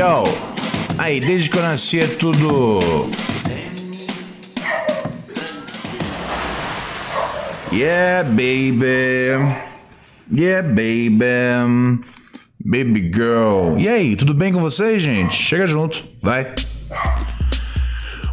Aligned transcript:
Yo. 0.00 0.24
Aí, 0.96 1.20
desde 1.20 1.50
que 1.50 1.58
eu 1.58 1.62
nasci 1.62 2.00
é 2.00 2.06
tudo. 2.06 2.78
Yeah, 7.70 8.26
baby. 8.26 9.56
Yeah, 10.32 10.66
baby. 10.66 12.00
Baby 12.64 13.12
girl. 13.14 13.76
E 13.78 13.90
aí, 13.90 14.16
tudo 14.16 14.32
bem 14.32 14.54
com 14.54 14.62
vocês, 14.62 15.02
gente? 15.02 15.36
Chega 15.36 15.66
junto, 15.66 16.02
vai. 16.22 16.50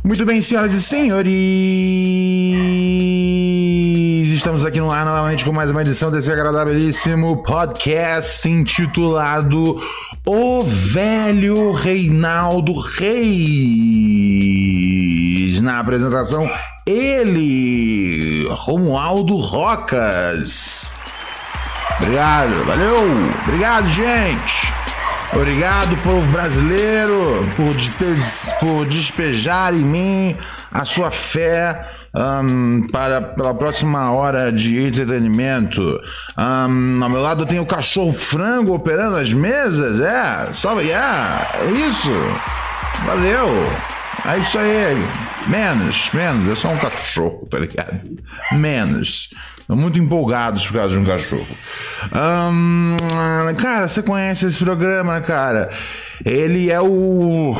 Muito 0.05 0.25
bem, 0.25 0.41
senhoras 0.41 0.73
e 0.73 0.81
senhores. 0.81 1.33
Estamos 4.47 4.63
aqui 4.63 4.79
no 4.79 4.89
ar 4.89 5.03
novamente 5.03 5.43
com 5.43 5.51
mais 5.51 5.71
uma 5.71 5.81
edição 5.81 6.09
desse 6.09 6.31
agradabilíssimo 6.31 7.43
podcast 7.43 8.47
intitulado 8.47 9.77
O 10.25 10.63
Velho 10.63 11.73
Reinaldo 11.73 12.71
Reis. 12.79 13.11
Na 15.61 15.79
apresentação, 15.79 16.49
ele, 16.85 18.47
Romualdo 18.51 19.35
Rocas. 19.35 20.93
Obrigado, 21.99 22.63
valeu, 22.63 22.99
obrigado, 23.45 23.89
gente. 23.89 24.73
Obrigado, 25.33 25.97
povo 26.03 26.25
brasileiro, 26.31 27.45
por, 27.57 27.75
por 28.61 28.85
despejar 28.85 29.73
em 29.73 29.83
mim 29.83 30.37
a 30.71 30.85
sua 30.85 31.11
fé 31.11 31.96
um, 32.15 32.87
para 32.91 33.21
pela 33.21 33.53
próxima 33.53 34.11
hora 34.11 34.51
de 34.51 34.83
entretenimento. 34.83 35.81
Um, 36.37 37.03
ao 37.03 37.09
meu 37.09 37.21
lado 37.21 37.45
tem 37.45 37.59
o 37.59 37.65
cachorro 37.65 38.13
frango 38.13 38.73
operando 38.73 39.15
as 39.15 39.33
mesas, 39.33 39.99
é, 39.99 40.49
só, 40.53 40.79
yeah, 40.79 41.47
é 41.61 41.71
isso. 41.71 42.11
Valeu. 43.05 43.47
É 44.25 44.39
isso 44.39 44.57
aí. 44.57 44.95
Menos, 45.47 46.09
menos. 46.11 46.51
É 46.51 46.55
só 46.55 46.69
um 46.69 46.77
cachorro, 46.77 47.47
tá 47.49 47.59
ligado? 47.59 48.03
Menos. 48.51 49.29
Muito 49.69 49.99
empolgados 49.99 50.65
por 50.65 50.73
causa 50.77 50.95
de 50.95 50.99
um 50.99 51.05
cachorro. 51.05 51.47
Um, 52.13 52.97
cara, 53.57 53.87
você 53.87 54.01
conhece 54.01 54.45
esse 54.45 54.57
programa, 54.57 55.19
cara? 55.21 55.69
Ele 56.25 56.71
é 56.71 56.79
o. 56.81 57.55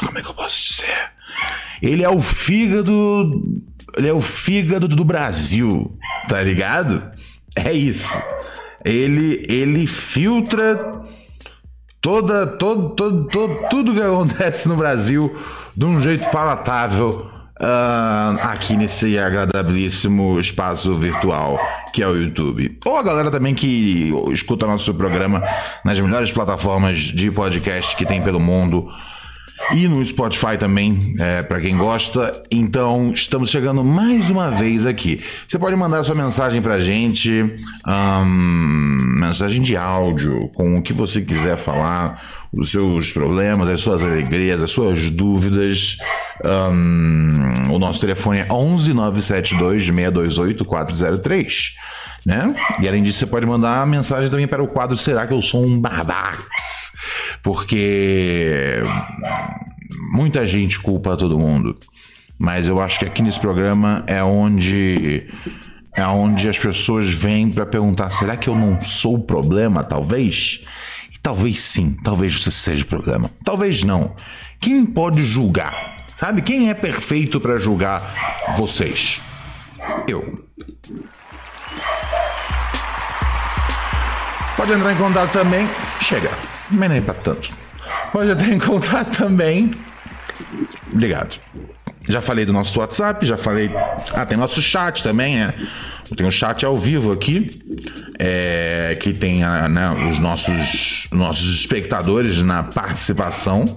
Como 0.00 0.18
é 0.18 0.22
que 0.22 0.28
eu 0.28 0.34
posso 0.34 0.62
dizer? 0.62 1.10
Ele 1.82 2.02
é 2.02 2.08
o 2.08 2.20
fígado. 2.20 3.42
Ele 3.96 4.08
é 4.08 4.12
o 4.12 4.20
fígado 4.20 4.88
do 4.88 5.04
Brasil, 5.04 5.96
tá 6.28 6.42
ligado? 6.42 7.10
É 7.56 7.72
isso. 7.72 8.20
Ele, 8.84 9.44
ele 9.48 9.86
filtra 9.86 11.02
toda, 12.00 12.46
todo, 12.46 12.90
todo, 12.90 13.24
todo, 13.28 13.68
tudo 13.68 13.94
que 13.94 14.02
acontece 14.02 14.68
no 14.68 14.76
Brasil 14.76 15.36
de 15.76 15.84
um 15.84 16.00
jeito 16.00 16.28
palatável 16.30 17.30
uh, 17.60 18.38
aqui 18.42 18.76
nesse 18.76 19.18
agradabilíssimo 19.18 20.40
espaço 20.40 20.96
virtual 20.96 21.58
que 21.92 22.02
é 22.02 22.06
o 22.06 22.16
YouTube. 22.16 22.78
Ou 22.84 22.96
a 22.96 23.02
galera 23.02 23.30
também 23.30 23.54
que 23.54 24.12
escuta 24.32 24.66
nosso 24.66 24.94
programa 24.94 25.42
nas 25.84 25.98
melhores 26.00 26.32
plataformas 26.32 26.98
de 26.98 27.30
podcast 27.30 27.96
que 27.96 28.06
tem 28.06 28.22
pelo 28.22 28.40
mundo. 28.40 28.88
E 29.72 29.86
no 29.86 30.04
Spotify 30.04 30.56
também, 30.58 31.14
é, 31.18 31.42
para 31.42 31.60
quem 31.60 31.76
gosta. 31.76 32.42
Então, 32.50 33.12
estamos 33.12 33.50
chegando 33.50 33.84
mais 33.84 34.28
uma 34.28 34.50
vez 34.50 34.84
aqui. 34.84 35.22
Você 35.46 35.58
pode 35.58 35.76
mandar 35.76 36.02
sua 36.02 36.14
mensagem 36.14 36.60
pra 36.60 36.80
gente, 36.80 37.44
um, 37.86 39.14
mensagem 39.20 39.62
de 39.62 39.76
áudio, 39.76 40.48
com 40.54 40.76
o 40.76 40.82
que 40.82 40.92
você 40.92 41.20
quiser 41.20 41.56
falar, 41.56 42.48
os 42.52 42.70
seus 42.70 43.12
problemas, 43.12 43.68
as 43.68 43.80
suas 43.80 44.02
alegrias, 44.02 44.60
as 44.60 44.70
suas 44.70 45.08
dúvidas. 45.08 45.98
Um, 46.44 47.72
o 47.72 47.78
nosso 47.78 48.00
telefone 48.00 48.40
é 48.40 48.46
11 48.50 48.92
972 48.92 49.84
628 49.84 50.64
403. 50.64 51.74
Né? 52.26 52.54
E 52.80 52.88
além 52.88 53.02
disso, 53.02 53.20
você 53.20 53.26
pode 53.26 53.46
mandar 53.46 53.86
mensagem 53.86 54.28
também 54.28 54.46
para 54.46 54.62
o 54.62 54.68
quadro 54.68 54.96
Será 54.96 55.26
que 55.26 55.32
eu 55.32 55.40
sou 55.40 55.64
um 55.64 55.80
babax? 55.80 56.44
Porque 57.42 58.82
muita 60.12 60.46
gente 60.46 60.78
culpa 60.80 61.16
todo 61.16 61.38
mundo. 61.38 61.76
Mas 62.38 62.66
eu 62.66 62.80
acho 62.80 62.98
que 62.98 63.04
aqui 63.04 63.20
nesse 63.20 63.38
programa 63.38 64.02
é 64.06 64.22
onde 64.22 65.28
é 65.94 66.06
onde 66.06 66.48
as 66.48 66.58
pessoas 66.58 67.10
vêm 67.10 67.50
para 67.50 67.66
perguntar: 67.66 68.10
será 68.10 68.36
que 68.36 68.48
eu 68.48 68.56
não 68.56 68.82
sou 68.82 69.16
o 69.16 69.22
problema? 69.22 69.84
Talvez. 69.84 70.64
E 71.12 71.18
talvez 71.18 71.60
sim, 71.60 71.96
talvez 72.02 72.40
você 72.40 72.50
seja 72.50 72.84
o 72.84 72.86
problema. 72.86 73.30
Talvez 73.44 73.84
não. 73.84 74.14
Quem 74.58 74.86
pode 74.86 75.22
julgar? 75.24 76.06
Sabe 76.14 76.42
quem 76.42 76.70
é 76.70 76.74
perfeito 76.74 77.40
para 77.40 77.58
julgar 77.58 78.54
vocês? 78.56 79.20
Eu. 80.06 80.44
Pode 84.56 84.72
entrar 84.72 84.92
em 84.92 84.96
contato 84.96 85.32
também. 85.32 85.68
Chega, 86.00 86.30
mas 86.70 86.90
nem 86.90 87.02
pra 87.02 87.14
tanto. 87.14 87.50
Pode 88.12 88.30
entrar 88.30 88.48
em 88.48 88.58
contato 88.58 89.16
também. 89.16 89.72
Obrigado. 90.92 91.40
Já 92.08 92.20
falei 92.20 92.44
do 92.44 92.52
nosso 92.52 92.78
WhatsApp, 92.80 93.24
já 93.26 93.36
falei. 93.36 93.70
Ah, 94.12 94.24
tem 94.24 94.36
nosso 94.36 94.62
chat 94.62 95.02
também, 95.02 95.40
é. 95.40 95.54
Tem 96.16 96.26
um 96.26 96.30
chat 96.30 96.64
ao 96.64 96.76
vivo 96.76 97.12
aqui, 97.12 97.62
é, 98.18 98.96
que 99.00 99.12
tem 99.12 99.40
né, 99.40 100.10
os 100.10 100.18
nossos, 100.18 101.06
nossos 101.12 101.54
espectadores 101.54 102.42
na 102.42 102.64
participação. 102.64 103.76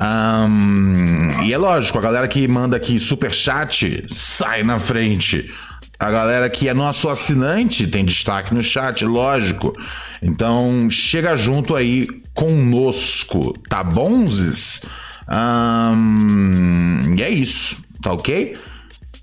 Um, 0.00 1.30
e 1.44 1.52
é 1.52 1.58
lógico, 1.58 1.98
a 1.98 2.00
galera 2.00 2.26
que 2.26 2.48
manda 2.48 2.78
aqui 2.78 2.98
super 2.98 3.34
chat 3.34 4.06
sai 4.08 4.62
na 4.62 4.78
frente. 4.78 5.52
A 5.98 6.10
galera 6.10 6.48
que 6.48 6.66
é 6.66 6.72
nosso 6.72 7.10
assinante 7.10 7.86
tem 7.86 8.06
destaque 8.06 8.54
no 8.54 8.62
chat, 8.62 9.04
lógico. 9.04 9.76
Então 10.22 10.88
chega 10.90 11.36
junto 11.36 11.76
aí 11.76 12.08
conosco, 12.32 13.52
tá 13.68 13.84
bonzes? 13.84 14.80
E 17.16 17.22
é 17.22 17.30
isso, 17.30 17.76
tá 18.02 18.12
ok? 18.12 18.56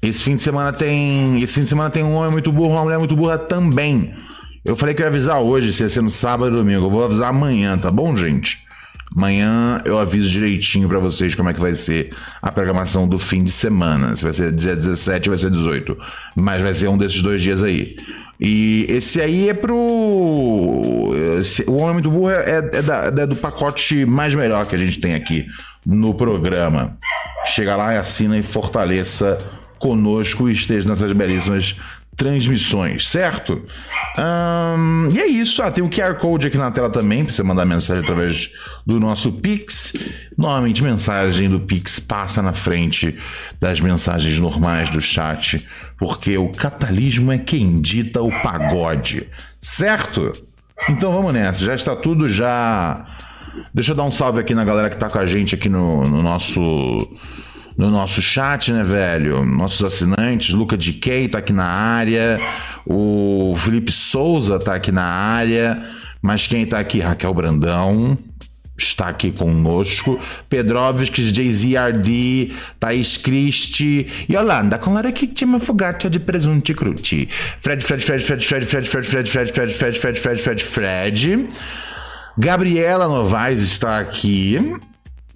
Esse 0.01 0.23
fim 0.23 0.35
de 0.35 0.41
semana 0.41 0.71
tem. 0.71 1.41
Esse 1.41 1.55
fim 1.55 1.63
de 1.63 1.67
semana 1.67 1.89
tem 1.89 2.03
um 2.03 2.13
homem 2.13 2.31
muito 2.31 2.51
burro, 2.51 2.73
uma 2.73 2.83
mulher 2.83 2.99
muito 2.99 3.15
burra 3.15 3.37
também. 3.37 4.13
Eu 4.63 4.75
falei 4.75 4.93
que 4.93 5.01
eu 5.01 5.05
ia 5.05 5.09
avisar 5.09 5.39
hoje, 5.39 5.73
se 5.73 5.83
ia 5.83 5.89
ser 5.89 6.01
no 6.01 6.09
sábado 6.09 6.51
ou 6.51 6.59
domingo. 6.59 6.85
Eu 6.85 6.89
vou 6.89 7.03
avisar 7.03 7.29
amanhã, 7.29 7.77
tá 7.77 7.89
bom, 7.89 8.15
gente? 8.15 8.65
Amanhã 9.15 9.81
eu 9.85 9.97
aviso 9.97 10.29
direitinho 10.29 10.87
para 10.87 10.99
vocês 10.99 11.33
como 11.33 11.49
é 11.49 11.53
que 11.53 11.59
vai 11.59 11.73
ser 11.73 12.13
a 12.41 12.51
programação 12.51 13.07
do 13.07 13.17
fim 13.17 13.43
de 13.43 13.51
semana. 13.51 14.15
Se 14.15 14.23
vai 14.23 14.33
ser 14.33 14.51
dia 14.51 14.75
17 14.75 15.29
ou 15.29 15.35
vai 15.35 15.41
ser 15.41 15.49
18. 15.49 15.97
Mas 16.35 16.61
vai 16.61 16.75
ser 16.75 16.89
um 16.89 16.97
desses 16.97 17.21
dois 17.21 17.41
dias 17.41 17.63
aí. 17.63 17.95
E 18.39 18.85
esse 18.89 19.19
aí 19.19 19.49
é 19.49 19.53
pro. 19.53 19.75
O 19.75 21.73
Homem 21.73 21.93
Muito 21.93 22.11
Burro 22.11 22.29
é, 22.29 22.69
é, 22.71 22.81
da, 22.81 23.05
é, 23.05 23.25
do 23.25 23.35
pacote 23.35 24.05
mais 24.05 24.35
melhor 24.35 24.67
que 24.67 24.75
a 24.75 24.77
gente 24.77 24.99
tem 24.99 25.15
aqui 25.15 25.47
no 25.87 26.13
programa. 26.13 26.97
Chega 27.45 27.77
lá 27.77 27.95
e 27.95 27.97
assina 27.97 28.37
e 28.37 28.43
fortaleça 28.43 29.39
conosco 29.79 30.49
e 30.49 30.51
esteja 30.51 30.87
nessas 30.87 31.13
belíssimas 31.13 31.79
transmissões, 32.17 33.07
certo? 33.07 33.63
Um, 34.17 35.09
e 35.13 35.21
é 35.21 35.27
isso. 35.27 35.61
Ah, 35.61 35.71
tem 35.71 35.83
o 35.83 35.89
QR 35.89 36.15
Code 36.15 36.47
aqui 36.47 36.57
na 36.57 36.71
tela 36.71 36.89
também, 36.89 37.23
para 37.23 37.33
você 37.33 37.43
mandar 37.43 37.63
mensagem 37.63 38.03
através 38.03 38.51
do 38.85 38.99
nosso 38.99 39.31
Pix. 39.33 39.93
Normalmente, 40.35 40.83
mensagem 40.83 41.47
do 41.47 41.59
Pix 41.59 41.99
passa 41.99 42.41
na 42.41 42.53
frente 42.53 43.17
das 43.61 43.79
mensagens 43.79 44.39
normais 44.39 44.89
do 44.89 44.99
chat, 44.99 45.65
porque 45.97 46.37
o 46.37 46.49
capitalismo 46.49 47.31
é 47.31 47.37
quem 47.37 47.79
dita 47.79 48.21
o 48.21 48.31
pagode, 48.41 49.27
certo? 49.61 50.33
Então 50.89 51.13
vamos 51.13 51.33
nessa, 51.33 51.63
já 51.63 51.75
está 51.75 51.95
tudo 51.95 52.27
já. 52.27 53.05
Deixa 53.73 53.91
eu 53.91 53.95
dar 53.95 54.03
um 54.03 54.11
salve 54.11 54.39
aqui 54.39 54.53
na 54.55 54.63
galera 54.63 54.89
que 54.89 54.95
está 54.95 55.09
com 55.09 55.19
a 55.19 55.25
gente 55.25 55.55
aqui 55.55 55.69
no, 55.69 56.07
no 56.07 56.21
nosso 56.21 56.59
no 57.77 57.91
nosso 57.91 58.21
chat, 58.21 58.71
né, 58.73 58.83
velho? 58.83 59.45
Nossos 59.45 59.83
assinantes, 59.83 60.53
Luca 60.53 60.75
de 60.75 60.93
Kay 60.93 61.27
tá 61.27 61.37
aqui 61.37 61.53
na 61.53 61.65
área, 61.65 62.39
o 62.85 63.55
Felipe 63.59 63.91
Souza 63.91 64.57
tá 64.57 64.73
aqui 64.73 64.91
na 64.91 65.05
área, 65.05 65.87
mas 66.21 66.47
quem 66.47 66.65
tá 66.65 66.79
aqui? 66.79 66.99
Raquel 66.99 67.33
Brandão 67.35 68.17
está 68.77 69.07
aqui 69.07 69.31
conosco, 69.31 70.19
Pedrovskis, 70.47 71.31
JZRD, 71.31 72.51
Thaís 72.79 73.17
Christie, 73.17 74.07
Yolanda, 74.29 74.77
com 74.77 74.93
hora 74.93 75.11
que 75.11 75.25
tinha 75.25 75.47
uma 75.47 75.59
fogata 75.59 76.09
de 76.09 76.19
presunto 76.19 76.71
e 76.71 76.75
cruti. 76.75 77.29
Fred, 77.59 77.83
Fred, 77.83 78.03
Fred, 78.03 78.23
Fred, 78.23 78.45
Fred, 78.45 78.65
Fred, 78.65 78.87
Fred, 78.87 79.07
Fred, 79.07 79.51
Fred, 79.51 79.73
Fred, 79.73 79.73
Fred, 79.73 79.99
Fred, 79.99 80.19
Fred, 80.19 80.41
Fred, 80.41 80.63
Fred. 80.63 81.47
Gabriela 82.37 83.07
Novaes 83.07 83.61
está 83.61 83.99
aqui 83.99 84.75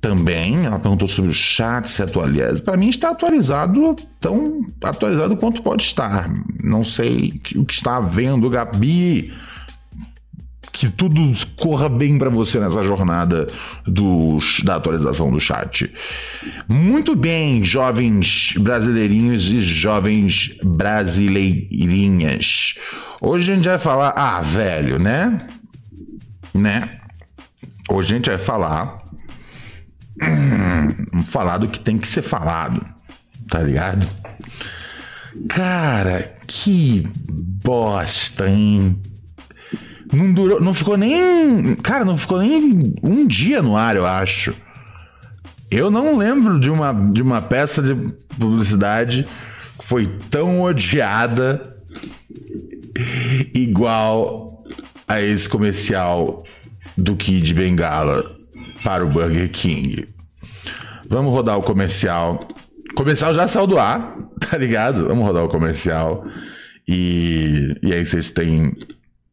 também. 0.02 0.66
Ela 0.66 0.80
perguntou 0.80 1.08
sobre 1.08 1.32
o 1.32 1.34
chat, 1.34 1.90
se 1.90 2.04
atualiza. 2.04 2.62
Para 2.64 2.76
mim 2.76 2.90
está 2.90 3.12
atualizado, 3.12 3.96
tão 4.20 4.60
atualizado 4.84 5.38
quanto 5.38 5.62
pode 5.62 5.84
estar. 5.84 6.30
Não 6.64 6.84
sei 6.84 7.40
o 7.56 7.64
que 7.66 7.74
está 7.74 7.96
havendo, 7.98 8.50
Gabi. 8.50 9.32
que 10.72 10.90
tudo 10.90 11.22
corra 11.58 11.90
bem 11.90 12.18
para 12.18 12.30
você 12.30 12.58
nessa 12.60 12.84
jornada 12.84 13.48
do, 13.86 14.40
da 14.64 14.76
atualização 14.76 15.32
do 15.32 15.40
chat. 15.40 15.94
Muito 16.68 17.16
bem, 17.16 17.64
jovens 17.64 18.56
brasileirinhos 18.58 19.52
e 19.52 19.60
jovens 19.60 20.58
brasileirinhas. 20.64 22.74
Hoje 23.22 23.52
a 23.52 23.56
gente 23.56 23.68
vai 23.68 23.78
falar. 23.78 24.14
Ah, 24.16 24.42
velho, 24.42 24.98
né? 24.98 25.46
Né? 26.54 26.90
Hoje 27.90 28.14
a 28.14 28.16
gente 28.18 28.30
vai 28.30 28.40
falar. 28.40 28.98
Hum, 30.22 31.24
falar 31.28 31.58
do 31.58 31.68
que 31.68 31.80
tem 31.80 31.98
que 31.98 32.08
ser 32.08 32.22
falado. 32.22 32.84
Tá 33.50 33.60
ligado? 33.60 34.08
Cara, 35.48 36.38
que 36.48 37.08
bosta, 37.64 38.50
hein? 38.50 39.02
Não 40.12 40.34
durou, 40.34 40.60
não 40.60 40.74
ficou 40.74 40.98
nem. 40.98 41.76
Cara, 41.76 42.04
não 42.04 42.18
ficou 42.18 42.40
nem 42.40 42.94
um 43.02 43.26
dia 43.26 43.62
no 43.62 43.78
ar, 43.78 43.96
eu 43.96 44.06
acho. 44.06 44.54
Eu 45.70 45.90
não 45.90 46.18
lembro 46.18 46.60
de 46.60 46.70
uma, 46.70 46.92
de 46.92 47.22
uma 47.22 47.42
peça 47.42 47.82
de 47.82 47.96
publicidade 48.38 49.26
que 49.80 49.86
foi 49.86 50.06
tão 50.30 50.62
odiada 50.62 51.78
igual 53.56 54.51
a 55.12 55.22
esse 55.22 55.50
comercial 55.50 56.42
do 56.98 57.18
Kid 57.18 57.54
Bengala 57.54 58.24
para 58.82 59.06
o 59.06 59.10
Burger 59.10 59.52
King. 59.52 60.08
Vamos 61.10 61.34
rodar 61.34 61.60
o 61.60 61.64
comercial. 61.64 62.40
O 62.92 62.96
comercial 62.96 63.34
já 63.34 63.46
saiu 63.46 63.68
do 63.68 63.78
ar, 63.78 64.18
tá 64.40 64.58
ligado? 64.58 65.08
Vamos 65.08 65.26
rodar 65.26 65.44
o 65.44 65.50
comercial. 65.50 66.26
E, 66.88 67.78
e 67.84 67.94
aí 67.94 68.06
vocês 68.06 68.32
têm 68.32 68.74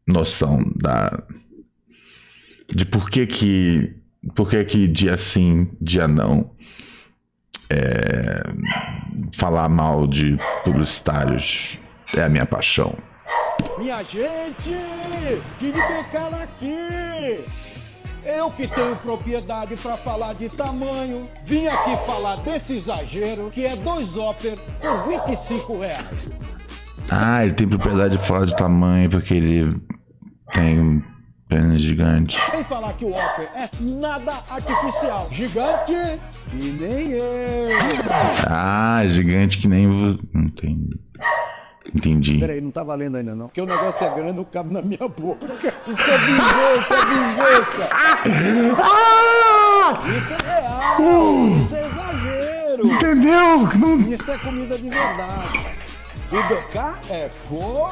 noção 0.06 0.64
da 0.74 1.22
de 2.74 2.84
por 2.84 3.08
que 3.08 3.24
que 3.24 3.94
por 4.34 4.50
que 4.50 4.64
que 4.64 4.88
dia 4.88 5.16
sim, 5.16 5.68
dia 5.80 6.08
não 6.08 6.50
é, 7.70 8.42
falar 9.36 9.68
mal 9.68 10.08
de 10.08 10.36
publicitários 10.64 11.78
é 12.14 12.22
a 12.24 12.28
minha 12.28 12.46
paixão. 12.46 12.96
Minha 13.88 14.02
gente, 14.02 14.70
Felipe 15.58 16.04
Cara 16.12 16.42
aqui. 16.42 17.42
Eu 18.22 18.50
que 18.50 18.68
tenho 18.68 18.94
propriedade 18.96 19.76
para 19.76 19.96
falar 19.96 20.34
de 20.34 20.50
tamanho, 20.50 21.26
vim 21.42 21.68
aqui 21.68 21.96
falar 22.04 22.36
desse 22.36 22.76
exagero 22.76 23.48
que 23.50 23.64
é 23.64 23.74
dois 23.76 24.14
óper 24.14 24.58
por 24.78 25.26
25 25.26 25.78
reais. 25.78 26.30
Ah, 27.10 27.42
ele 27.42 27.54
tem 27.54 27.66
propriedade 27.66 28.18
de 28.18 28.26
falar 28.26 28.44
de 28.44 28.54
tamanho 28.54 29.08
porque 29.08 29.32
ele 29.32 29.80
tem 30.52 30.78
um 30.78 31.02
pênis 31.48 31.80
gigante. 31.80 32.38
Sem 32.50 32.62
falar 32.64 32.92
que 32.92 33.06
o 33.06 33.08
Opel 33.08 33.48
é 33.54 33.70
nada 33.80 34.44
artificial. 34.50 35.28
Gigante 35.30 35.94
que 36.50 36.72
nem 36.72 37.12
eu. 37.12 37.64
Ah, 38.46 39.02
gigante 39.06 39.56
que 39.56 39.66
nem 39.66 39.88
você. 39.88 40.18
Entendi. 40.34 41.08
Entendi. 41.94 42.38
Peraí, 42.38 42.60
não 42.60 42.70
tá 42.70 42.82
valendo 42.82 43.16
ainda 43.16 43.34
não. 43.34 43.46
Porque 43.46 43.60
o 43.60 43.66
negócio 43.66 44.06
é 44.06 44.14
grande, 44.14 44.32
não 44.34 44.44
cabe 44.44 44.72
na 44.72 44.82
minha 44.82 45.08
boca. 45.08 45.46
Isso 45.86 46.10
é 46.10 46.18
vingança, 46.18 46.94
é 46.94 47.04
vingança. 47.06 47.88
Ah! 48.78 50.02
Isso 50.16 50.34
é 50.34 50.60
real. 50.60 50.98
Isso 51.58 51.76
é 51.76 51.86
exagero. 51.86 52.86
Entendeu? 52.86 53.68
Não... 53.78 54.00
Isso 54.00 54.30
é 54.30 54.38
comida 54.38 54.76
de 54.76 54.88
verdade. 54.90 55.58
O 56.30 56.36
BK 56.42 56.98
é 57.10 57.28
fogo. 57.28 57.90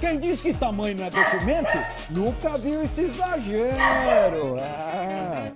Quem 0.00 0.18
diz 0.18 0.42
que 0.42 0.52
tamanho 0.52 0.96
não 0.96 1.04
é 1.06 1.10
documento, 1.10 1.78
nunca 2.10 2.58
viu 2.58 2.82
esse 2.82 3.02
exagero. 3.02 4.58
Ah. 4.60 5.50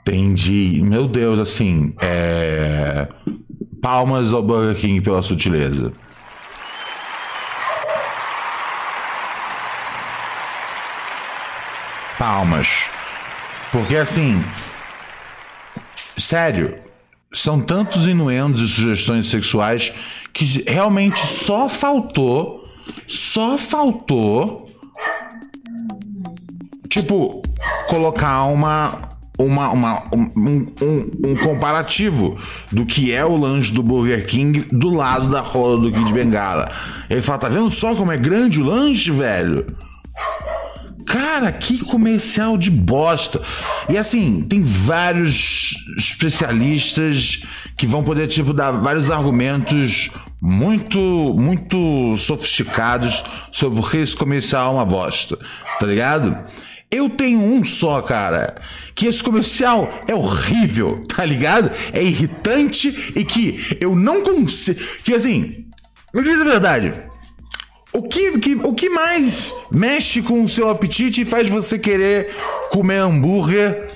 Entendi. 0.00 0.82
Meu 0.82 1.06
Deus, 1.06 1.38
assim, 1.38 1.94
é. 2.00 3.06
Palmas 3.80 4.32
ao 4.32 4.42
Burger 4.42 4.80
King 4.80 5.00
pela 5.00 5.22
sutileza. 5.22 5.92
Palmas. 12.18 12.66
Porque 13.70 13.96
assim. 13.96 14.44
Sério, 16.16 16.78
são 17.32 17.60
tantos 17.60 18.06
inuendos 18.08 18.60
e 18.60 18.68
sugestões 18.68 19.26
sexuais 19.26 19.92
que 20.32 20.44
realmente 20.66 21.20
só 21.20 21.68
faltou. 21.68 22.68
Só 23.06 23.56
faltou. 23.56 24.68
Tipo, 26.88 27.42
colocar 27.86 28.44
uma. 28.44 29.17
Uma, 29.38 29.70
uma, 29.70 30.02
um, 30.12 30.66
um, 30.82 31.10
um 31.24 31.36
comparativo 31.36 32.36
do 32.72 32.84
que 32.84 33.12
é 33.12 33.24
o 33.24 33.36
lanche 33.36 33.72
do 33.72 33.84
Burger 33.84 34.26
King 34.26 34.66
do 34.72 34.92
lado 34.92 35.28
da 35.28 35.40
rola 35.40 35.80
do 35.80 35.92
Kid 35.92 36.12
Bengala. 36.12 36.72
Ele 37.08 37.22
fala: 37.22 37.38
tá 37.38 37.48
vendo 37.48 37.70
só 37.70 37.94
como 37.94 38.10
é 38.10 38.16
grande 38.16 38.60
o 38.60 38.64
lanche, 38.64 39.12
velho? 39.12 39.64
Cara, 41.08 41.50
que 41.50 41.78
comercial 41.78 42.58
de 42.58 42.70
bosta. 42.70 43.40
E 43.88 43.96
assim, 43.96 44.42
tem 44.42 44.62
vários 44.62 45.74
especialistas 45.96 47.42
que 47.78 47.86
vão 47.86 48.02
poder, 48.02 48.26
tipo, 48.26 48.52
dar 48.52 48.72
vários 48.72 49.10
argumentos 49.10 50.10
muito, 50.40 50.98
muito 51.34 52.16
sofisticados 52.18 53.24
sobre 53.50 53.80
por 53.80 53.90
que 53.90 53.96
esse 53.96 54.14
comercial 54.14 54.72
é 54.72 54.74
uma 54.74 54.84
bosta. 54.84 55.38
Tá 55.80 55.86
ligado? 55.86 56.36
Eu 56.90 57.10
tenho 57.10 57.40
um 57.40 57.64
só, 57.64 58.00
cara. 58.00 58.56
Que 58.94 59.06
esse 59.06 59.22
comercial 59.22 60.02
é 60.06 60.14
horrível, 60.14 61.04
tá 61.08 61.24
ligado? 61.24 61.70
É 61.92 62.02
irritante 62.02 63.12
e 63.14 63.24
que 63.24 63.76
eu 63.80 63.94
não 63.94 64.22
consigo. 64.22 64.80
Que 65.04 65.14
assim, 65.14 65.66
eu 66.12 66.22
digo 66.22 66.40
a 66.40 66.44
verdade. 66.44 66.94
O 67.92 68.02
que, 68.02 68.38
que, 68.38 68.54
o 68.54 68.72
que 68.72 68.88
mais 68.88 69.54
mexe 69.70 70.22
com 70.22 70.42
o 70.42 70.48
seu 70.48 70.70
apetite 70.70 71.22
e 71.22 71.24
faz 71.24 71.48
você 71.48 71.78
querer 71.78 72.34
comer 72.70 72.98
hambúrguer 72.98 73.90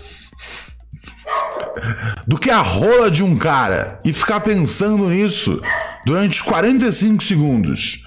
do 2.26 2.38
que 2.38 2.50
a 2.50 2.60
rola 2.60 3.10
de 3.10 3.22
um 3.22 3.36
cara 3.36 4.00
e 4.04 4.12
ficar 4.12 4.40
pensando 4.40 5.08
nisso 5.08 5.60
durante 6.04 6.42
45 6.42 7.22
segundos? 7.22 8.02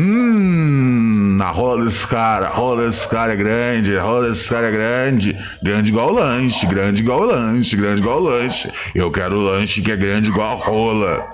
Hum, 0.00 1.38
a 1.42 1.50
rola 1.50 1.84
desse 1.84 2.06
cara, 2.06 2.48
rola 2.50 2.86
desse 2.86 3.08
cara 3.08 3.32
é 3.32 3.36
grande, 3.36 3.96
rola 3.96 4.28
desse 4.28 4.48
cara 4.48 4.68
é 4.68 4.70
grande, 4.70 5.36
grande 5.60 5.90
igual 5.90 6.12
lanche, 6.12 6.66
grande 6.66 7.02
igual 7.02 7.22
lanche, 7.22 7.76
grande 7.76 8.00
igual 8.00 8.20
lanche. 8.20 8.70
Eu 8.94 9.10
quero 9.10 9.40
lanche 9.40 9.82
que 9.82 9.90
é 9.90 9.96
grande 9.96 10.30
igual 10.30 10.56
rola. 10.58 11.26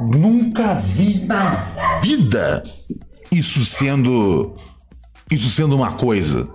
Nunca 0.00 0.76
vi 0.76 1.26
na 1.26 1.56
vida 2.00 2.64
isso 3.30 3.66
sendo 3.66 4.56
isso 5.30 5.50
sendo 5.50 5.76
uma 5.76 5.92
coisa. 5.92 6.48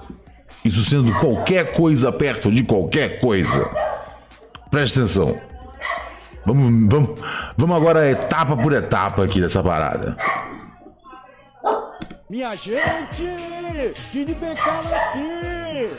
Isso 0.66 0.84
sendo 0.84 1.14
qualquer 1.20 1.74
coisa 1.74 2.12
perto 2.12 2.50
de 2.50 2.64
qualquer 2.64 3.20
coisa. 3.20 3.70
Preste 4.72 4.98
atenção. 4.98 5.53
Vamos, 6.46 6.90
vamos, 6.92 7.20
vamos 7.58 7.76
agora 7.78 8.10
etapa 8.10 8.56
por 8.58 8.74
etapa 8.74 9.24
aqui 9.24 9.40
dessa 9.40 9.64
parada. 9.64 10.18
Minha 12.30 12.56
gente, 12.56 13.24
Kid 14.12 14.34
Bengala 14.36 14.96
aqui. 14.96 15.92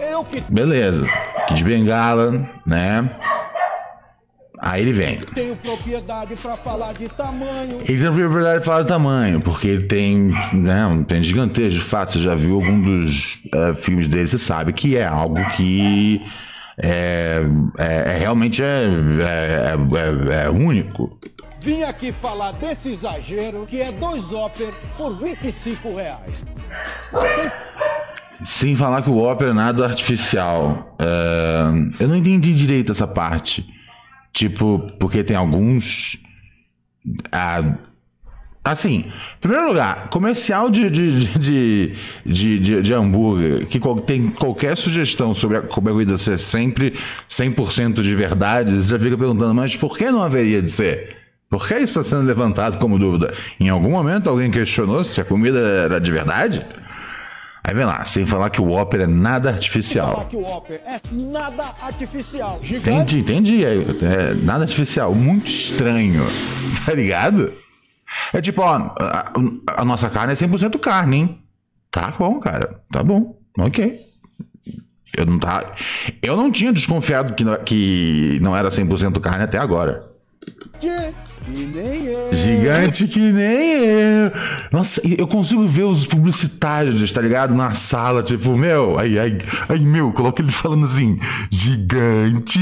Eu 0.00 0.24
que 0.24 0.40
Beleza. 0.52 1.06
Kid 1.46 1.64
Bengala, 1.64 2.46
né? 2.66 3.08
Aí 4.60 4.82
ele 4.82 4.92
vem. 4.92 5.18
tenho 5.18 5.56
propriedade 5.56 6.36
para 6.36 6.56
falar 6.56 6.92
de 6.94 7.08
tamanho. 7.08 7.76
Ele 7.86 8.02
tem 8.02 8.12
propriedade 8.12 8.60
de 8.60 8.64
falar 8.64 8.82
de 8.82 8.88
tamanho, 8.88 9.40
porque 9.40 9.68
ele 9.68 9.82
tem 9.84 10.32
né, 10.52 10.86
um 10.86 11.04
pênis 11.04 11.26
gigantesco. 11.26 11.78
De 11.78 11.84
fato, 11.84 12.12
você 12.12 12.20
já 12.20 12.34
viu 12.34 12.54
algum 12.54 12.80
dos 12.80 13.40
eh, 13.52 13.74
filmes 13.74 14.08
dele, 14.08 14.26
você 14.26 14.38
sabe 14.38 14.72
que 14.72 14.96
é 14.96 15.04
algo 15.04 15.36
que 15.50 16.22
é, 16.78 17.40
é- 17.78 18.12
é 18.14 18.16
realmente 18.18 18.62
é, 18.62 18.84
é- 18.84 19.74
é- 20.40 20.44
é 20.44 20.50
único. 20.50 21.18
Vim 21.60 21.82
aqui 21.82 22.12
falar 22.12 22.52
desse 22.52 22.90
exagero 22.90 23.64
que 23.66 23.80
é 23.80 23.90
dois 23.90 24.30
óper 24.32 24.74
por 24.98 25.16
25 25.18 25.96
reais. 25.96 26.44
Sem 28.44 28.76
falar 28.76 29.00
que 29.02 29.08
o 29.08 29.16
ópera 29.18 29.50
é 29.50 29.54
nada 29.54 29.84
artificial. 29.86 30.94
Eu 31.98 32.08
não 32.08 32.16
entendi 32.16 32.52
direito 32.54 32.92
essa 32.92 33.06
parte. 33.06 33.66
Tipo, 34.32 34.80
porque 34.98 35.22
tem 35.24 35.36
alguns. 35.36 36.18
ah, 37.32 37.78
assim, 38.64 39.04
em 39.04 39.40
primeiro 39.40 39.68
lugar, 39.68 40.08
comercial 40.08 40.70
de, 40.70 40.88
de, 40.88 41.94
de, 42.24 42.82
de, 42.82 42.94
hambúrguer, 42.94 43.66
que 43.66 43.78
tem 44.06 44.28
qualquer 44.30 44.74
sugestão 44.76 45.34
sobre 45.34 45.58
a, 45.58 45.62
comida 45.62 46.16
ser 46.16 46.38
sempre 46.38 46.94
100% 47.28 48.00
de 48.00 48.14
verdade, 48.14 48.72
você 48.72 48.90
já 48.90 48.98
fica 48.98 49.18
perguntando, 49.18 49.54
mas 49.54 49.76
por 49.76 49.98
que 49.98 50.10
não 50.10 50.22
haveria 50.22 50.62
de 50.62 50.70
ser? 50.70 51.16
Por 51.50 51.68
que 51.68 51.74
isso 51.74 52.00
está 52.00 52.16
sendo 52.16 52.26
levantado 52.26 52.78
como 52.78 52.98
dúvida? 52.98 53.34
Em 53.60 53.68
algum 53.68 53.90
momento 53.90 54.30
alguém 54.30 54.50
questionou 54.50 55.04
se 55.04 55.20
a 55.20 55.24
comida 55.24 55.58
era 55.58 56.00
de 56.00 56.10
verdade? 56.10 56.66
Aí 57.66 57.74
vem 57.74 57.84
lá, 57.84 58.04
sem 58.04 58.26
falar 58.26 58.50
que 58.50 58.60
o 58.60 58.64
Whopper 58.64 59.02
é 59.02 59.06
nada 59.06 59.50
artificial. 59.50 60.12
Falar 60.12 60.24
que 60.24 60.36
o 60.36 60.40
Whopper 60.40 60.80
é 60.84 61.00
nada 61.12 61.74
artificial. 61.80 62.60
Gigante. 62.62 62.90
Entendi, 62.90 63.18
entendi. 63.20 63.64
É, 63.64 63.74
é 63.74 64.34
nada 64.34 64.64
artificial. 64.64 65.14
Muito 65.14 65.46
estranho. 65.46 66.24
Tá 66.84 66.92
ligado? 66.92 67.50
É 68.32 68.40
tipo, 68.40 68.62
ó, 68.62 68.94
a, 68.98 69.32
a 69.76 69.84
nossa 69.84 70.08
carne 70.10 70.32
é 70.32 70.36
100% 70.36 70.78
carne, 70.78 71.16
hein? 71.16 71.42
Tá 71.90 72.12
bom, 72.18 72.40
cara. 72.40 72.80
Tá 72.90 73.02
bom. 73.02 73.38
Ok. 73.58 74.04
Eu 75.16 75.26
não, 75.26 75.38
tá, 75.38 75.64
eu 76.22 76.36
não 76.36 76.50
tinha 76.50 76.72
desconfiado 76.72 77.34
que, 77.34 77.44
que 77.64 78.38
não 78.40 78.56
era 78.56 78.68
100% 78.68 79.20
carne 79.20 79.44
até 79.44 79.58
agora. 79.58 80.04
Gigante 82.32 83.06
que 83.06 83.18
nem 83.18 83.74
eu. 83.74 84.32
Nossa, 84.72 85.00
eu 85.06 85.26
consigo 85.26 85.66
ver 85.66 85.82
os 85.82 86.06
publicitários, 86.06 87.12
tá 87.12 87.20
ligado? 87.20 87.54
Na 87.54 87.74
sala, 87.74 88.22
tipo, 88.22 88.56
meu, 88.56 88.98
aí, 88.98 89.18
aí, 89.18 89.38
aí, 89.68 89.80
meu, 89.80 90.12
coloca 90.12 90.42
ele 90.42 90.50
falando 90.52 90.84
assim: 90.84 91.18
gigante. 91.50 92.58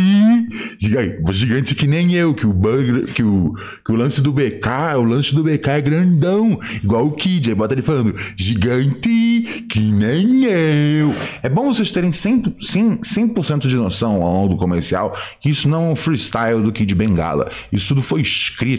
Gigante, 0.78 1.32
gigante 1.32 1.74
que 1.74 1.86
nem 1.86 2.12
eu, 2.14 2.34
que 2.34 2.46
o 2.46 2.52
burger, 2.52 3.06
que 3.06 3.22
o, 3.22 3.52
que 3.84 3.92
o 3.92 3.96
lance 3.96 4.20
do 4.20 4.32
BK, 4.32 4.96
o 4.98 5.04
lanche 5.04 5.34
do 5.34 5.44
BK 5.44 5.68
é 5.68 5.80
grandão, 5.80 6.58
igual 6.82 7.06
o 7.06 7.12
Kid. 7.12 7.50
Aí 7.50 7.54
bota 7.54 7.74
ele 7.74 7.82
falando: 7.82 8.14
gigante 8.36 9.66
que 9.68 9.80
nem 9.80 10.44
eu. 10.44 11.14
É 11.42 11.48
bom 11.48 11.72
vocês 11.72 11.90
terem 11.90 12.10
100%, 12.10 12.56
100, 12.60 13.00
100 13.02 13.58
de 13.60 13.76
noção 13.76 14.22
ao 14.22 14.32
longo 14.32 14.48
do 14.54 14.56
comercial 14.56 15.16
que 15.40 15.50
isso 15.50 15.68
não 15.68 15.86
é 15.86 15.92
um 15.92 15.96
freestyle 15.96 16.62
do 16.62 16.72
Kid 16.72 16.94
Bengala. 16.94 17.50
Isso 17.72 17.88
tudo 17.88 18.02
foi 18.02 18.20
escrito. 18.20 18.71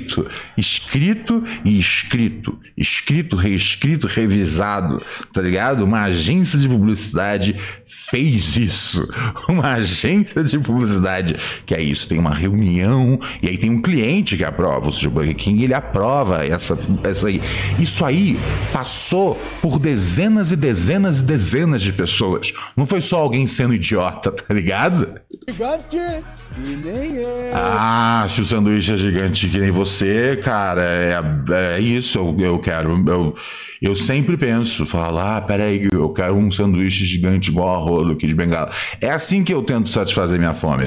Escrito 0.57 1.43
e 1.63 1.79
escrito. 1.79 2.59
Escrito, 2.75 3.35
reescrito, 3.35 4.07
revisado. 4.07 5.03
Tá 5.31 5.41
ligado? 5.41 5.83
Uma 5.83 6.03
agência 6.03 6.57
de 6.57 6.67
publicidade 6.67 7.55
fez 8.09 8.57
isso. 8.57 9.07
Uma 9.49 9.73
agência 9.73 10.43
de 10.43 10.57
publicidade 10.59 11.35
que 11.65 11.73
é 11.73 11.81
isso. 11.81 12.07
Tem 12.07 12.19
uma 12.19 12.33
reunião 12.33 13.19
e 13.41 13.47
aí 13.47 13.57
tem 13.57 13.69
um 13.69 13.81
cliente 13.81 14.37
que 14.37 14.43
aprova. 14.43 14.85
Ou 14.85 14.91
seja, 14.91 15.07
o 15.07 15.11
Burger 15.11 15.35
King 15.35 15.63
ele 15.63 15.73
aprova 15.73 16.45
essa, 16.45 16.77
essa 17.03 17.27
aí. 17.27 17.41
Isso 17.79 18.03
aí 18.05 18.39
passou 18.71 19.39
por 19.61 19.79
dezenas 19.79 20.51
e 20.51 20.55
dezenas 20.55 21.19
e 21.19 21.23
dezenas 21.23 21.81
de 21.81 21.93
pessoas. 21.93 22.53
Não 22.75 22.85
foi 22.85 23.01
só 23.01 23.19
alguém 23.19 23.47
sendo 23.47 23.73
idiota, 23.73 24.31
tá 24.31 24.53
ligado? 24.53 25.19
Gigante. 25.47 25.97
E 25.97 26.69
nem 26.75 27.15
eu. 27.15 27.49
Ah, 27.53 28.25
se 28.29 28.41
o 28.41 28.45
sanduíche 28.45 28.93
é 28.93 28.97
gigante 28.97 29.49
que 29.49 29.57
nem 29.57 29.71
você, 29.71 30.39
cara, 30.43 30.83
é, 30.83 31.21
é 31.75 31.79
isso, 31.79 32.19
eu, 32.19 32.35
eu 32.39 32.59
quero. 32.59 33.03
Eu, 33.07 33.35
eu 33.83 33.97
sempre 33.97 34.37
penso, 34.37 34.85
falo, 34.85 35.19
ah, 35.19 35.41
peraí, 35.41 35.89
eu 35.91 36.09
quero 36.13 36.35
um 36.35 36.49
sanduíche 36.49 37.05
gigante 37.05 37.49
igual 37.49 37.75
a 37.75 37.77
rola 37.77 38.05
do 38.05 38.15
Kid 38.15 38.33
Bengala. 38.33 38.71
É 39.01 39.09
assim 39.09 39.43
que 39.43 39.53
eu 39.53 39.61
tento 39.61 39.89
satisfazer 39.89 40.39
minha 40.39 40.53
fome. 40.53 40.85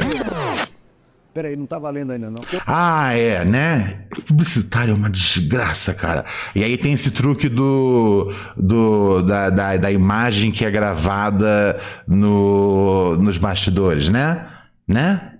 Peraí, 1.34 1.54
não 1.54 1.66
tá 1.66 1.78
valendo 1.78 2.12
ainda 2.12 2.30
não. 2.30 2.40
Ah, 2.66 3.12
é, 3.12 3.44
né? 3.44 3.98
Publicitário 4.26 4.92
é 4.92 4.94
uma 4.94 5.10
desgraça, 5.10 5.92
cara. 5.92 6.24
E 6.54 6.64
aí 6.64 6.78
tem 6.78 6.94
esse 6.94 7.10
truque 7.10 7.50
do, 7.50 8.32
do 8.56 9.20
da, 9.20 9.50
da, 9.50 9.76
da 9.76 9.92
imagem 9.92 10.50
que 10.50 10.64
é 10.64 10.70
gravada 10.70 11.78
no, 12.08 13.14
nos 13.18 13.36
bastidores, 13.36 14.08
né? 14.08 14.46
Né? 14.88 15.32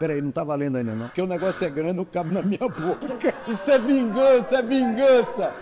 Peraí, 0.00 0.22
não 0.22 0.30
tá 0.30 0.42
valendo 0.42 0.78
ainda 0.78 0.94
não. 0.94 1.06
Porque 1.08 1.20
o 1.20 1.26
negócio 1.26 1.62
é 1.62 1.68
grande, 1.68 1.92
não 1.92 2.06
cabe 2.06 2.32
na 2.32 2.40
minha 2.40 2.58
boca. 2.58 3.34
Isso 3.46 3.70
é 3.70 3.78
vingança, 3.78 4.56
é 4.56 4.62
vingança. 4.62 5.52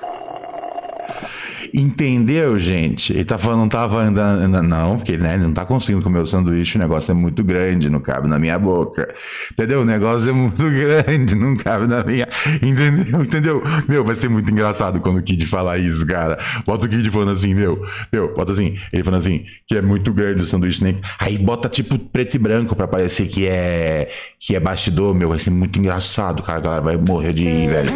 Entendeu, 1.74 2.58
gente? 2.58 3.12
Ele 3.12 3.24
tá 3.24 3.38
falando, 3.38 3.60
não 3.60 3.68
tava 3.68 4.00
andando. 4.02 4.62
Não, 4.62 4.96
porque 4.96 5.16
né, 5.16 5.34
ele 5.34 5.44
não 5.44 5.52
tá 5.52 5.64
conseguindo 5.64 6.02
comer 6.02 6.20
o 6.20 6.26
sanduíche, 6.26 6.76
o 6.76 6.80
negócio 6.80 7.10
é 7.12 7.14
muito 7.14 7.42
grande, 7.44 7.90
não 7.90 8.00
cabe 8.00 8.28
na 8.28 8.38
minha 8.38 8.58
boca. 8.58 9.12
Entendeu? 9.52 9.80
O 9.80 9.84
negócio 9.84 10.30
é 10.30 10.32
muito 10.32 10.62
grande, 10.70 11.34
não 11.34 11.56
cabe 11.56 11.86
na 11.86 12.02
minha. 12.04 12.26
Entendeu? 12.62 13.22
Entendeu? 13.22 13.62
Meu, 13.88 14.04
vai 14.04 14.14
ser 14.14 14.28
muito 14.28 14.50
engraçado 14.50 15.00
quando 15.00 15.18
o 15.18 15.22
Kid 15.22 15.44
falar 15.46 15.78
isso, 15.78 16.06
cara. 16.06 16.38
Bota 16.66 16.86
o 16.86 16.88
Kid 16.88 17.08
falando 17.10 17.32
assim, 17.32 17.54
meu, 17.54 17.84
meu, 18.12 18.32
bota 18.34 18.52
assim, 18.52 18.76
ele 18.92 19.04
falando 19.04 19.20
assim, 19.20 19.44
que 19.66 19.76
é 19.76 19.82
muito 19.82 20.12
grande 20.12 20.42
o 20.42 20.46
sanduíche, 20.46 20.82
né? 20.84 20.94
Aí 21.18 21.38
bota 21.38 21.68
tipo 21.68 21.98
preto 21.98 22.34
e 22.34 22.38
branco 22.38 22.74
pra 22.74 22.86
parecer 22.88 23.26
que 23.26 23.46
é 23.46 24.10
que 24.38 24.54
é 24.54 24.60
bastidor, 24.60 25.14
meu, 25.14 25.28
vai 25.28 25.38
ser 25.38 25.50
muito 25.50 25.78
engraçado, 25.78 26.42
cara. 26.42 26.58
A 26.58 26.60
galera 26.60 26.82
vai 26.82 26.96
morrer 26.96 27.32
de 27.32 27.44
rir, 27.44 27.68
velho. 27.68 27.90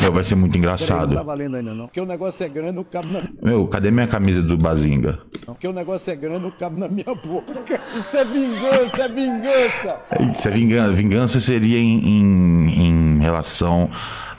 Meu, 0.00 0.12
vai 0.12 0.24
ser 0.24 0.34
muito 0.34 0.52
Peraí, 0.52 0.62
não 0.66 0.72
engraçado. 0.72 1.14
tá 1.14 1.22
valendo 1.22 1.56
ainda 1.56 1.74
não. 1.74 1.86
Porque 1.86 2.00
o 2.00 2.06
negócio 2.06 2.44
é 2.44 2.48
grande, 2.48 2.72
não 2.72 2.84
cabe 2.84 3.08
na 3.08 3.15
Meu, 3.42 3.66
cadê 3.68 3.90
minha 3.90 4.06
camisa 4.06 4.42
do 4.42 4.56
Bazinga? 4.56 5.18
Porque 5.44 5.66
o 5.68 5.72
negócio 5.72 6.12
é 6.12 6.16
grande, 6.16 6.40
não 6.40 6.50
cabe 6.50 6.78
na 6.80 6.88
minha 6.88 7.14
boca. 7.14 7.52
Isso 7.94 8.16
é 8.16 8.24
vingança, 8.24 9.02
é 9.02 9.08
vingança. 9.08 9.96
Isso 10.32 10.48
é 10.48 10.50
vingança. 10.50 10.92
Vingança 10.92 11.40
seria 11.40 11.78
em, 11.78 11.98
em, 12.06 12.86
em 13.16 13.18
relação 13.20 13.90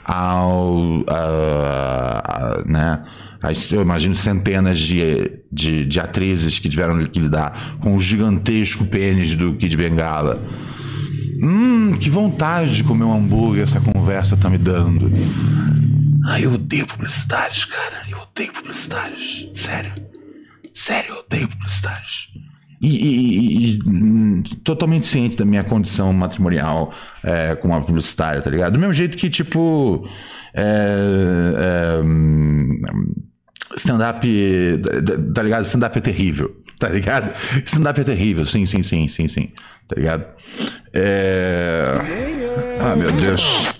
ao. 0.04 1.04
a- 1.08 2.22
a- 2.24 2.62
né? 2.66 3.04
Eu 3.70 3.82
imagino 3.82 4.16
centenas 4.16 4.80
de, 4.80 5.30
de, 5.52 5.86
de 5.86 6.00
atrizes 6.00 6.58
que 6.58 6.68
tiveram 6.68 6.98
que 7.06 7.20
lidar 7.20 7.76
com 7.80 7.94
o 7.94 7.98
gigantesco 8.00 8.84
pênis 8.86 9.36
do 9.36 9.54
Kid 9.54 9.76
Bengala. 9.76 10.42
Hum, 11.40 11.96
que 12.00 12.10
vontade 12.10 12.74
de 12.74 12.82
comer 12.82 13.04
um 13.04 13.12
hambúrguer 13.12 13.62
essa 13.62 13.80
conversa 13.80 14.36
tá 14.36 14.50
me 14.50 14.58
dando. 14.58 15.08
Ai, 16.26 16.44
eu 16.46 16.52
odeio 16.54 16.84
publicidades, 16.84 17.64
cara. 17.64 18.02
Eu 18.10 18.18
odeio 18.38 18.52
publicidades. 18.52 19.48
Sério. 19.52 19.92
Sério, 20.74 21.14
eu 21.14 21.20
odeio 21.20 21.48
publicidades. 21.48 22.28
E, 22.80 22.86
e- 22.86 23.38
e- 23.40 23.74
e, 23.74 23.80
hum, 23.90 24.42
totalmente 24.62 25.06
ciente 25.08 25.36
da 25.36 25.44
minha 25.44 25.64
condição 25.64 26.12
matrimonial 26.12 26.94
é, 27.24 27.56
com 27.56 27.66
uma 27.68 27.82
publicitária, 27.84 28.40
tá 28.40 28.48
ligado? 28.48 28.74
Do 28.74 28.78
mesmo 28.78 28.92
jeito 28.92 29.16
que, 29.18 29.28
tipo. 29.28 30.08
é, 30.54 31.98
é, 31.98 32.02
hum, 32.02 32.80
Stand-up. 33.76 34.26
Tá 35.34 35.42
ligado? 35.42 35.64
Stand-up 35.64 35.98
é 35.98 36.00
terrível. 36.00 36.56
Tá 36.78 36.88
ligado? 36.88 37.34
Stand-up 37.66 38.00
é 38.00 38.04
terrível. 38.04 38.46
Sim, 38.46 38.64
sim, 38.64 38.82
sim, 38.84 39.08
sim, 39.08 39.26
sim. 39.28 39.48
Tá 39.88 39.96
ligado? 39.96 40.24
É. 40.92 41.90
Ah, 42.80 42.94
meu 42.96 43.10
Deus. 43.12 43.77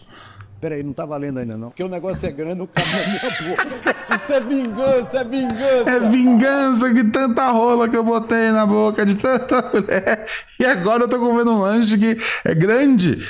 Peraí, 0.61 0.83
não 0.83 0.93
tá 0.93 1.07
valendo 1.07 1.39
ainda 1.39 1.57
não. 1.57 1.69
Porque 1.69 1.85
o 1.85 1.89
negócio 1.89 2.27
é 2.27 2.33
grande, 2.33 2.57
não 2.57 2.67
cabe 2.67 2.89
na 2.91 3.07
minha 3.07 3.57
boca. 3.57 4.17
Isso 4.17 4.33
é 4.33 4.41
vingança, 4.41 5.19
é 5.19 5.25
vingança. 5.25 5.91
É 5.91 6.01
vingança 6.01 6.95
que 6.95 7.05
tanta 7.05 7.51
rola 7.51 7.89
que 7.89 7.97
eu 7.97 8.03
botei 8.03 8.51
na 8.51 8.67
boca 8.67 9.07
de 9.07 9.15
tanta 9.15 9.63
mulher. 9.73 10.27
E 10.59 10.65
agora 10.65 11.05
eu 11.05 11.09
tô 11.09 11.19
comendo 11.21 11.53
um 11.53 11.61
lanche 11.61 11.97
que 11.97 12.19
é 12.45 12.55
grande. 12.55 13.25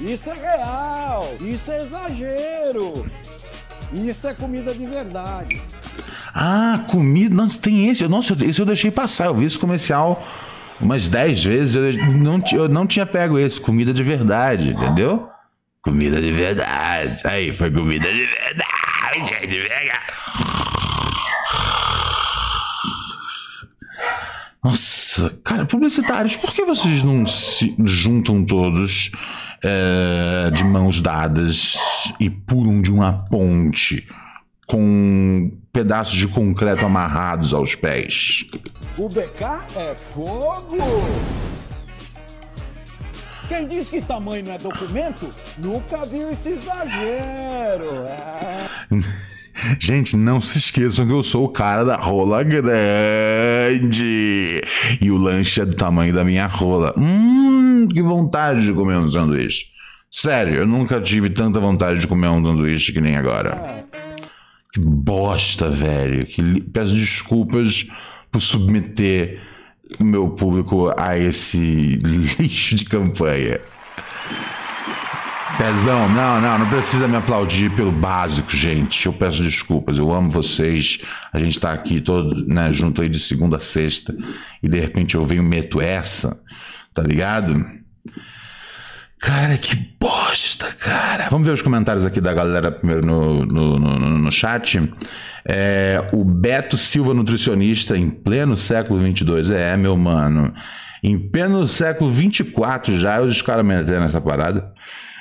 Isso 0.00 0.30
é 0.30 0.34
real. 0.34 1.34
Isso 1.40 1.72
é 1.72 1.82
exagero. 1.82 3.10
Isso 3.92 4.28
é 4.28 4.34
comida 4.34 4.72
de 4.72 4.86
verdade. 4.86 5.60
Ah, 6.32 6.84
comida. 6.88 7.34
Nossa, 7.34 7.58
tem 7.60 7.88
esse. 7.88 8.06
Nossa, 8.06 8.36
esse 8.44 8.60
eu 8.60 8.66
deixei 8.66 8.92
passar. 8.92 9.26
Eu 9.26 9.34
vi 9.34 9.46
esse 9.46 9.58
comercial 9.58 10.22
umas 10.80 11.08
10 11.08 11.44
vezes. 11.44 11.74
Eu 11.74 11.92
não, 12.12 12.42
eu 12.52 12.68
não 12.68 12.86
tinha 12.86 13.06
pego 13.06 13.38
esse. 13.38 13.60
Comida 13.60 13.92
de 13.92 14.02
verdade, 14.02 14.70
entendeu? 14.70 15.28
Comida 15.82 16.20
de 16.20 16.32
verdade. 16.32 17.20
Aí, 17.24 17.52
foi 17.52 17.70
comida 17.70 18.10
de 18.10 18.26
verdade. 18.26 19.46
De 19.46 19.60
verdade. 19.60 19.90
Nossa, 24.64 25.38
cara, 25.44 25.66
publicitários, 25.66 26.36
por 26.36 26.54
que 26.54 26.64
vocês 26.64 27.02
não 27.02 27.26
se 27.26 27.76
juntam 27.84 28.42
todos 28.42 29.10
é, 29.62 30.50
de 30.50 30.64
mãos 30.64 31.02
dadas 31.02 31.76
e 32.18 32.30
pulam 32.30 32.80
de 32.80 32.90
uma 32.90 33.12
ponte 33.28 34.08
com 34.74 35.52
pedaços 35.72 36.14
de 36.14 36.26
concreto 36.26 36.84
amarrados 36.84 37.54
aos 37.54 37.76
pés? 37.76 38.44
O 38.98 39.08
BK 39.08 39.62
é 39.76 39.94
fogo. 39.94 40.76
Quem 43.46 43.68
diz 43.68 43.88
que 43.88 44.02
tamanho 44.02 44.44
não 44.44 44.54
é 44.54 44.58
documento, 44.58 45.30
nunca 45.58 46.04
viu 46.04 46.28
esse 46.32 46.48
exagero. 46.48 48.04
É. 48.08 48.58
Gente, 49.78 50.16
não 50.16 50.40
se 50.40 50.58
esqueçam 50.58 51.06
que 51.06 51.12
eu 51.12 51.22
sou 51.22 51.44
o 51.44 51.50
cara 51.50 51.84
da 51.84 51.94
rola 51.94 52.42
grande. 52.42 53.80
E 55.00 55.08
o 55.08 55.16
lanche 55.16 55.60
é 55.60 55.64
do 55.64 55.76
tamanho 55.76 56.12
da 56.12 56.24
minha 56.24 56.46
rola. 56.46 56.92
Hum, 56.98 57.86
que 57.88 58.02
vontade 58.02 58.64
de 58.64 58.72
comer 58.72 58.96
um 58.96 59.08
sanduíche. 59.08 59.66
Sério, 60.10 60.54
eu 60.56 60.66
nunca 60.66 61.00
tive 61.00 61.30
tanta 61.30 61.60
vontade 61.60 62.00
de 62.00 62.08
comer 62.08 62.28
um 62.28 62.44
sanduíche 62.44 62.92
que 62.92 63.00
nem 63.00 63.14
agora. 63.14 63.84
Que 64.74 64.80
bosta, 64.80 65.70
velho. 65.70 66.26
Que 66.26 66.60
Peço 66.60 66.94
desculpas 66.94 67.86
por 68.32 68.40
submeter 68.40 69.40
o 70.00 70.04
meu 70.04 70.30
público 70.30 70.92
a 70.98 71.16
esse 71.16 71.96
lixo 72.02 72.74
de 72.74 72.84
campanha. 72.84 73.60
Pezão, 75.56 76.08
não, 76.08 76.40
não, 76.40 76.58
não 76.58 76.68
precisa 76.68 77.06
me 77.06 77.14
aplaudir 77.14 77.70
pelo 77.76 77.92
básico, 77.92 78.50
gente. 78.50 79.06
Eu 79.06 79.12
peço 79.12 79.44
desculpas, 79.44 79.96
eu 79.96 80.12
amo 80.12 80.28
vocês. 80.28 80.98
A 81.32 81.38
gente 81.38 81.60
tá 81.60 81.72
aqui 81.72 82.00
todo, 82.00 82.44
né, 82.44 82.72
junto 82.72 83.00
aí 83.00 83.08
de 83.08 83.20
segunda 83.20 83.58
a 83.58 83.60
sexta 83.60 84.12
e 84.60 84.68
de 84.68 84.80
repente 84.80 85.14
eu 85.14 85.24
venho 85.24 85.44
meto 85.44 85.80
essa, 85.80 86.42
tá 86.92 87.00
ligado? 87.04 87.64
Cara, 89.20 89.56
que 89.56 89.74
bosta, 89.98 90.66
cara. 90.72 91.28
Vamos 91.30 91.46
ver 91.46 91.52
os 91.52 91.62
comentários 91.62 92.04
aqui 92.04 92.20
da 92.20 92.34
galera 92.34 92.70
primeiro 92.70 93.04
no, 93.04 93.46
no, 93.46 93.78
no, 93.78 93.98
no 94.18 94.32
chat. 94.32 94.80
É, 95.46 96.02
o 96.12 96.24
Beto 96.24 96.76
Silva, 96.76 97.14
nutricionista, 97.14 97.96
em 97.96 98.10
pleno 98.10 98.56
século 98.56 99.00
22. 99.00 99.50
É, 99.50 99.76
meu 99.76 99.96
mano. 99.96 100.52
Em 101.02 101.18
pleno 101.18 101.66
século 101.68 102.10
24 102.10 102.98
já, 102.98 103.20
os 103.20 103.42
caras 103.42 103.64
meteram 103.64 104.00
nessa 104.00 104.20
parada. 104.20 104.72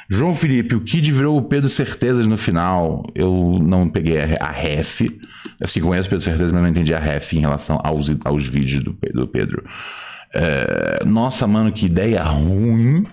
João 0.09 0.33
Felipe, 0.33 0.75
o 0.75 0.81
Kid 0.81 1.11
virou 1.11 1.37
o 1.37 1.41
Pedro 1.41 1.69
Certezas 1.69 2.27
no 2.27 2.37
final. 2.37 3.05
Eu 3.15 3.59
não 3.61 3.89
peguei 3.89 4.17
a, 4.39 4.51
ref. 4.51 5.01
Assim, 5.61 5.81
conheço 5.81 6.07
o 6.07 6.09
Pedro 6.09 6.23
Certezas, 6.23 6.51
mas 6.51 6.61
não 6.61 6.69
entendi 6.69 6.93
a 6.93 6.99
ref 6.99 7.33
em 7.33 7.39
relação 7.39 7.79
aos, 7.83 8.11
aos 8.23 8.47
vídeos 8.47 8.83
do, 8.83 8.97
do 9.13 9.27
Pedro. 9.27 9.63
É, 10.33 11.03
nossa, 11.05 11.47
mano, 11.47 11.71
que 11.71 11.85
ideia 11.85 12.23
ruim. 12.23 13.05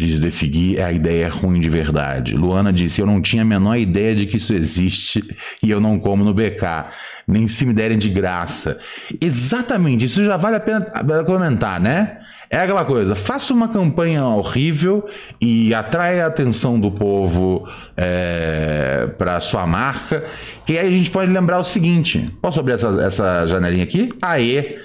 Diz 0.00 0.18
Defigui, 0.18 0.80
a 0.80 0.90
ideia 0.90 1.26
é 1.26 1.28
ruim 1.28 1.60
de 1.60 1.68
verdade. 1.68 2.34
Luana 2.34 2.72
disse: 2.72 3.02
Eu 3.02 3.06
não 3.06 3.20
tinha 3.20 3.42
a 3.42 3.44
menor 3.44 3.76
ideia 3.76 4.16
de 4.16 4.24
que 4.24 4.38
isso 4.38 4.54
existe 4.54 5.22
e 5.62 5.70
eu 5.70 5.78
não 5.78 5.98
como 5.98 6.24
no 6.24 6.32
BK. 6.32 6.86
Nem 7.28 7.46
se 7.46 7.66
me 7.66 7.74
derem 7.74 7.98
de 7.98 8.08
graça. 8.08 8.78
Exatamente, 9.20 10.06
isso 10.06 10.24
já 10.24 10.38
vale 10.38 10.56
a 10.56 10.60
pena 10.60 10.86
comentar, 11.26 11.78
né? 11.78 12.16
É 12.48 12.56
aquela 12.56 12.84
coisa, 12.86 13.14
faça 13.14 13.52
uma 13.52 13.68
campanha 13.68 14.24
horrível 14.24 15.06
e 15.38 15.74
atrai 15.74 16.22
a 16.22 16.28
atenção 16.28 16.80
do 16.80 16.90
povo 16.90 17.68
é, 17.94 19.06
para 19.18 19.38
sua 19.42 19.66
marca, 19.66 20.24
que 20.64 20.78
aí 20.78 20.88
a 20.88 20.90
gente 20.90 21.10
pode 21.10 21.30
lembrar 21.30 21.58
o 21.58 21.64
seguinte: 21.64 22.26
posso 22.40 22.58
abrir 22.58 22.72
essa, 22.72 22.88
essa 23.02 23.46
janelinha 23.46 23.84
aqui? 23.84 24.08
Aê! 24.22 24.80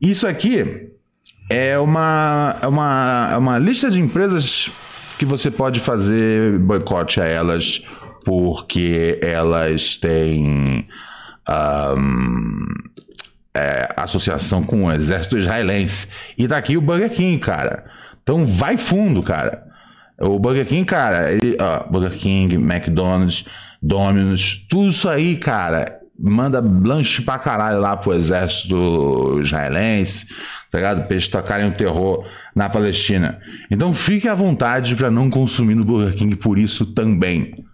Isso 0.00 0.26
aqui 0.26 0.93
é 1.48 1.78
uma, 1.78 2.56
é, 2.62 2.66
uma, 2.66 3.30
é 3.32 3.36
uma 3.36 3.58
lista 3.58 3.90
de 3.90 4.00
empresas 4.00 4.70
que 5.18 5.24
você 5.24 5.50
pode 5.50 5.80
fazer 5.80 6.58
boicote 6.58 7.20
a 7.20 7.24
elas 7.24 7.82
porque 8.24 9.18
elas 9.22 9.96
têm. 9.96 10.88
Um, 11.48 12.64
é, 13.54 13.88
associação 13.96 14.62
com 14.62 14.84
o 14.84 14.92
exército 14.92 15.38
israelense. 15.38 16.08
E 16.36 16.48
tá 16.48 16.56
aqui 16.56 16.76
o 16.76 16.80
Burger 16.80 17.10
King, 17.10 17.38
cara. 17.38 17.84
Então 18.22 18.44
vai 18.44 18.76
fundo, 18.76 19.22
cara. 19.22 19.62
O 20.20 20.38
Burger 20.38 20.66
King, 20.66 20.84
cara, 20.84 21.32
ele, 21.32 21.56
ó, 21.60 21.88
Burger 21.88 22.18
King, 22.18 22.56
McDonald's, 22.56 23.44
Domino's, 23.80 24.66
tudo 24.68 24.88
isso 24.88 25.08
aí, 25.08 25.36
cara, 25.36 26.00
manda 26.24 26.60
lanche 26.60 27.20
pra 27.22 27.38
caralho 27.38 27.80
lá 27.80 27.96
pro 27.96 28.14
exército 28.14 29.40
israelense, 29.42 30.26
tá 30.70 30.78
ligado? 30.78 31.04
Pra 31.06 31.14
eles 31.14 31.28
tocarem 31.28 31.68
o 31.68 31.74
terror 31.74 32.26
na 32.54 32.68
Palestina. 32.70 33.38
Então 33.70 33.92
fique 33.92 34.26
à 34.26 34.34
vontade 34.34 34.96
para 34.96 35.10
não 35.10 35.28
consumir 35.28 35.74
no 35.74 35.84
Burger 35.84 36.14
King 36.14 36.34
por 36.36 36.58
isso 36.58 36.86
também. 36.86 37.64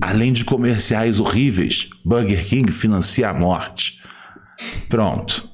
Além 0.00 0.32
de 0.32 0.44
comerciais 0.44 1.20
horríveis, 1.20 1.88
Burger 2.04 2.44
King 2.44 2.72
financia 2.72 3.28
a 3.28 3.34
morte. 3.34 4.00
Pronto. 4.88 5.48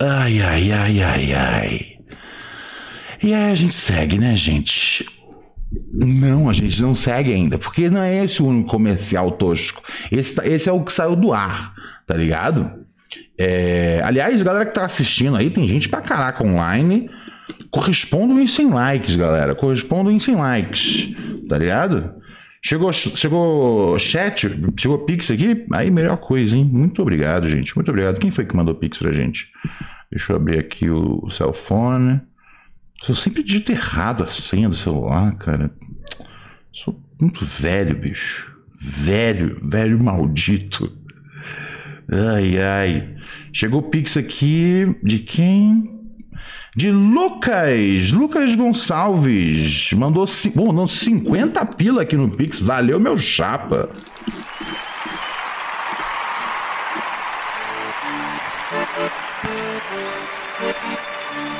Ai, 0.00 0.40
ai, 0.40 0.72
ai, 0.72 1.02
ai, 1.02 1.32
ai. 1.32 1.96
E 3.22 3.34
aí 3.34 3.52
a 3.52 3.54
gente 3.54 3.74
segue, 3.74 4.18
né, 4.18 4.34
gente? 4.34 5.06
Não, 5.92 6.48
a 6.48 6.52
gente 6.52 6.82
não 6.82 6.94
segue 6.94 7.32
ainda, 7.32 7.56
porque 7.56 7.88
não 7.88 8.02
é 8.02 8.24
esse 8.24 8.42
o 8.42 8.46
único 8.46 8.70
comercial 8.70 9.30
tosco. 9.30 9.82
Esse, 10.10 10.34
tá, 10.34 10.46
esse 10.46 10.68
é 10.68 10.72
o 10.72 10.82
que 10.82 10.92
saiu 10.92 11.14
do 11.14 11.32
ar, 11.32 11.74
tá 12.06 12.14
ligado? 12.14 12.72
É, 13.38 14.00
aliás, 14.04 14.42
galera 14.42 14.66
que 14.66 14.74
tá 14.74 14.84
assistindo 14.84 15.36
aí, 15.36 15.48
tem 15.48 15.66
gente 15.68 15.88
pra 15.88 16.00
caraca 16.00 16.44
online. 16.44 17.08
Correspondam 17.70 18.40
em 18.40 18.46
100 18.46 18.70
likes, 18.70 19.16
galera. 19.16 19.54
Correspondam 19.54 20.12
em 20.12 20.18
100 20.18 20.36
likes, 20.36 21.16
tá 21.48 21.56
ligado? 21.56 22.14
Chegou, 22.62 22.92
chegou 22.92 23.98
chat, 23.98 24.46
chegou 24.76 24.98
Pix 25.06 25.30
aqui, 25.30 25.64
aí 25.72 25.90
melhor 25.90 26.18
coisa, 26.18 26.58
hein? 26.58 26.68
Muito 26.70 27.00
obrigado, 27.00 27.48
gente. 27.48 27.74
Muito 27.74 27.88
obrigado. 27.88 28.18
Quem 28.18 28.30
foi 28.30 28.44
que 28.44 28.54
mandou 28.54 28.74
Pix 28.74 28.98
pra 28.98 29.12
gente? 29.12 29.48
Deixa 30.10 30.32
eu 30.32 30.36
abrir 30.36 30.58
aqui 30.58 30.90
o, 30.90 31.20
o 31.22 31.30
cell 31.30 31.52
phone. 31.52 32.20
Eu 33.08 33.14
sempre 33.14 33.42
digito 33.42 33.72
errado 33.72 34.22
a 34.22 34.26
senha 34.26 34.68
do 34.68 34.74
celular, 34.74 35.34
cara. 35.36 35.70
Sou 36.72 37.00
muito 37.20 37.44
velho, 37.44 37.96
bicho. 37.96 38.56
Velho, 38.78 39.60
velho 39.68 40.02
maldito. 40.02 40.92
Ai, 42.10 42.58
ai. 42.58 43.16
Chegou 43.52 43.82
Pix 43.82 44.16
aqui 44.16 44.96
de 45.02 45.18
quem? 45.20 46.00
de 46.76 46.90
Lucas, 46.90 48.12
Lucas 48.12 48.54
Gonçalves, 48.54 49.92
mandou, 49.92 50.24
mandou 50.54 50.86
50 50.86 51.66
pila 51.66 52.02
aqui 52.02 52.16
no 52.16 52.30
Pix, 52.30 52.60
valeu 52.60 53.00
meu 53.00 53.18
chapa. 53.18 53.90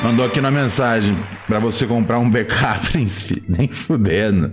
Mandou 0.02 0.24
aqui 0.24 0.40
na 0.40 0.50
mensagem 0.50 1.16
para 1.46 1.58
você 1.58 1.86
comprar 1.86 2.18
um 2.18 2.30
BK, 2.30 2.90
príncipe. 2.90 3.42
Nem 3.48 3.68
fudendo. 3.68 4.52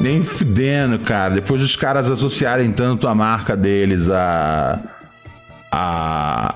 Nem 0.00 0.22
fudendo, 0.22 0.98
cara. 0.98 1.34
Depois 1.34 1.60
dos 1.60 1.76
caras 1.76 2.10
associarem 2.10 2.72
tanto 2.72 3.06
a 3.06 3.14
marca 3.14 3.56
deles 3.56 4.10
a. 4.10 4.80
a 5.70 6.54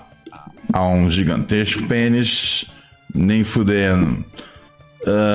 a 0.73 0.87
um 0.87 1.11
gigantesco 1.11 1.87
pênis, 1.87 2.67
nem 3.15 3.43
fudendo. 3.45 4.25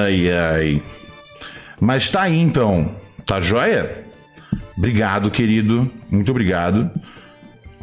Ai, 0.06 0.32
ai. 0.32 0.84
Mas 1.80 2.10
tá 2.12 2.24
aí 2.24 2.40
então. 2.40 2.96
Tá 3.26 3.42
joia? 3.42 4.06
Obrigado, 4.78 5.32
querido. 5.32 5.90
Muito 6.10 6.30
obrigado. 6.30 6.90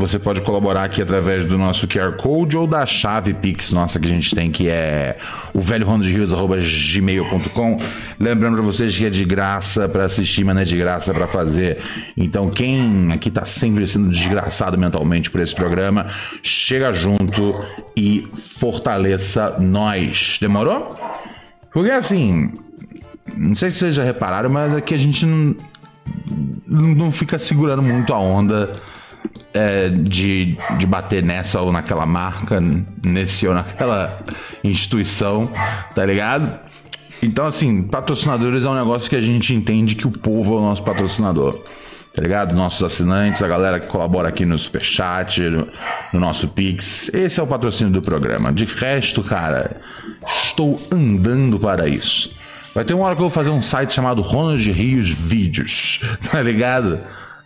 Você 0.01 0.19
pode 0.19 0.41
colaborar 0.41 0.85
aqui 0.85 1.03
através 1.03 1.45
do 1.45 1.59
nosso 1.59 1.87
QR 1.87 2.17
Code 2.17 2.57
ou 2.57 2.67
da 2.67 2.87
chave 2.87 3.35
Pix 3.35 3.71
nossa 3.71 4.01
que 4.01 4.07
a 4.07 4.09
gente 4.09 4.35
tem, 4.35 4.51
que 4.51 4.67
é 4.67 5.19
o 5.53 5.61
velhorondosrios.gmail.com. 5.61 7.77
Lembrando 8.19 8.55
para 8.55 8.63
vocês 8.63 8.97
que 8.97 9.05
é 9.05 9.11
de 9.11 9.27
graça 9.27 9.87
para 9.91 10.05
assistir, 10.05 10.43
mas 10.43 10.55
não 10.55 10.63
é 10.63 10.65
de 10.65 10.79
graça 10.79 11.13
para 11.13 11.27
fazer. 11.27 11.83
Então, 12.17 12.49
quem 12.49 13.13
aqui 13.13 13.31
tá 13.31 13.45
sempre 13.45 13.87
sendo 13.87 14.09
desgraçado 14.09 14.79
mentalmente 14.79 15.31
por 15.31 15.43
esse 15.43 15.55
programa, 15.55 16.07
chega 16.43 16.95
junto 16.95 17.63
e 17.95 18.27
fortaleça 18.57 19.59
nós. 19.61 20.39
Demorou? 20.41 20.99
Porque 21.71 21.91
assim, 21.91 22.55
não 23.37 23.55
sei 23.55 23.71
se 23.71 23.81
vocês 23.81 23.97
já 23.97 24.03
repararam, 24.03 24.49
mas 24.49 24.75
aqui 24.75 24.95
a 24.95 24.99
gente 24.99 25.27
não, 25.27 25.55
não 26.67 27.13
fica 27.13 27.39
segurando 27.39 27.83
muito 27.83 28.15
a 28.15 28.19
onda 28.19 28.81
é, 29.53 29.89
de, 29.89 30.57
de 30.79 30.87
bater 30.87 31.23
nessa 31.23 31.61
ou 31.61 31.73
naquela 31.73 32.07
marca, 32.07 32.63
nesse 33.03 33.47
ou 33.47 33.55
naquela 33.55 34.19
instituição, 34.63 35.51
tá 35.95 36.05
ligado? 36.05 36.59
Então, 37.23 37.47
assim, 37.47 37.83
patrocinadores 37.83 38.65
é 38.65 38.69
um 38.69 38.75
negócio 38.75 39.11
que 39.11 39.17
a 39.17 39.21
gente 39.21 39.55
entende 39.55 39.95
que 39.95 40.07
o 40.07 40.11
povo 40.11 40.55
é 40.55 40.59
o 40.59 40.61
nosso 40.63 40.83
patrocinador. 40.83 41.63
Tá 42.13 42.23
ligado? 42.23 42.57
Nossos 42.57 42.83
assinantes, 42.83 43.41
a 43.41 43.47
galera 43.47 43.79
que 43.79 43.87
colabora 43.87 44.29
aqui 44.29 44.45
no 44.45 44.59
Superchat, 44.59 45.43
no, 45.43 45.69
no 46.13 46.19
nosso 46.19 46.49
Pix. 46.49 47.09
Esse 47.15 47.39
é 47.39 47.43
o 47.43 47.47
patrocínio 47.47 47.93
do 47.93 48.03
programa. 48.03 48.53
De 48.53 48.65
resto, 48.65 49.23
cara, 49.23 49.81
estou 50.27 50.81
andando 50.91 51.59
para 51.61 51.87
isso. 51.87 52.31
Vai 52.75 52.85
ter 52.85 52.95
uma 52.95 53.05
hora 53.05 53.15
que 53.15 53.21
eu 53.21 53.29
vou 53.29 53.31
fazer 53.31 53.51
um 53.51 53.63
site 53.63 53.93
chamado 53.93 54.23
Ronald 54.23 54.73
Rios 54.73 55.09
Vídeos, 55.09 56.01
tá 56.33 56.43
ligado? 56.43 56.99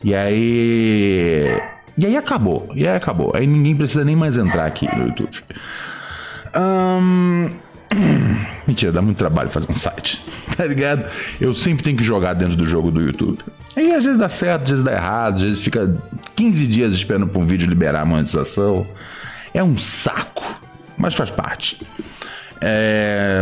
E 0.02 0.14
aí 0.14 1.60
e 1.96 2.06
aí 2.06 2.16
acabou. 2.16 2.70
E 2.74 2.86
aí 2.86 2.96
acabou. 2.96 3.32
Aí 3.34 3.46
ninguém 3.46 3.74
precisa 3.76 4.04
nem 4.04 4.16
mais 4.16 4.36
entrar 4.36 4.66
aqui 4.66 4.86
no 4.96 5.06
YouTube. 5.06 5.42
Um... 6.56 7.50
Mentira, 8.66 8.90
dá 8.90 9.02
muito 9.02 9.18
trabalho 9.18 9.50
fazer 9.50 9.70
um 9.70 9.74
site. 9.74 10.24
Tá 10.54 10.64
ligado? 10.66 11.04
Eu 11.40 11.52
sempre 11.52 11.82
tenho 11.82 11.96
que 11.96 12.04
jogar 12.04 12.32
dentro 12.34 12.54
do 12.54 12.64
jogo 12.64 12.88
do 12.88 13.00
YouTube. 13.00 13.40
Aí 13.76 13.92
às 13.92 14.04
vezes 14.04 14.20
dá 14.20 14.28
certo, 14.28 14.62
às 14.62 14.68
vezes 14.68 14.84
dá 14.84 14.92
errado, 14.92 15.34
às 15.34 15.42
vezes 15.42 15.60
fica 15.60 15.92
15 16.36 16.66
dias 16.68 16.92
esperando 16.92 17.26
para 17.26 17.40
um 17.40 17.44
vídeo 17.44 17.68
liberar 17.68 18.02
a 18.02 18.04
monetização. 18.04 18.86
É 19.52 19.64
um 19.64 19.76
saco, 19.76 20.44
mas 20.96 21.12
faz 21.12 21.28
parte. 21.28 21.80
É... 22.60 23.40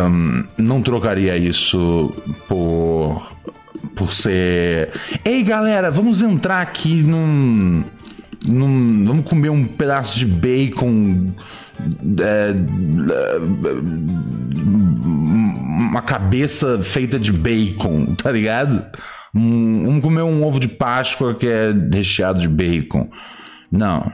não 0.57 0.81
trocaria 0.81 1.37
isso 1.37 2.15
por 2.49 3.31
por 3.95 4.11
ser. 4.11 4.91
Ei 5.23 5.43
galera, 5.43 5.91
vamos 5.91 6.23
entrar 6.23 6.63
aqui 6.63 7.03
num 7.03 7.85
num, 8.47 9.05
vamos 9.07 9.25
comer 9.25 9.51
um 9.51 9.65
pedaço 9.65 10.19
de 10.19 10.27
bacon. 10.27 11.27
É, 12.21 12.55
uma 15.93 16.03
cabeça 16.03 16.81
feita 16.83 17.19
de 17.19 17.33
bacon, 17.33 18.15
tá 18.21 18.31
ligado? 18.31 18.85
Um, 19.35 19.87
vamos 19.87 20.03
comer 20.03 20.23
um 20.23 20.45
ovo 20.45 20.61
de 20.61 20.69
Páscoa 20.69 21.35
que 21.35 21.47
é 21.47 21.73
recheado 21.93 22.41
de 22.41 22.49
bacon. 22.49 23.11
Não. 23.71 24.13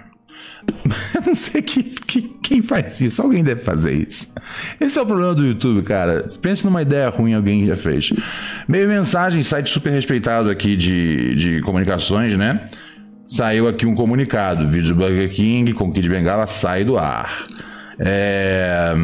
Eu 1.14 1.22
não 1.26 1.34
sei 1.34 1.62
que, 1.62 1.82
que, 1.82 2.22
quem 2.42 2.62
faz 2.62 3.00
isso. 3.00 3.22
Alguém 3.22 3.42
deve 3.42 3.62
fazer 3.62 3.94
isso. 4.08 4.32
Esse 4.80 4.98
é 4.98 5.02
o 5.02 5.06
problema 5.06 5.34
do 5.34 5.46
YouTube, 5.46 5.82
cara. 5.82 6.26
Pense 6.40 6.64
numa 6.64 6.82
ideia 6.82 7.08
ruim, 7.08 7.34
alguém 7.34 7.66
já 7.66 7.76
fez. 7.76 8.12
Meio 8.68 8.88
mensagem, 8.88 9.42
site 9.42 9.70
super 9.70 9.90
respeitado 9.90 10.50
aqui 10.50 10.76
de, 10.76 11.34
de 11.34 11.60
comunicações, 11.62 12.36
né? 12.36 12.66
Saiu 13.28 13.68
aqui 13.68 13.86
um 13.86 13.94
comunicado: 13.94 14.66
vídeo 14.66 14.94
do 14.94 15.00
Burger 15.00 15.30
King 15.30 15.72
com 15.74 15.92
Kid 15.92 16.08
Bengala 16.08 16.46
sai 16.46 16.82
do 16.82 16.96
ar. 16.96 17.46
É 18.00 18.94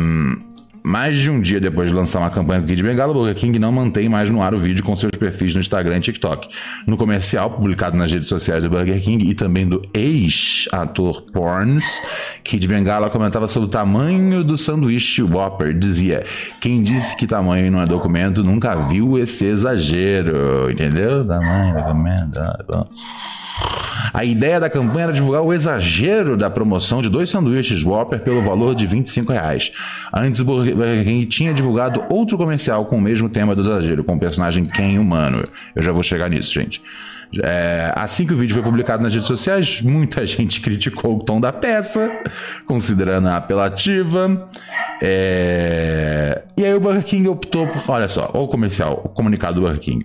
mais 0.86 1.16
de 1.16 1.30
um 1.30 1.40
dia 1.40 1.58
depois 1.58 1.88
de 1.88 1.94
lançar 1.94 2.18
uma 2.18 2.30
campanha 2.30 2.60
com 2.60 2.66
Kid 2.66 2.82
Bengala, 2.82 3.10
o 3.10 3.14
Burger 3.14 3.34
King 3.34 3.58
não 3.58 3.72
mantém 3.72 4.06
mais 4.06 4.28
no 4.28 4.42
ar 4.42 4.52
o 4.52 4.58
vídeo 4.58 4.84
com 4.84 4.94
seus 4.94 5.12
perfis 5.12 5.54
no 5.54 5.60
Instagram 5.60 5.96
e 5.96 6.00
TikTok. 6.00 6.46
No 6.86 6.98
comercial, 6.98 7.50
publicado 7.50 7.96
nas 7.96 8.12
redes 8.12 8.28
sociais 8.28 8.62
do 8.62 8.68
Burger 8.68 9.00
King 9.00 9.26
e 9.26 9.34
também 9.34 9.66
do 9.66 9.80
ex-ator 9.94 11.22
Porns, 11.32 12.02
Kid 12.44 12.68
Bengala 12.68 13.08
comentava 13.08 13.48
sobre 13.48 13.68
o 13.68 13.70
tamanho 13.70 14.44
do 14.44 14.58
sanduíche 14.58 15.22
Whopper. 15.22 15.72
Dizia: 15.72 16.22
Quem 16.60 16.82
disse 16.82 17.16
que 17.16 17.26
tamanho 17.26 17.72
não 17.72 17.80
é 17.80 17.86
documento 17.86 18.44
nunca 18.44 18.74
viu 18.74 19.18
esse 19.18 19.46
exagero. 19.46 20.70
Entendeu? 20.70 21.26
Tamanho, 21.26 21.74
documento. 21.76 22.40
A 24.12 24.24
ideia 24.24 24.60
da 24.60 24.70
campanha 24.70 25.04
era 25.04 25.12
divulgar 25.12 25.42
o 25.42 25.52
exagero 25.52 26.36
da 26.36 26.50
promoção 26.50 27.00
de 27.00 27.08
dois 27.08 27.30
sanduíches 27.30 27.82
Whopper 27.82 28.20
pelo 28.20 28.42
valor 28.42 28.74
de 28.74 28.86
25 28.86 29.32
reais. 29.32 29.72
Antes, 30.12 30.40
o 30.40 30.44
Burger 30.44 30.73
King 31.04 31.26
tinha 31.26 31.54
divulgado 31.54 32.04
outro 32.08 32.36
comercial 32.36 32.86
com 32.86 32.96
o 32.96 33.00
mesmo 33.00 33.28
tema 33.28 33.54
do 33.54 33.62
exagero, 33.62 34.04
com 34.04 34.14
o 34.14 34.20
personagem 34.20 34.66
Ken 34.66 34.98
humano. 34.98 35.46
Eu 35.74 35.82
já 35.82 35.92
vou 35.92 36.02
chegar 36.02 36.28
nisso, 36.28 36.52
gente. 36.52 36.82
É, 37.42 37.92
assim 37.96 38.26
que 38.26 38.34
o 38.34 38.36
vídeo 38.36 38.54
foi 38.54 38.62
publicado 38.62 39.02
nas 39.02 39.12
redes 39.12 39.26
sociais, 39.26 39.80
muita 39.82 40.24
gente 40.26 40.60
criticou 40.60 41.16
o 41.16 41.22
tom 41.22 41.40
da 41.40 41.52
peça, 41.52 42.10
considerando-a 42.66 43.36
apelativa. 43.36 44.48
É... 45.02 46.42
E 46.56 46.64
aí 46.64 46.74
o 46.74 46.80
Burger 46.80 47.02
King 47.02 47.28
optou 47.28 47.66
por. 47.66 47.82
Olha 47.88 48.08
só, 48.08 48.30
o 48.32 48.46
comercial, 48.46 49.02
o 49.04 49.08
comunicado 49.08 49.60
do 49.60 49.62
Burger 49.62 49.80
King. 49.80 50.02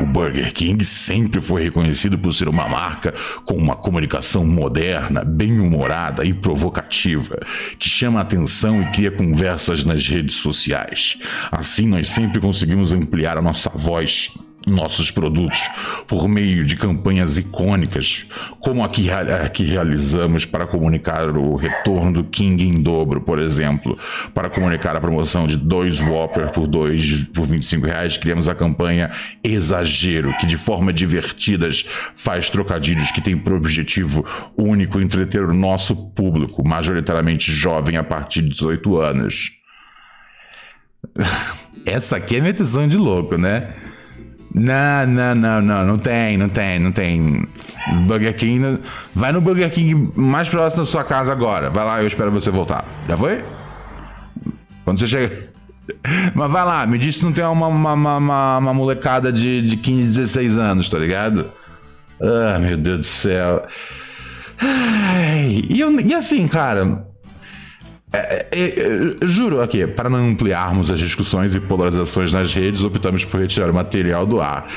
O 0.00 0.06
Burger 0.06 0.52
King 0.52 0.84
sempre 0.84 1.40
foi 1.40 1.64
reconhecido 1.64 2.18
por 2.18 2.32
ser 2.32 2.48
uma 2.48 2.68
marca 2.68 3.14
com 3.44 3.54
uma 3.54 3.76
comunicação 3.76 4.44
moderna, 4.44 5.24
bem-humorada 5.24 6.24
e 6.24 6.34
provocativa, 6.34 7.38
que 7.78 7.88
chama 7.88 8.18
a 8.18 8.22
atenção 8.22 8.82
e 8.82 8.86
cria 8.86 9.10
conversas 9.10 9.84
nas 9.84 10.06
redes 10.06 10.36
sociais. 10.36 11.18
Assim, 11.50 11.86
nós 11.86 12.08
sempre 12.08 12.40
conseguimos 12.40 12.92
ampliar 12.92 13.38
a 13.38 13.42
nossa 13.42 13.70
voz 13.70 14.30
nossos 14.66 15.10
produtos 15.10 15.68
por 16.06 16.28
meio 16.28 16.64
de 16.64 16.76
campanhas 16.76 17.38
icônicas, 17.38 18.26
como 18.60 18.82
a 18.82 18.88
que, 18.88 19.10
a 19.10 19.48
que 19.48 19.64
realizamos 19.64 20.44
para 20.44 20.66
comunicar 20.66 21.36
o 21.36 21.56
retorno 21.56 22.12
do 22.12 22.24
King 22.24 22.66
em 22.66 22.82
dobro, 22.82 23.20
por 23.20 23.38
exemplo. 23.38 23.98
Para 24.32 24.48
comunicar 24.48 24.96
a 24.96 25.00
promoção 25.00 25.46
de 25.46 25.56
dois 25.56 26.00
Whopper 26.00 26.50
por, 26.50 26.66
dois, 26.66 27.28
por 27.28 27.44
25 27.44 27.86
reais, 27.86 28.16
criamos 28.16 28.48
a 28.48 28.54
campanha 28.54 29.10
Exagero, 29.42 30.34
que 30.38 30.46
de 30.46 30.56
forma 30.56 30.92
divertidas 30.92 31.84
faz 32.14 32.48
trocadilhos 32.48 33.10
que 33.10 33.20
tem 33.20 33.36
por 33.36 33.52
objetivo 33.52 34.24
único 34.56 35.00
entreter 35.00 35.42
o 35.42 35.54
nosso 35.54 35.94
público, 35.94 36.66
majoritariamente 36.66 37.52
jovem 37.52 37.96
a 37.96 38.04
partir 38.04 38.42
de 38.42 38.50
18 38.50 39.00
anos. 39.00 39.52
Essa 41.84 42.16
aqui 42.16 42.36
é 42.36 42.40
metição 42.40 42.88
de 42.88 42.96
louco, 42.96 43.36
né? 43.36 43.74
Não, 44.54 45.06
não, 45.08 45.34
não, 45.34 45.60
não, 45.60 45.84
não 45.84 45.98
tem, 45.98 46.36
não 46.36 46.48
tem, 46.48 46.78
não 46.78 46.92
tem. 46.92 47.48
Burger 48.06 48.34
King. 48.36 48.78
Vai 49.12 49.32
no 49.32 49.40
Burger 49.40 49.70
King 49.70 50.12
mais 50.14 50.48
próximo 50.48 50.84
da 50.84 50.86
sua 50.86 51.02
casa 51.02 51.32
agora. 51.32 51.68
Vai 51.70 51.84
lá, 51.84 52.00
eu 52.00 52.06
espero 52.06 52.30
você 52.30 52.50
voltar. 52.50 52.84
Já 53.08 53.16
foi? 53.16 53.44
Quando 54.84 55.00
você 55.00 55.08
chega. 55.08 55.48
Mas 56.34 56.50
vai 56.50 56.64
lá, 56.64 56.86
me 56.86 56.98
diz 56.98 57.16
se 57.16 57.24
não 57.24 57.32
tem 57.32 57.44
uma, 57.44 57.66
uma, 57.66 57.92
uma, 57.94 58.58
uma 58.58 58.74
molecada 58.74 59.32
de, 59.32 59.60
de 59.60 59.76
15, 59.76 60.06
16 60.20 60.56
anos, 60.56 60.88
tá 60.88 60.98
ligado? 60.98 61.44
Ah, 62.22 62.58
meu 62.58 62.76
Deus 62.76 62.98
do 62.98 63.04
céu. 63.04 63.66
E, 65.68 65.80
eu, 65.80 66.00
e 66.00 66.14
assim, 66.14 66.46
cara, 66.46 67.06
é, 68.14 68.46
é, 68.52 69.16
é, 69.22 69.26
juro 69.26 69.60
aqui, 69.60 69.86
para 69.86 70.08
não 70.08 70.30
ampliarmos 70.30 70.90
as 70.90 70.98
discussões 70.98 71.54
e 71.54 71.60
polarizações 71.60 72.32
nas 72.32 72.52
redes, 72.54 72.82
optamos 72.82 73.24
por 73.24 73.40
retirar 73.40 73.70
o 73.70 73.74
material 73.74 74.26
do 74.26 74.40
ar. 74.40 74.68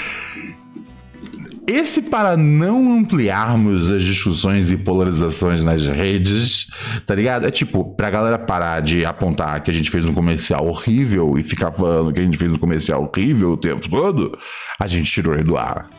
Esse 1.67 2.01
para 2.01 2.37
não 2.37 2.97
ampliarmos 2.97 3.89
as 3.89 4.01
discussões 4.01 4.71
e 4.71 4.77
polarizações 4.77 5.63
nas 5.63 5.85
redes, 5.85 6.67
tá 7.05 7.13
ligado? 7.13 7.45
É 7.45 7.51
tipo, 7.51 7.83
pra 7.83 8.09
galera 8.09 8.39
parar 8.39 8.81
de 8.81 9.03
apontar 9.03 9.61
que 9.61 9.69
a 9.69 9.73
gente 9.73 9.91
fez 9.91 10.05
um 10.05 10.13
comercial 10.13 10.65
horrível 10.65 11.37
e 11.37 11.43
ficar 11.43 11.73
falando 11.73 12.13
que 12.13 12.21
a 12.21 12.23
gente 12.23 12.37
fez 12.37 12.53
um 12.53 12.57
comercial 12.57 13.03
horrível 13.03 13.51
o 13.51 13.57
tempo 13.57 13.89
todo, 13.89 14.37
a 14.79 14.87
gente 14.87 15.11
tirou 15.11 15.33
ele 15.33 15.43
do 15.43 15.57
ar. 15.57 15.89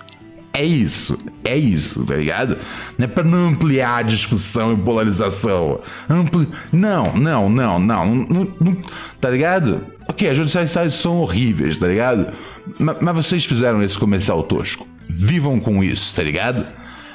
É 0.58 0.64
isso, 0.64 1.16
é 1.44 1.56
isso, 1.56 2.04
tá 2.04 2.16
ligado? 2.16 2.58
Não 2.98 3.04
é 3.04 3.06
pra 3.06 3.22
não 3.22 3.50
ampliar 3.50 3.98
a 3.98 4.02
discussão 4.02 4.72
e 4.72 4.76
polarização. 4.76 5.78
Ampli... 6.10 6.48
Não, 6.72 7.12
não, 7.14 7.48
não, 7.48 7.78
não, 7.78 8.04
não, 8.08 8.48
não, 8.60 8.76
tá 9.20 9.30
ligado? 9.30 9.86
Ok, 10.08 10.28
as 10.28 10.36
judiciais 10.36 10.94
são 10.94 11.20
horríveis, 11.20 11.78
tá 11.78 11.86
ligado? 11.86 12.32
Mas, 12.76 12.96
mas, 13.00 13.14
vocês 13.14 13.44
fizeram 13.44 13.80
esse 13.84 13.96
comercial 13.96 14.42
tosco. 14.42 14.84
Vivam 15.08 15.60
com 15.60 15.84
isso, 15.84 16.16
tá 16.16 16.24
ligado? 16.24 16.66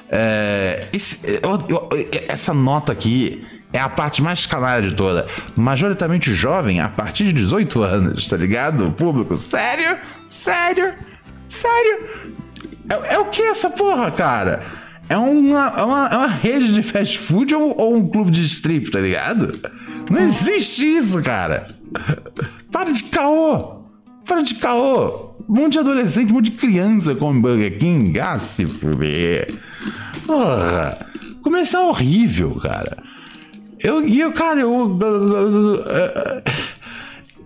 É, 0.09 0.87
esse, 0.93 1.19
eu, 1.43 1.65
eu, 1.67 1.89
essa 2.29 2.53
nota 2.53 2.93
aqui 2.93 3.45
é 3.73 3.79
a 3.79 3.89
parte 3.89 4.21
mais 4.21 4.45
canalha 4.45 4.87
de 4.87 4.95
toda. 4.95 5.27
Majoritariamente 5.53 6.33
jovem, 6.33 6.79
a 6.79 6.87
partir 6.87 7.25
de 7.25 7.33
18 7.33 7.83
anos, 7.83 8.25
tá 8.29 8.37
ligado? 8.37 8.85
O 8.85 8.91
público, 8.93 9.35
sério? 9.35 9.97
Sério? 10.29 10.93
Sério? 11.45 12.42
É, 12.89 13.15
é 13.15 13.19
o 13.19 13.25
que 13.25 13.41
essa 13.41 13.69
porra, 13.69 14.11
cara? 14.11 14.63
É 15.09 15.17
uma, 15.17 15.73
é 15.77 15.83
uma, 15.83 16.07
é 16.07 16.17
uma 16.17 16.27
rede 16.27 16.73
de 16.73 16.81
fast 16.81 17.19
food 17.19 17.53
ou, 17.53 17.75
ou, 17.77 17.95
um 17.95 18.07
clube 18.07 18.31
de 18.31 18.41
strip, 18.45 18.89
tá 18.89 18.99
ligado? 18.99 19.59
Não 20.09 20.19
existe 20.19 20.97
isso, 20.97 21.21
cara. 21.21 21.67
Para 22.71 22.91
de 22.91 23.03
caô. 23.03 23.83
Para 24.25 24.41
de 24.41 24.55
caô. 24.55 25.33
Um 25.47 25.55
monte 25.55 25.73
de 25.73 25.79
adolescente, 25.79 26.31
um 26.31 26.35
monte 26.35 26.51
de 26.51 26.57
criança 26.57 27.13
come 27.15 27.41
Burger 27.41 27.77
King. 27.77 28.19
Ah, 28.19 28.39
se 28.39 28.65
fuder. 28.65 29.53
Porra. 30.25 31.05
Começar 31.41 31.81
horrível, 31.81 32.55
cara. 32.55 32.97
Eu, 33.79 34.07
e 34.07 34.21
eu, 34.21 34.31
cara, 34.31 34.61
eu, 34.61 34.97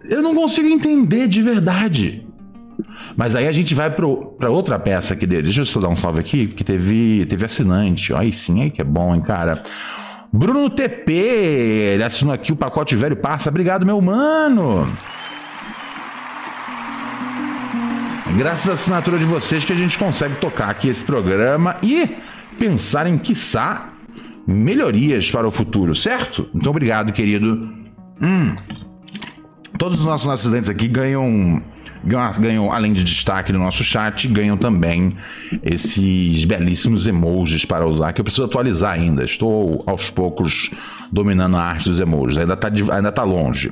eu 0.08 0.22
não 0.22 0.36
consigo 0.36 0.68
entender 0.68 1.28
de 1.28 1.42
verdade 1.42 2.27
mas 3.18 3.36
aí 3.36 3.48
a 3.48 3.52
gente 3.52 3.74
vai 3.74 3.90
para 3.90 4.48
outra 4.48 4.78
peça 4.78 5.16
aqui 5.16 5.26
dele. 5.26 5.42
Deixa 5.42 5.62
eu 5.62 5.66
só 5.66 5.80
dar 5.80 5.90
um 5.90 5.96
salve 5.96 6.20
aqui, 6.20 6.46
que 6.46 6.64
teve, 6.64 7.26
teve 7.26 7.46
assinante. 7.46 8.14
Aí 8.14 8.32
sim, 8.32 8.62
aí 8.62 8.70
que 8.70 8.80
é 8.80 8.84
bom, 8.84 9.16
hein, 9.16 9.22
cara. 9.22 9.64
Bruno 10.32 10.70
TP, 10.70 11.12
ele 11.96 12.04
assinou 12.04 12.32
aqui 12.32 12.52
o 12.52 12.56
pacote 12.56 12.96
velho 12.96 13.16
passa. 13.16 13.50
Obrigado, 13.50 13.88
meu 13.88 14.00
mano. 14.00 14.88
Graças 18.38 18.70
à 18.70 18.74
assinatura 18.74 19.18
de 19.18 19.26
vocês 19.26 19.66
que 19.66 19.74
a 19.74 19.76
gente 19.76 19.98
consegue 19.98 20.36
tocar 20.36 20.70
aqui 20.70 20.88
esse 20.88 21.04
programa 21.04 21.78
e 21.82 22.08
pensar 22.60 23.08
em, 23.08 23.18
quiçá, 23.18 23.94
melhorias 24.46 25.32
para 25.32 25.48
o 25.48 25.50
futuro, 25.50 25.96
certo? 25.96 26.48
Então, 26.54 26.70
obrigado, 26.70 27.12
querido. 27.12 27.68
Hum. 28.22 28.56
Todos 29.80 29.98
os 29.98 30.06
nossos 30.06 30.28
assinantes 30.28 30.70
aqui 30.70 30.88
ganham 30.88 31.64
ganham, 32.04 32.72
além 32.72 32.94
de 32.94 33.04
destaque 33.04 33.52
no 33.52 33.60
nosso 33.60 33.84
chat, 33.84 34.28
ganham 34.28 34.58
também 34.58 35.16
esses 35.64 36.46
belíssimos 36.46 37.08
emojis 37.08 37.66
para 37.66 37.86
usar, 37.86 38.14
que 38.14 38.22
eu 38.22 38.24
preciso 38.26 38.46
atualizar 38.46 38.94
ainda. 38.94 39.24
Estou 39.24 39.84
aos 39.86 40.10
poucos 40.10 40.70
dominando 41.12 41.58
a 41.58 41.62
arte 41.62 41.90
dos 41.90 42.00
emojis, 42.00 42.38
ainda 42.38 42.54
está 42.54 42.70
ainda 42.94 43.12
tá 43.12 43.24
longe. 43.24 43.72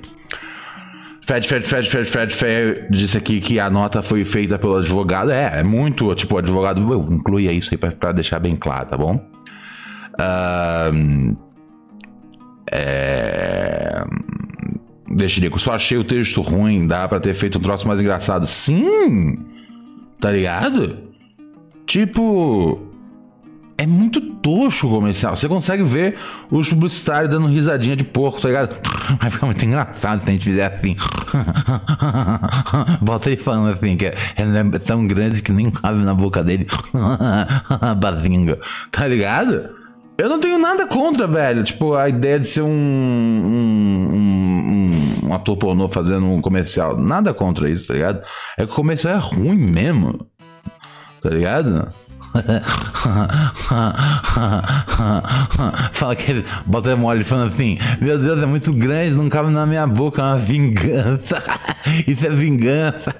Fed, 1.25 1.47
Fed, 1.47 1.65
Fed, 1.65 1.89
Fed, 1.89 2.05
Fed, 2.05 2.33
Fed 2.35 2.87
disse 2.91 3.17
aqui 3.17 3.41
que 3.41 3.59
a 3.59 3.67
nota 3.67 4.03
foi 4.03 4.23
feita 4.23 4.59
pelo 4.59 4.77
advogado. 4.77 5.31
É, 5.31 5.59
é 5.59 5.63
muito, 5.63 6.13
tipo, 6.13 6.35
o 6.35 6.37
advogado 6.37 6.79
inclui 7.11 7.49
isso 7.49 7.71
aí 7.73 7.77
para 7.77 8.11
deixar 8.11 8.39
bem 8.39 8.55
claro, 8.55 8.89
tá 8.89 8.95
bom? 8.95 9.15
Uh, 10.19 11.35
é... 12.71 13.64
Eu 15.17 15.59
só 15.59 15.73
achei 15.73 15.97
o 15.97 16.03
texto 16.03 16.41
ruim, 16.41 16.85
dá 16.85 17.07
para 17.07 17.21
ter 17.21 17.33
feito 17.33 17.57
um 17.57 17.61
troço 17.61 17.87
mais 17.87 18.01
engraçado. 18.01 18.45
Sim! 18.45 19.37
Tá 20.19 20.31
ligado? 20.31 20.97
Tipo. 21.85 22.81
é 23.77 23.85
muito 23.85 24.19
tosco 24.19 24.87
o 24.87 24.89
comercial. 24.89 25.35
Você 25.35 25.47
consegue 25.47 25.83
ver 25.83 26.17
os 26.51 26.69
publicitários 26.69 27.31
dando 27.31 27.47
risadinha 27.47 27.95
de 27.95 28.03
porco, 28.03 28.41
tá 28.41 28.49
ligado? 28.49 28.75
Vai 29.21 29.29
ficar 29.29 29.45
muito 29.45 29.65
engraçado 29.65 30.23
se 30.23 30.29
a 30.29 30.33
gente 30.33 30.43
fizer 30.43 30.65
assim. 30.65 30.97
Volta 33.01 33.29
ele 33.29 33.41
falando 33.41 33.71
assim, 33.71 33.95
que 33.95 34.07
é, 34.07 34.15
é 34.35 34.79
tão 34.79 35.07
grande 35.07 35.41
que 35.41 35.53
nem 35.53 35.71
cabe 35.71 36.03
na 36.03 36.13
boca 36.13 36.43
dele. 36.43 36.67
Bazinga. 37.97 38.59
Tá 38.91 39.07
ligado? 39.07 39.84
Eu 40.17 40.29
não 40.29 40.39
tenho 40.39 40.57
nada 40.57 40.87
contra, 40.87 41.27
velho. 41.27 41.63
Tipo, 41.63 41.93
a 41.93 42.07
ideia 42.07 42.39
de 42.39 42.47
ser 42.47 42.61
um, 42.61 42.67
um, 42.67 44.13
um, 44.13 45.27
um 45.27 45.33
ator 45.33 45.57
pornô 45.57 45.89
fazendo 45.89 46.25
um 46.25 46.41
comercial. 46.41 46.97
Nada 46.97 47.33
contra 47.33 47.69
isso, 47.69 47.87
tá 47.87 47.93
ligado? 47.93 48.21
É 48.57 48.65
que 48.65 48.71
o 48.71 48.75
comercial 48.75 49.15
é 49.15 49.17
ruim 49.17 49.57
mesmo. 49.57 50.25
Tá 51.21 51.29
ligado? 51.29 51.91
Fala 55.93 56.15
que 56.15 56.31
ele 56.31 56.45
bota 56.65 56.95
mole 56.95 57.23
falando 57.23 57.53
assim: 57.53 57.77
Meu 58.01 58.17
Deus, 58.19 58.41
é 58.41 58.45
muito 58.45 58.73
grande, 58.73 59.15
não 59.15 59.29
cabe 59.29 59.51
na 59.51 59.65
minha 59.65 59.87
boca, 59.87 60.21
é 60.21 60.25
uma 60.25 60.37
vingança. 60.37 61.41
Isso 62.07 62.27
é 62.27 62.29
vingança. 62.29 63.15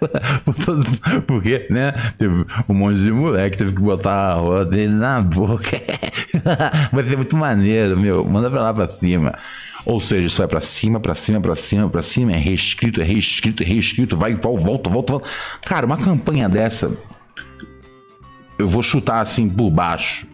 Porque, 1.28 1.68
né? 1.70 1.94
Teve 2.18 2.46
um 2.68 2.74
monte 2.74 3.00
de 3.00 3.12
moleque 3.12 3.58
teve 3.58 3.74
que 3.74 3.82
botar 3.82 4.32
a 4.32 4.34
roda 4.34 4.66
dele 4.66 4.94
na 4.94 5.22
boca. 5.22 5.82
Vai 6.92 7.04
ser 7.04 7.16
muito 7.16 7.38
maneiro, 7.38 7.98
meu. 7.98 8.26
Manda 8.26 8.50
pra 8.50 8.62
lá 8.62 8.74
pra 8.74 8.88
cima. 8.88 9.36
Ou 9.86 10.00
seja, 10.00 10.26
isso 10.26 10.40
vai 10.40 10.48
para 10.48 10.62
cima, 10.62 11.00
para 11.00 11.14
cima, 11.14 11.40
para 11.40 11.56
cima, 11.56 11.88
para 11.90 12.02
cima, 12.02 12.34
é 12.34 12.38
reescrito, 12.38 13.02
é 13.02 13.04
reescrito, 13.04 13.62
é 13.62 13.66
reescrito, 13.68 14.18
vai, 14.18 14.34
volta, 14.34 14.90
volta, 14.90 14.90
volta. 14.90 15.22
Cara, 15.64 15.86
uma 15.86 15.98
campanha 15.98 16.50
dessa 16.50 16.92
eu 18.58 18.68
vou 18.68 18.82
chutar 18.84 19.20
assim 19.20 19.50
por 19.50 19.70
baixo. 19.70 20.28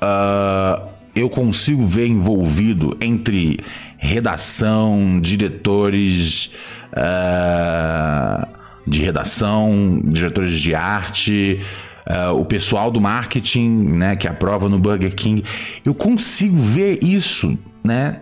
Uh, 0.00 0.88
eu 1.14 1.28
consigo 1.28 1.84
ver 1.84 2.06
envolvido 2.06 2.96
entre 3.00 3.58
redação, 3.98 5.20
diretores 5.20 6.52
uh, 6.92 8.46
de 8.86 9.02
redação, 9.02 10.00
diretores 10.04 10.58
de 10.58 10.74
arte, 10.74 11.60
uh, 12.06 12.32
o 12.34 12.44
pessoal 12.44 12.90
do 12.90 13.00
marketing, 13.00 13.68
né, 13.68 14.16
que 14.16 14.28
aprova 14.28 14.68
no 14.68 14.78
Burger 14.78 15.14
King. 15.14 15.44
Eu 15.84 15.94
consigo 15.94 16.56
ver 16.56 17.00
isso, 17.02 17.58
né? 17.82 18.20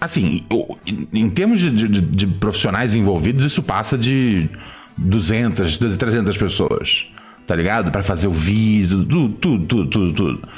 Assim, 0.00 0.44
eu, 0.50 0.78
em 1.12 1.30
termos 1.30 1.60
de, 1.60 1.70
de, 1.70 2.00
de 2.00 2.26
profissionais 2.26 2.96
envolvidos, 2.96 3.44
isso 3.44 3.62
passa 3.62 3.96
de 3.96 4.50
200, 4.96 5.78
300 5.78 6.36
pessoas, 6.36 7.06
tá 7.46 7.54
ligado? 7.56 7.90
Para 7.90 8.02
fazer 8.02 8.28
o 8.28 8.32
vídeo, 8.32 9.04
tudo, 9.04 9.28
tudo, 9.34 9.66
tudo, 9.66 9.86
tudo, 9.90 10.12
tudo. 10.12 10.48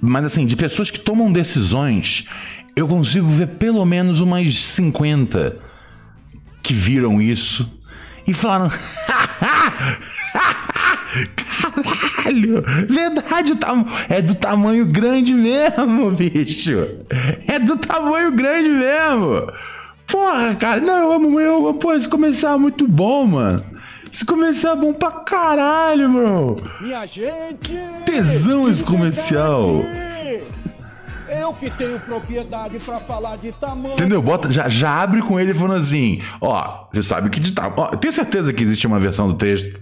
Mas 0.00 0.24
assim, 0.24 0.46
de 0.46 0.56
pessoas 0.56 0.90
que 0.90 0.98
tomam 0.98 1.32
decisões, 1.32 2.26
eu 2.74 2.88
consigo 2.88 3.28
ver 3.28 3.46
pelo 3.48 3.84
menos 3.84 4.20
umas 4.20 4.56
50 4.56 5.58
que 6.62 6.72
viram 6.72 7.20
isso 7.20 7.80
e 8.26 8.32
falaram: 8.32 8.70
Caralho, 12.22 12.64
verdade, 12.88 13.52
é 14.08 14.22
do 14.22 14.34
tamanho 14.34 14.86
grande 14.86 15.34
mesmo, 15.34 16.10
bicho. 16.16 16.88
É 17.46 17.58
do 17.58 17.76
tamanho 17.76 18.32
grande 18.32 18.68
mesmo. 18.68 19.52
Porra, 20.12 20.54
cara, 20.54 20.78
não, 20.78 20.98
eu 20.98 21.12
amo, 21.12 21.40
eu 21.40 21.68
amo. 21.68 21.78
Pô, 21.78 21.94
esse 21.94 22.06
comercial 22.06 22.56
é 22.56 22.58
muito 22.58 22.86
bom, 22.86 23.26
mano. 23.26 23.58
Esse 24.12 24.26
comercial 24.26 24.76
é 24.76 24.76
bom 24.78 24.92
pra 24.92 25.10
caralho, 25.10 26.06
bro. 26.10 26.56
Minha 26.82 27.06
gente! 27.06 27.72
Tesão 28.04 28.68
esse 28.68 28.84
comercial. 28.84 29.82
Eu 31.30 31.54
que 31.54 31.70
tenho 31.70 31.98
propriedade 31.98 32.78
para 32.80 32.98
falar 32.98 33.38
de 33.38 33.52
tamanho. 33.52 33.94
Entendeu? 33.94 34.20
Bota, 34.20 34.50
já, 34.50 34.68
já 34.68 35.00
abre 35.00 35.22
com 35.22 35.40
ele 35.40 35.54
falando 35.54 35.78
assim: 35.78 36.20
ó, 36.42 36.88
você 36.92 37.02
sabe 37.02 37.30
que 37.30 37.40
de 37.40 37.52
tamanho. 37.52 37.74
Ó, 37.78 37.86
tenho 37.96 38.12
certeza 38.12 38.52
que 38.52 38.62
existe 38.62 38.86
uma 38.86 39.00
versão 39.00 39.28
do 39.28 39.34
texto. 39.34 39.80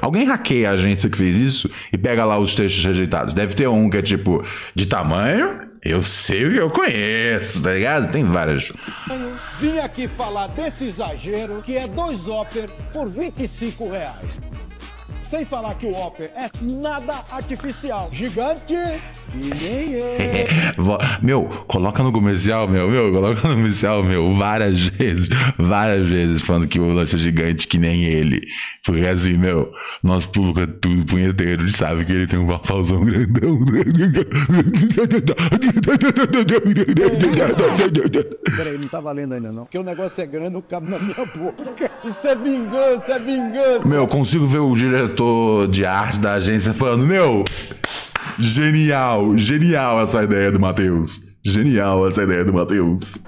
Alguém 0.00 0.24
hackeia 0.24 0.70
a 0.70 0.72
agência 0.72 1.10
que 1.10 1.18
fez 1.18 1.36
isso 1.36 1.70
e 1.92 1.98
pega 1.98 2.24
lá 2.24 2.38
os 2.38 2.54
textos 2.54 2.82
rejeitados. 2.82 3.34
Deve 3.34 3.54
ter 3.54 3.68
um 3.68 3.90
que 3.90 3.98
é 3.98 4.02
tipo 4.02 4.42
de 4.74 4.86
tamanho 4.86 5.70
eu 5.84 6.00
sei 6.02 6.46
o 6.46 6.50
que 6.52 6.56
eu 6.58 6.70
conheço, 6.70 7.62
tá 7.62 7.72
ligado? 7.72 8.12
Tem 8.12 8.24
várias. 8.24 8.72
Vim 9.58 9.78
aqui 9.78 10.06
falar 10.06 10.46
desse 10.48 10.84
exagero 10.84 11.60
que 11.62 11.76
é 11.76 11.88
dois 11.88 12.28
Opper 12.28 12.70
por 12.92 13.08
25 13.08 13.90
reais. 13.90 14.40
Sem 15.32 15.46
falar 15.46 15.74
que 15.76 15.86
o 15.86 15.94
Opper 15.94 16.30
é 16.36 16.50
nada 16.60 17.24
artificial. 17.30 18.10
Gigante 18.12 18.74
e 18.74 19.38
nem 19.38 19.94
é. 19.94 20.46
meu, 21.22 21.44
coloca 21.66 22.02
no 22.02 22.12
comercial, 22.12 22.68
meu, 22.68 22.86
meu, 22.86 23.10
coloca 23.10 23.48
no 23.48 23.54
comercial, 23.54 24.02
meu, 24.02 24.36
várias 24.36 24.78
vezes, 24.78 25.30
várias 25.56 26.06
vezes, 26.06 26.42
falando 26.42 26.68
que 26.68 26.78
o 26.78 26.92
lance 26.92 27.16
é 27.16 27.18
gigante 27.18 27.66
que 27.66 27.78
nem 27.78 28.04
ele. 28.04 28.46
Porque 28.84 29.06
assim, 29.06 29.38
meu, 29.38 29.72
nosso 30.02 30.28
público 30.28 30.60
é 30.60 30.66
tudo 30.66 31.06
punheteiro, 31.06 31.62
ele 31.62 31.72
sabe 31.72 32.04
que 32.04 32.12
ele 32.12 32.26
tem 32.26 32.38
um 32.38 32.46
papauzão 32.46 33.02
grandão. 33.02 33.58
Peraí, 38.54 38.76
não 38.76 38.88
tá 38.88 39.00
valendo 39.00 39.32
ainda 39.32 39.50
não. 39.50 39.64
Porque 39.64 39.78
o 39.78 39.82
negócio 39.82 40.22
é 40.22 40.26
grande, 40.26 40.50
não 40.50 40.60
cabe 40.60 40.90
na 40.90 40.98
minha 40.98 41.24
boca. 41.24 41.90
Isso 42.04 42.28
é 42.28 42.36
vingança, 42.36 43.14
é 43.14 43.18
vingança. 43.18 43.88
Meu, 43.88 44.06
consigo 44.06 44.46
ver 44.46 44.58
o 44.58 44.74
diretor 44.74 45.21
diretor 45.22 45.68
de 45.68 45.84
arte 45.86 46.18
da 46.18 46.34
agência 46.34 46.72
falando: 46.72 47.06
Meu, 47.06 47.44
genial, 48.38 49.36
genial 49.36 50.00
essa 50.00 50.22
ideia 50.22 50.50
do 50.50 50.60
Matheus. 50.60 51.32
Genial 51.44 52.08
essa 52.08 52.22
ideia 52.22 52.44
do 52.44 52.52
Matheus. 52.52 53.22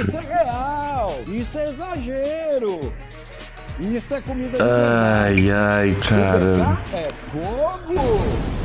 Isso 0.00 0.16
é 0.16 0.44
real, 0.44 1.20
isso 1.28 1.58
é 1.58 1.70
exagero. 1.70 2.80
Isso 3.78 4.14
é 4.14 4.20
comida 4.20 4.58
de 4.58 4.62
Ai, 4.62 5.50
ai, 5.50 5.96
cara. 6.06 6.78
É 6.92 7.08
fogo. 7.14 8.59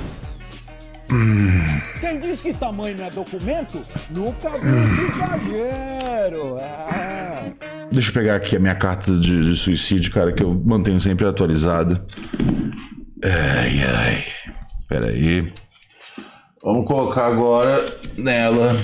Hum. 1.11 1.81
Quem 1.99 2.19
diz 2.19 2.41
que 2.41 2.53
tamanho 2.53 2.97
não 2.97 3.05
é 3.05 3.09
documento, 3.11 3.81
nunca 4.09 4.49
viu 4.57 5.07
exagero. 5.07 6.57
Ah. 6.59 7.51
Deixa 7.91 8.09
eu 8.09 8.13
pegar 8.13 8.35
aqui 8.35 8.55
a 8.55 8.59
minha 8.59 8.75
carta 8.75 9.17
de, 9.17 9.49
de 9.49 9.55
suicídio, 9.55 10.11
cara, 10.11 10.33
que 10.33 10.43
eu 10.43 10.53
mantenho 10.65 10.99
sempre 10.99 11.25
atualizada. 11.25 12.05
Ai, 13.23 13.83
ai. 13.83 14.25
Pera 14.89 15.09
aí. 15.09 15.51
Vamos 16.63 16.87
colocar 16.87 17.27
agora 17.27 17.85
nela. 18.17 18.75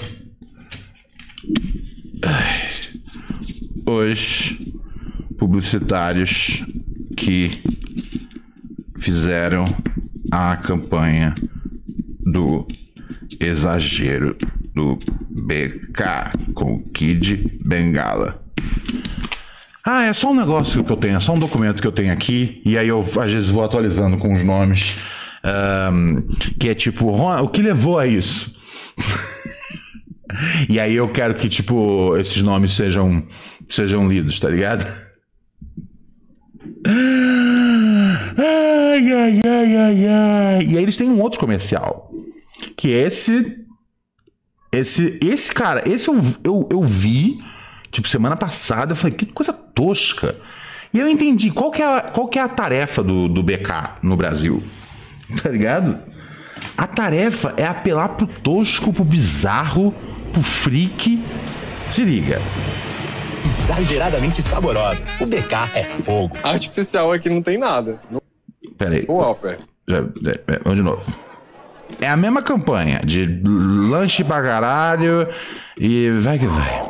Ai. 2.24 2.70
Os 3.86 4.58
publicitários 5.38 6.64
que 7.18 7.52
fizeram 9.00 9.66
a 10.32 10.56
campanha 10.56 11.34
do 12.26 12.68
exagero 13.40 14.36
do 14.74 14.98
BK 15.30 16.54
com 16.54 16.82
Kid 16.94 17.60
Bengala. 17.66 18.42
Ah, 19.84 20.06
é 20.06 20.14
só 20.14 20.32
um 20.32 20.36
negócio 20.36 20.84
que 20.84 20.92
eu 20.92 20.98
tenho, 20.98 21.18
é 21.18 21.20
só 21.20 21.34
um 21.34 21.40
documento 21.40 21.82
que 21.82 21.88
eu 21.88 21.92
tenho 21.92 22.14
aqui, 22.14 22.62
e 22.64 22.78
aí 22.78 22.88
eu 22.88 23.00
às 23.00 23.32
vezes 23.32 23.50
vou 23.50 23.64
atualizando 23.64 24.18
com 24.18 24.32
os 24.32 24.44
nomes, 24.44 24.98
um, 25.92 26.22
que 26.60 26.70
é 26.70 26.76
tipo, 26.76 27.08
o 27.08 27.48
que 27.48 27.62
levou 27.64 27.98
a 27.98 28.06
isso? 28.06 28.56
e 30.70 30.80
aí 30.80 30.96
eu 30.96 31.10
quero 31.10 31.34
que, 31.34 31.50
tipo, 31.50 32.16
esses 32.18 32.44
nomes 32.44 32.74
sejam, 32.74 33.24
sejam 33.68 34.08
lidos, 34.08 34.40
tá 34.40 34.50
ligado? 34.50 34.86
Ai, 38.38 39.12
ai, 39.12 39.42
ai, 39.46 39.76
ai, 39.76 40.08
ai. 40.08 40.66
E 40.66 40.78
aí 40.78 40.84
eles 40.84 40.98
têm 40.98 41.10
um 41.10 41.22
outro 41.22 41.40
comercial. 41.40 42.11
Que 42.82 42.90
esse. 42.90 43.60
Esse, 44.74 45.20
esse 45.22 45.54
cara, 45.54 45.88
esse 45.88 46.08
eu, 46.08 46.16
eu, 46.44 46.70
eu 46.72 46.82
vi 46.82 47.42
Tipo, 47.92 48.08
semana 48.08 48.38
passada 48.38 48.94
eu 48.94 48.96
falei, 48.96 49.16
que 49.16 49.26
coisa 49.26 49.52
tosca. 49.52 50.38
E 50.94 51.00
eu 51.00 51.08
entendi 51.10 51.52
qual 51.52 51.70
que 51.70 51.82
é 51.82 51.86
a, 51.86 52.02
qual 52.02 52.28
que 52.28 52.40
é 52.40 52.42
a 52.42 52.48
tarefa 52.48 53.04
do, 53.04 53.28
do 53.28 53.44
BK 53.44 54.00
no 54.02 54.16
Brasil. 54.16 54.64
Tá 55.42 55.50
ligado? 55.50 55.98
A 56.78 56.86
tarefa 56.86 57.54
é 57.56 57.66
apelar 57.66 58.10
pro 58.10 58.28
tosco, 58.28 58.92
pro 58.92 59.06
bizarro, 59.06 59.96
pro 60.34 60.42
freak. 60.42 61.24
Se 61.90 62.04
liga. 62.04 62.42
Exageradamente 63.46 64.42
saborosa. 64.42 65.06
O 65.22 65.26
BK 65.26 65.54
é 65.74 65.84
fogo. 65.86 66.36
Artificial 66.44 67.14
aqui 67.14 67.30
não 67.30 67.42
tem 67.42 67.58
nada. 67.58 67.98
Pera 68.78 68.96
aí. 68.96 69.06
O 69.08 69.22
Alper. 69.22 69.56
Já, 69.88 70.02
já, 70.02 70.34
vamos 70.66 70.76
de 70.76 70.84
novo. 70.84 71.31
É 72.00 72.08
a 72.08 72.18
mesma 72.18 72.42
campanha 72.42 73.02
de 73.04 73.26
lanche 73.90 74.24
pra 74.24 74.42
caralho 74.42 75.28
e 75.80 76.10
vai 76.22 76.40
que 76.40 76.48
vai. 76.48 76.82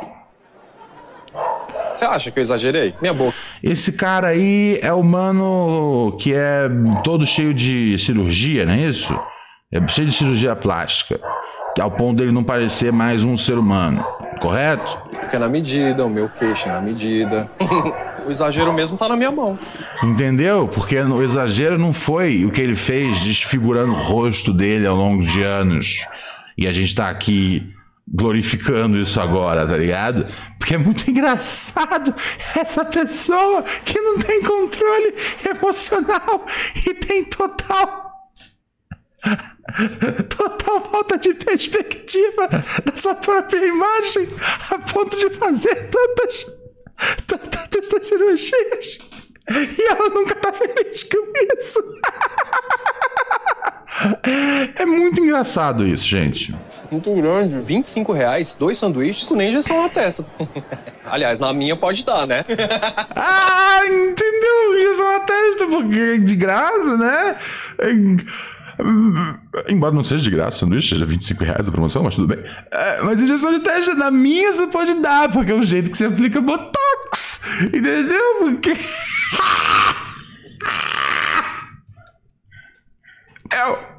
Você 1.96 2.04
acha 2.04 2.30
que 2.30 2.38
eu 2.38 2.42
exagerei? 2.42 2.94
Minha 3.00 3.12
boca. 3.12 3.34
Esse 3.62 3.92
cara 3.92 4.28
aí 4.28 4.78
é 4.82 4.92
o 4.92 5.02
mano 5.02 6.16
que 6.20 6.34
é 6.34 6.68
todo 7.04 7.26
cheio 7.26 7.54
de 7.54 7.96
cirurgia, 7.98 8.66
não 8.66 8.72
é 8.72 8.78
isso? 8.78 9.18
É 9.70 9.86
cheio 9.88 10.08
de 10.08 10.14
cirurgia 10.14 10.56
plástica. 10.56 11.20
Ao 11.80 11.90
ponto 11.90 12.18
dele 12.18 12.32
não 12.32 12.44
parecer 12.44 12.92
mais 12.92 13.22
um 13.22 13.36
ser 13.36 13.56
humano, 13.56 14.04
correto? 14.40 14.98
Porque 15.10 15.36
é 15.36 15.38
na 15.38 15.48
medida, 15.48 16.04
o 16.04 16.10
meu 16.10 16.28
queixo 16.28 16.68
é 16.68 16.72
na 16.72 16.80
medida. 16.80 17.50
o 18.26 18.30
exagero 18.30 18.72
mesmo 18.72 18.98
tá 18.98 19.08
na 19.08 19.16
minha 19.16 19.30
mão. 19.30 19.58
Entendeu? 20.02 20.68
Porque 20.68 21.00
o 21.00 21.22
exagero 21.22 21.78
não 21.78 21.92
foi 21.92 22.44
o 22.44 22.50
que 22.50 22.60
ele 22.60 22.76
fez 22.76 23.22
desfigurando 23.22 23.92
o 23.92 23.96
rosto 23.96 24.52
dele 24.52 24.86
ao 24.86 24.96
longo 24.96 25.22
de 25.22 25.42
anos. 25.42 26.06
E 26.58 26.68
a 26.68 26.72
gente 26.72 26.94
tá 26.94 27.08
aqui 27.08 27.72
glorificando 28.06 28.98
isso 28.98 29.18
agora, 29.20 29.66
tá 29.66 29.76
ligado? 29.76 30.26
Porque 30.58 30.74
é 30.74 30.78
muito 30.78 31.08
engraçado 31.10 32.14
essa 32.54 32.84
pessoa 32.84 33.62
que 33.84 33.98
não 33.98 34.18
tem 34.18 34.42
controle 34.42 35.14
emocional 35.48 36.44
e 36.86 36.94
tem 36.94 37.24
total. 37.24 38.11
Total 40.28 40.80
falta 40.80 41.16
de 41.18 41.34
perspectiva 41.34 42.48
da 42.84 42.92
sua 42.96 43.14
própria 43.14 43.64
imagem 43.64 44.28
a 44.70 44.78
ponto 44.78 45.16
de 45.16 45.30
fazer 45.30 45.88
tantas, 45.90 46.46
tantas 47.26 48.06
cirurgias 48.06 48.98
e 49.50 49.88
ela 49.88 50.08
nunca 50.08 50.34
tá 50.36 50.52
feliz 50.52 51.02
com 51.04 51.32
isso. 51.58 51.82
É 54.74 54.86
muito 54.86 55.20
engraçado 55.20 55.86
isso, 55.86 56.04
gente. 56.04 56.52
Muito 56.90 57.14
grande. 57.14 57.60
25 57.60 58.12
reais, 58.12 58.54
dois 58.54 58.78
sanduíches, 58.78 59.30
nem 59.32 59.50
injeção 59.50 59.80
na 59.80 59.88
testa. 59.88 60.26
Aliás, 61.04 61.38
na 61.38 61.52
minha 61.52 61.76
pode 61.76 62.04
dar, 62.04 62.26
né? 62.26 62.42
ah, 63.14 63.80
entendeu? 63.86 64.80
Injeção 64.80 65.12
na 65.12 65.20
testa, 65.20 65.66
porque 65.66 65.98
é 65.98 66.18
de 66.18 66.34
graça, 66.34 66.96
né? 66.96 67.36
Embora 69.68 69.94
não 69.94 70.04
seja 70.04 70.22
de 70.22 70.30
graça 70.30 70.56
o 70.56 70.60
sanduíche, 70.60 70.90
seja 70.90 71.04
25 71.04 71.44
reais 71.44 71.68
a 71.68 71.72
promoção, 71.72 72.02
mas 72.02 72.14
tudo 72.14 72.28
bem. 72.28 72.42
É, 72.70 73.02
mas 73.02 73.20
injeção 73.20 73.52
de 73.52 73.60
testa, 73.60 73.94
na 73.94 74.10
minha 74.10 74.52
você 74.52 74.66
pode 74.66 74.94
dar, 74.94 75.30
porque 75.30 75.52
é 75.52 75.54
o 75.54 75.62
jeito 75.62 75.90
que 75.90 75.96
você 75.96 76.06
aplica 76.06 76.40
Botox. 76.40 77.40
Entendeu? 77.62 78.36
Porque. 78.38 78.72
É. 83.54 83.92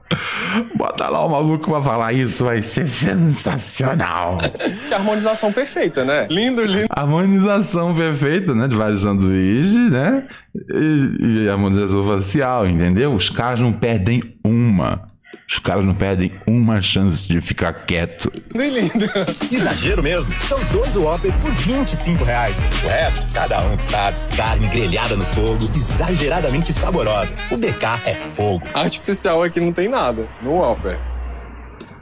Bota 0.75 1.09
lá 1.09 1.25
o 1.25 1.29
maluco 1.29 1.69
pra 1.71 1.81
falar 1.81 2.13
isso, 2.13 2.45
vai 2.45 2.61
ser 2.61 2.87
sensacional. 2.87 4.37
Que 4.87 4.93
harmonização 4.93 5.51
perfeita, 5.51 6.03
né? 6.03 6.27
Lindo, 6.29 6.63
lindo. 6.63 6.87
Harmonização 6.89 7.93
perfeita, 7.93 8.53
né? 8.53 8.67
De 8.67 8.75
vários 8.75 9.01
sanduíches, 9.01 9.91
né? 9.91 10.27
E, 10.73 11.43
e 11.45 11.49
harmonização 11.49 12.05
facial, 12.05 12.67
entendeu? 12.67 13.13
Os 13.13 13.29
caras 13.29 13.59
não 13.59 13.71
perdem 13.71 14.21
uma. 14.43 15.12
Os 15.47 15.59
caras 15.59 15.83
não 15.83 15.93
perdem 15.93 16.31
uma 16.47 16.81
chance 16.81 17.27
de 17.27 17.39
ficar 17.41 17.73
quieto. 17.73 18.31
Nem 18.55 18.69
lindo. 18.69 19.05
Exagero 19.51 20.01
mesmo. 20.01 20.31
São 20.43 20.57
dois 20.71 20.95
Whopper 20.95 21.31
por 21.41 21.51
25 21.51 22.23
reais. 22.23 22.67
O 22.83 22.87
resto, 22.87 23.27
cada 23.33 23.59
um 23.61 23.77
que 23.77 23.85
sabe. 23.85 24.17
Carne 24.35 24.67
grelhada 24.67 25.15
no 25.15 25.25
fogo, 25.25 25.69
exageradamente 25.75 26.71
saborosa. 26.71 27.35
O 27.51 27.57
BK 27.57 28.01
é 28.05 28.13
fogo. 28.13 28.63
Artificial 28.73 29.43
aqui 29.43 29.59
não 29.59 29.73
tem 29.73 29.87
nada. 29.87 30.27
No 30.41 30.53
Whopper. 30.53 30.99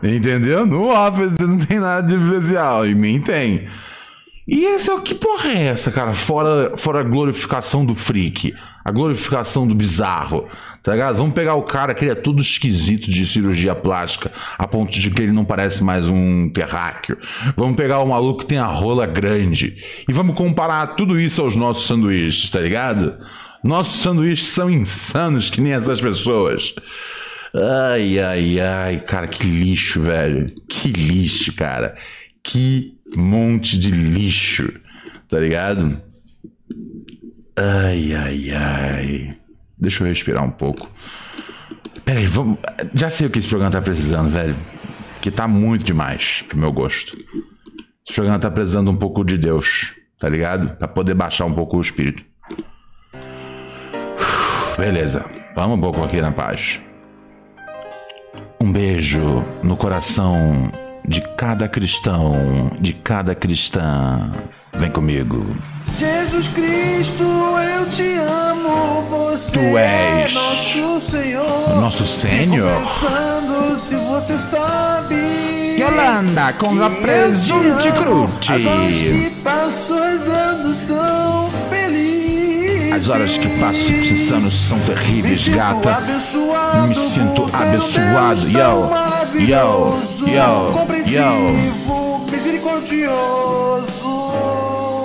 Entendeu? 0.04 0.66
No 0.66 0.88
Whopper 0.88 1.32
não 1.40 1.58
tem 1.58 1.80
nada 1.80 2.08
de 2.08 2.16
especial. 2.16 2.86
Em 2.86 2.96
mim 2.96 3.20
tem. 3.20 3.68
E 4.48 4.66
esse 4.66 4.90
é 4.90 4.94
o 4.94 5.02
que 5.02 5.14
porra 5.14 5.50
é 5.50 5.68
essa, 5.68 5.92
cara? 5.92 6.14
Fora, 6.14 6.76
fora 6.76 7.00
a 7.02 7.04
glorificação 7.04 7.86
do 7.86 7.94
freak, 7.94 8.54
a 8.84 8.92
glorificação 8.92 9.68
do 9.68 9.76
bizarro, 9.76 10.48
tá 10.84 10.94
ligado? 10.94 11.18
Vamos 11.18 11.34
pegar 11.34 11.56
o 11.56 11.64
cara 11.64 11.94
que 11.94 12.04
ele 12.04 12.12
é 12.12 12.16
tudo 12.16 12.42
esquisito 12.42 13.10
de 13.10 13.26
cirurgia 13.26 13.76
plástica, 13.76 14.32
a 14.58 14.68
ponto 14.68 14.92
de 14.92 15.10
que 15.12 15.22
ele 15.22 15.32
não 15.32 15.46
parece 15.46 15.84
mais 15.84 16.10
um 16.10 16.50
terráqueo. 16.50 17.18
Vamos 17.56 17.76
pegar 17.76 18.00
o 18.00 18.08
maluco 18.08 18.40
que 18.40 18.48
tem 18.48 18.58
a 18.58 18.66
rola 18.66 19.06
grande 19.06 19.78
e 20.08 20.14
vamos 20.14 20.36
comparar 20.36 20.96
tudo 20.96 21.20
isso 21.20 21.42
aos 21.42 21.56
nossos 21.56 21.86
sanduíches, 21.88 22.50
tá 22.50 22.60
ligado? 22.60 23.16
Nossos 23.64 24.02
sanduíches 24.02 24.48
são 24.48 24.70
insanos 24.70 25.50
que 25.50 25.62
nem 25.62 25.74
essas 25.74 26.02
pessoas. 26.02 26.74
Ai, 27.54 28.18
ai, 28.18 28.60
ai, 28.60 29.00
cara, 29.02 29.28
que 29.28 29.44
lixo, 29.46 30.02
velho. 30.02 30.52
Que 30.68 30.88
lixo, 30.88 31.54
cara. 31.54 31.96
Que 32.42 32.98
monte 33.16 33.78
de 33.78 33.92
lixo, 33.92 34.72
tá 35.30 35.38
ligado? 35.38 36.02
Ai, 37.56 38.14
ai, 38.14 38.52
ai. 38.52 39.41
Deixa 39.82 40.04
eu 40.04 40.08
respirar 40.08 40.44
um 40.44 40.52
pouco. 40.52 40.88
Peraí, 42.06 42.28
vamos. 42.28 42.60
Já 42.94 43.10
sei 43.10 43.26
o 43.26 43.30
que 43.32 43.40
esse 43.40 43.48
programa 43.48 43.72
tá 43.72 43.82
precisando, 43.82 44.30
velho. 44.30 44.56
Que 45.20 45.32
tá 45.32 45.48
muito 45.48 45.84
demais 45.84 46.44
pro 46.48 46.58
meu 46.58 46.72
gosto. 46.72 47.18
Esse 48.06 48.14
programa 48.14 48.38
tá 48.38 48.52
precisando 48.52 48.92
um 48.92 48.96
pouco 48.96 49.24
de 49.24 49.38
Deus, 49.38 49.94
tá 50.20 50.30
ligado? 50.30 50.76
Pra 50.78 50.88
poder 50.88 51.16
baixar 51.16 51.46
um 51.46 51.54
pouco 51.54 51.78
o 51.78 51.82
espírito. 51.82 52.24
Beleza, 54.78 55.26
vamos 55.56 55.78
um 55.78 55.82
pouco 55.82 56.04
aqui 56.04 56.22
na 56.22 56.32
paz. 56.32 56.80
Um 58.60 58.72
beijo 58.72 59.44
no 59.64 59.76
coração 59.76 60.72
de 61.08 61.22
cada 61.36 61.68
cristão, 61.68 62.72
de 62.80 62.94
cada 62.94 63.36
cristã. 63.36 64.32
Vem 64.74 64.92
comigo. 64.92 65.56
Jesus 65.98 66.48
Cristo, 66.48 67.24
eu 67.24 67.86
te 67.90 68.16
amo, 68.18 69.02
você 69.10 69.52
Tu 69.52 69.78
és 69.78 70.32
é 70.32 70.36
nosso 70.36 71.02
Senhor. 71.02 71.76
Nosso 71.82 72.06
Senhor. 72.06 72.82
Pensando 72.82 73.78
se 73.78 73.96
você 73.96 74.38
sabe. 74.38 75.16
Yolanda 75.78 76.54
com 76.54 76.82
a 76.82 76.90
presunte 76.90 77.92
te 78.40 78.54
amo. 78.54 78.54
As 78.54 78.70
horas 78.70 78.94
que 78.94 79.30
passo 79.44 79.94
as 79.94 80.28
anos 80.28 80.78
são 80.78 81.50
felizes. 81.70 82.94
As 82.94 83.10
horas 83.10 83.38
que 83.38 83.60
passo 83.60 83.94
esses 83.94 84.32
anos 84.32 84.54
são 84.54 84.80
terríveis, 84.82 85.40
Me 85.40 85.46
sinto 85.46 85.58
gata. 85.58 86.02
Me 86.88 86.96
sinto 86.96 87.46
abençoado. 87.54 88.46
Deus 88.46 88.92
Yo, 89.34 90.11
maravilhoso, 90.22 90.28
yo, 90.28 90.66
yo, 90.66 90.74
compreensivo, 90.74 92.26
misericordioso. 92.32 94.06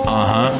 Aham. 0.07 0.51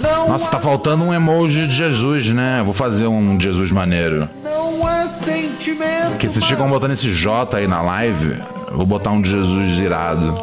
Não 0.00 0.28
Nossa, 0.28 0.50
tá 0.50 0.60
faltando 0.60 1.04
um 1.04 1.14
emoji 1.14 1.66
de 1.66 1.74
Jesus, 1.74 2.28
né? 2.28 2.62
Vou 2.64 2.74
fazer 2.74 3.06
um 3.06 3.40
Jesus 3.40 3.72
maneiro. 3.72 4.28
Não 4.42 4.88
é 4.88 5.08
sentimento. 5.08 6.10
Porque 6.10 6.28
vocês 6.28 6.44
ficam 6.44 6.68
botando 6.68 6.92
esse 6.92 7.12
J 7.12 7.56
aí 7.56 7.66
na 7.66 7.80
live. 7.82 8.40
Vou 8.72 8.86
botar 8.86 9.10
um 9.10 9.20
de 9.20 9.30
Jesus 9.30 9.78
irado. 9.78 10.38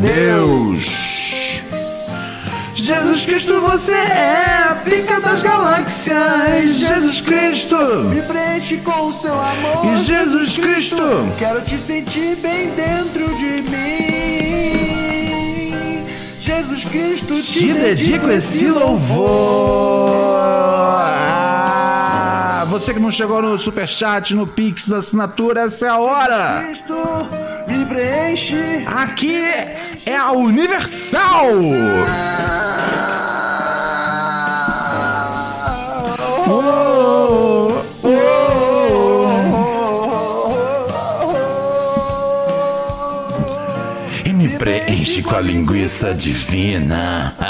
Deus. 0.00 1.19
Jesus 2.90 3.24
Cristo, 3.24 3.60
você 3.60 3.92
é 3.92 4.66
a 4.68 4.74
pica 4.84 5.20
das 5.20 5.44
galáxias. 5.44 6.74
Jesus 6.74 7.20
Cristo, 7.20 7.76
me 7.76 8.20
preenche 8.22 8.78
com 8.78 9.06
o 9.06 9.12
seu 9.12 9.32
amor. 9.32 9.86
E 9.94 9.98
Jesus 9.98 10.58
Cristo. 10.58 10.96
quero 11.38 11.60
te 11.60 11.78
sentir 11.78 12.34
bem 12.38 12.70
dentro 12.70 13.26
de 13.36 13.62
mim. 13.70 14.10
Jesus 16.40 16.84
Cristo, 16.84 17.32
Te 17.32 17.72
dedico 17.72 18.28
esse 18.28 18.66
louvor. 18.66 20.10
Ah, 21.12 22.66
você 22.68 22.92
que 22.92 22.98
não 22.98 23.12
chegou 23.12 23.40
no 23.40 23.56
superchat, 23.56 24.34
no 24.34 24.48
Pix 24.48 24.88
da 24.88 24.98
assinatura, 24.98 25.60
essa 25.60 25.86
é 25.86 25.90
a 25.90 25.96
hora. 25.96 26.64
Me 27.70 27.84
preenche. 27.86 28.84
Aqui 28.86 29.36
é 30.06 30.16
a 30.16 30.32
Universal. 30.32 31.54
E 44.24 44.32
me 44.32 44.48
preenche 44.58 45.22
com 45.22 45.34
a 45.36 45.40
linguiça 45.40 46.14
divina. 46.14 47.34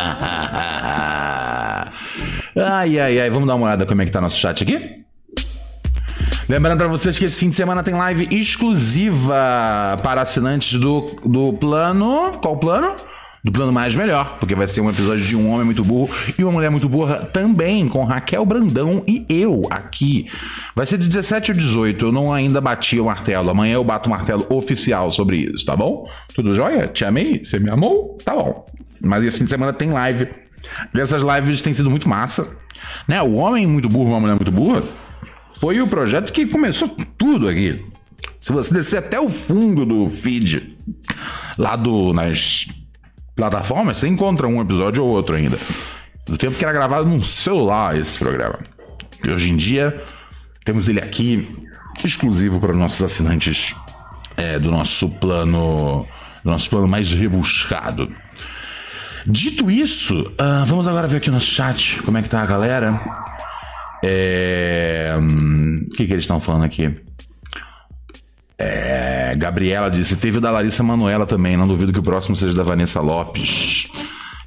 Ai, 2.56 2.98
ai, 2.98 3.20
ai. 3.20 3.30
Vamos 3.30 3.46
dar 3.48 3.54
uma 3.54 3.66
olhada 3.66 3.86
como 3.86 4.02
é 4.02 4.04
que 4.04 4.10
tá 4.10 4.20
nosso 4.20 4.38
chat 4.38 4.62
aqui? 4.62 5.02
Lembrando 6.50 6.78
pra 6.78 6.88
vocês 6.88 7.16
que 7.16 7.24
esse 7.24 7.38
fim 7.38 7.48
de 7.48 7.54
semana 7.54 7.80
tem 7.80 7.94
live 7.94 8.26
exclusiva 8.36 9.96
para 10.02 10.22
assinantes 10.22 10.80
do, 10.80 11.02
do 11.24 11.52
plano. 11.52 12.40
Qual 12.42 12.56
plano? 12.56 12.96
do 13.42 13.52
plano 13.52 13.72
mais 13.72 13.94
melhor, 13.94 14.36
porque 14.38 14.54
vai 14.54 14.68
ser 14.68 14.82
um 14.82 14.90
episódio 14.90 15.24
de 15.24 15.34
um 15.34 15.48
homem 15.50 15.64
muito 15.64 15.82
burro 15.82 16.10
e 16.36 16.44
uma 16.44 16.52
mulher 16.52 16.70
muito 16.70 16.90
burra 16.90 17.24
também, 17.24 17.88
com 17.88 18.04
Raquel 18.04 18.44
Brandão 18.44 19.02
e 19.06 19.24
eu 19.30 19.62
aqui. 19.70 20.26
Vai 20.74 20.84
ser 20.84 20.98
de 20.98 21.06
17 21.06 21.52
ou 21.52 21.56
18, 21.56 22.04
eu 22.06 22.12
não 22.12 22.30
ainda 22.30 22.60
bati 22.60 23.00
o 23.00 23.06
martelo. 23.06 23.48
Amanhã 23.48 23.74
eu 23.74 23.84
bato 23.84 24.08
o 24.08 24.10
martelo 24.10 24.44
oficial 24.50 25.10
sobre 25.10 25.38
isso, 25.38 25.64
tá 25.64 25.74
bom? 25.74 26.06
Tudo 26.34 26.54
jóia? 26.54 26.86
Te 26.88 27.04
amei? 27.04 27.42
Você 27.42 27.58
me 27.58 27.70
amou? 27.70 28.18
Tá 28.22 28.34
bom. 28.34 28.66
Mas 29.00 29.24
esse 29.24 29.38
fim 29.38 29.44
de 29.44 29.50
semana 29.50 29.72
tem 29.72 29.90
live. 29.90 30.28
Essas 30.94 31.22
lives 31.22 31.62
têm 31.62 31.72
sido 31.72 31.88
muito 31.88 32.08
massa. 32.08 32.46
Né? 33.08 33.22
O 33.22 33.36
Homem 33.36 33.66
Muito 33.66 33.88
Burro, 33.88 34.10
Uma 34.10 34.20
Mulher 34.20 34.34
Muito 34.34 34.52
Burra 34.52 34.82
foi 35.60 35.82
o 35.82 35.86
projeto 35.86 36.32
que 36.32 36.46
começou 36.46 36.88
tudo 37.18 37.46
aqui. 37.46 37.84
Se 38.40 38.50
você 38.50 38.72
descer 38.72 38.98
até 38.98 39.20
o 39.20 39.28
fundo 39.28 39.84
do 39.84 40.08
feed, 40.08 40.74
lá 41.58 41.76
do, 41.76 42.14
nas 42.14 42.66
plataformas, 43.36 43.98
você 43.98 44.08
encontra 44.08 44.48
um 44.48 44.62
episódio 44.62 45.04
ou 45.04 45.10
outro 45.10 45.36
ainda. 45.36 45.58
Do 46.24 46.38
tempo 46.38 46.56
que 46.56 46.64
era 46.64 46.72
gravado 46.72 47.06
num 47.06 47.22
celular 47.22 47.94
esse 47.94 48.18
programa. 48.18 48.58
E 49.22 49.30
hoje 49.30 49.50
em 49.50 49.56
dia, 49.56 50.02
temos 50.64 50.88
ele 50.88 50.98
aqui, 50.98 51.46
exclusivo 52.02 52.58
para 52.58 52.72
nossos 52.72 53.02
assinantes 53.02 53.74
é, 54.38 54.58
do 54.58 54.70
nosso 54.70 55.10
plano. 55.10 56.06
Do 56.42 56.50
nosso 56.50 56.70
plano 56.70 56.88
mais 56.88 57.12
rebuscado. 57.12 58.10
Dito 59.26 59.70
isso, 59.70 60.22
uh, 60.40 60.64
vamos 60.64 60.88
agora 60.88 61.06
ver 61.06 61.18
aqui 61.18 61.30
no 61.30 61.38
chat 61.38 62.00
como 62.02 62.16
é 62.16 62.22
que 62.22 62.30
tá 62.30 62.40
a 62.40 62.46
galera. 62.46 62.98
É... 64.02 65.14
Hum, 65.20 65.86
o 65.86 65.90
que, 65.90 66.06
que 66.06 66.12
eles 66.12 66.24
estão 66.24 66.40
falando 66.40 66.64
aqui? 66.64 66.94
É... 68.58 69.34
Gabriela 69.36 69.90
disse: 69.90 70.16
teve 70.16 70.38
o 70.38 70.40
da 70.40 70.50
Larissa 70.50 70.82
Manuela 70.82 71.26
também. 71.26 71.56
Não 71.56 71.68
duvido 71.68 71.92
que 71.92 72.00
o 72.00 72.02
próximo 72.02 72.36
seja 72.36 72.54
da 72.54 72.62
Vanessa 72.62 73.00
Lopes. 73.00 73.88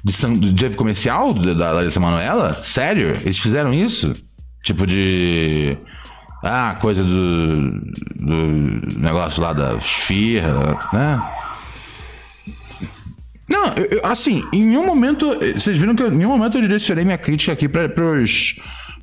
De 0.04 0.12
San... 0.12 0.36
Teve 0.36 0.76
comercial 0.76 1.32
da 1.32 1.72
Larissa 1.72 1.98
Manuela? 1.98 2.60
Sério? 2.62 3.18
Eles 3.22 3.38
fizeram 3.38 3.72
isso? 3.72 4.14
Tipo 4.62 4.86
de. 4.86 5.76
Ah, 6.42 6.76
coisa 6.78 7.02
do, 7.02 7.70
do 8.16 8.98
negócio 8.98 9.42
lá 9.42 9.52
da 9.54 9.76
esfirra, 9.76 10.78
né? 10.92 11.22
Não, 13.48 13.68
eu, 13.74 14.00
assim, 14.04 14.42
em 14.52 14.62
nenhum 14.64 14.86
momento. 14.86 15.38
Vocês 15.54 15.76
viram 15.76 15.94
que 15.94 16.02
eu, 16.02 16.12
em 16.12 16.16
nenhum 16.16 16.30
momento 16.30 16.58
eu 16.58 16.62
direcionei 16.62 17.04
minha 17.04 17.18
crítica 17.18 17.52
aqui 17.52 17.68
para 17.68 17.88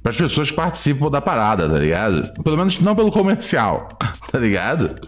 as 0.04 0.18
pessoas 0.18 0.50
que 0.50 0.56
participam 0.56 1.10
da 1.10 1.22
parada, 1.22 1.70
tá 1.70 1.78
ligado? 1.78 2.34
Pelo 2.44 2.58
menos 2.58 2.80
não 2.80 2.96
pelo 2.96 3.12
comercial, 3.12 3.90
tá 4.32 4.40
ligado? 4.40 5.00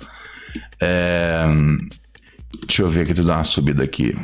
É, 0.80 1.46
deixa 2.66 2.84
eu 2.84 2.88
ver 2.88 3.02
aqui, 3.02 3.14
tu 3.14 3.24
dá 3.24 3.38
uma 3.38 3.44
subida 3.44 3.84
aqui. 3.84 4.16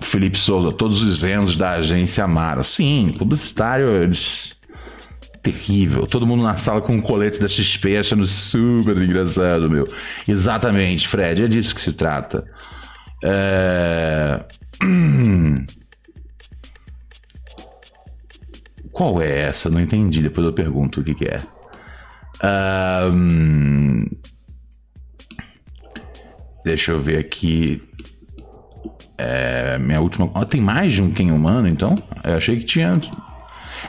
Felipe 0.00 0.38
Souza, 0.38 0.72
todos 0.72 1.02
os 1.02 1.24
Enzos 1.24 1.56
da 1.56 1.72
agência 1.72 2.24
Amara. 2.24 2.62
Sim, 2.62 3.14
publicitário, 3.18 3.88
eles 4.02 4.56
terrível. 5.42 6.06
Todo 6.06 6.26
mundo 6.26 6.42
na 6.42 6.56
sala 6.56 6.80
com 6.80 6.94
um 6.94 7.00
colete 7.00 7.40
da 7.40 7.48
XP 7.48 7.96
achando 7.96 8.26
super 8.26 8.96
engraçado, 8.96 9.70
meu. 9.70 9.86
Exatamente, 10.26 11.08
Fred, 11.08 11.44
é 11.44 11.48
disso 11.48 11.74
que 11.74 11.80
se 11.80 11.92
trata. 11.92 12.44
É... 13.24 14.40
Qual 18.98 19.22
é 19.22 19.42
essa? 19.42 19.70
Não 19.70 19.80
entendi. 19.80 20.20
Depois 20.20 20.44
eu 20.44 20.52
pergunto 20.52 21.00
o 21.00 21.04
que, 21.04 21.14
que 21.14 21.24
é. 21.24 21.40
Um... 23.08 24.04
Deixa 26.64 26.90
eu 26.90 27.00
ver 27.00 27.20
aqui. 27.20 27.80
É, 29.16 29.78
minha 29.78 30.00
última. 30.00 30.28
Oh, 30.34 30.44
tem 30.44 30.60
mais 30.60 30.94
de 30.94 31.00
um 31.00 31.12
quem 31.12 31.30
humano, 31.30 31.68
então? 31.68 31.96
Eu 32.24 32.38
achei 32.38 32.58
que 32.58 32.64
tinha. 32.64 33.00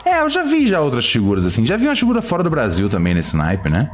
É, 0.04 0.20
eu 0.20 0.30
já 0.30 0.44
vi 0.44 0.68
já 0.68 0.80
outras 0.80 1.10
figuras 1.10 1.44
assim. 1.44 1.66
Já 1.66 1.76
vi 1.76 1.88
uma 1.88 1.96
figura 1.96 2.22
fora 2.22 2.44
do 2.44 2.50
Brasil 2.50 2.88
também 2.88 3.12
nesse 3.12 3.36
naipe, 3.36 3.68
né? 3.68 3.90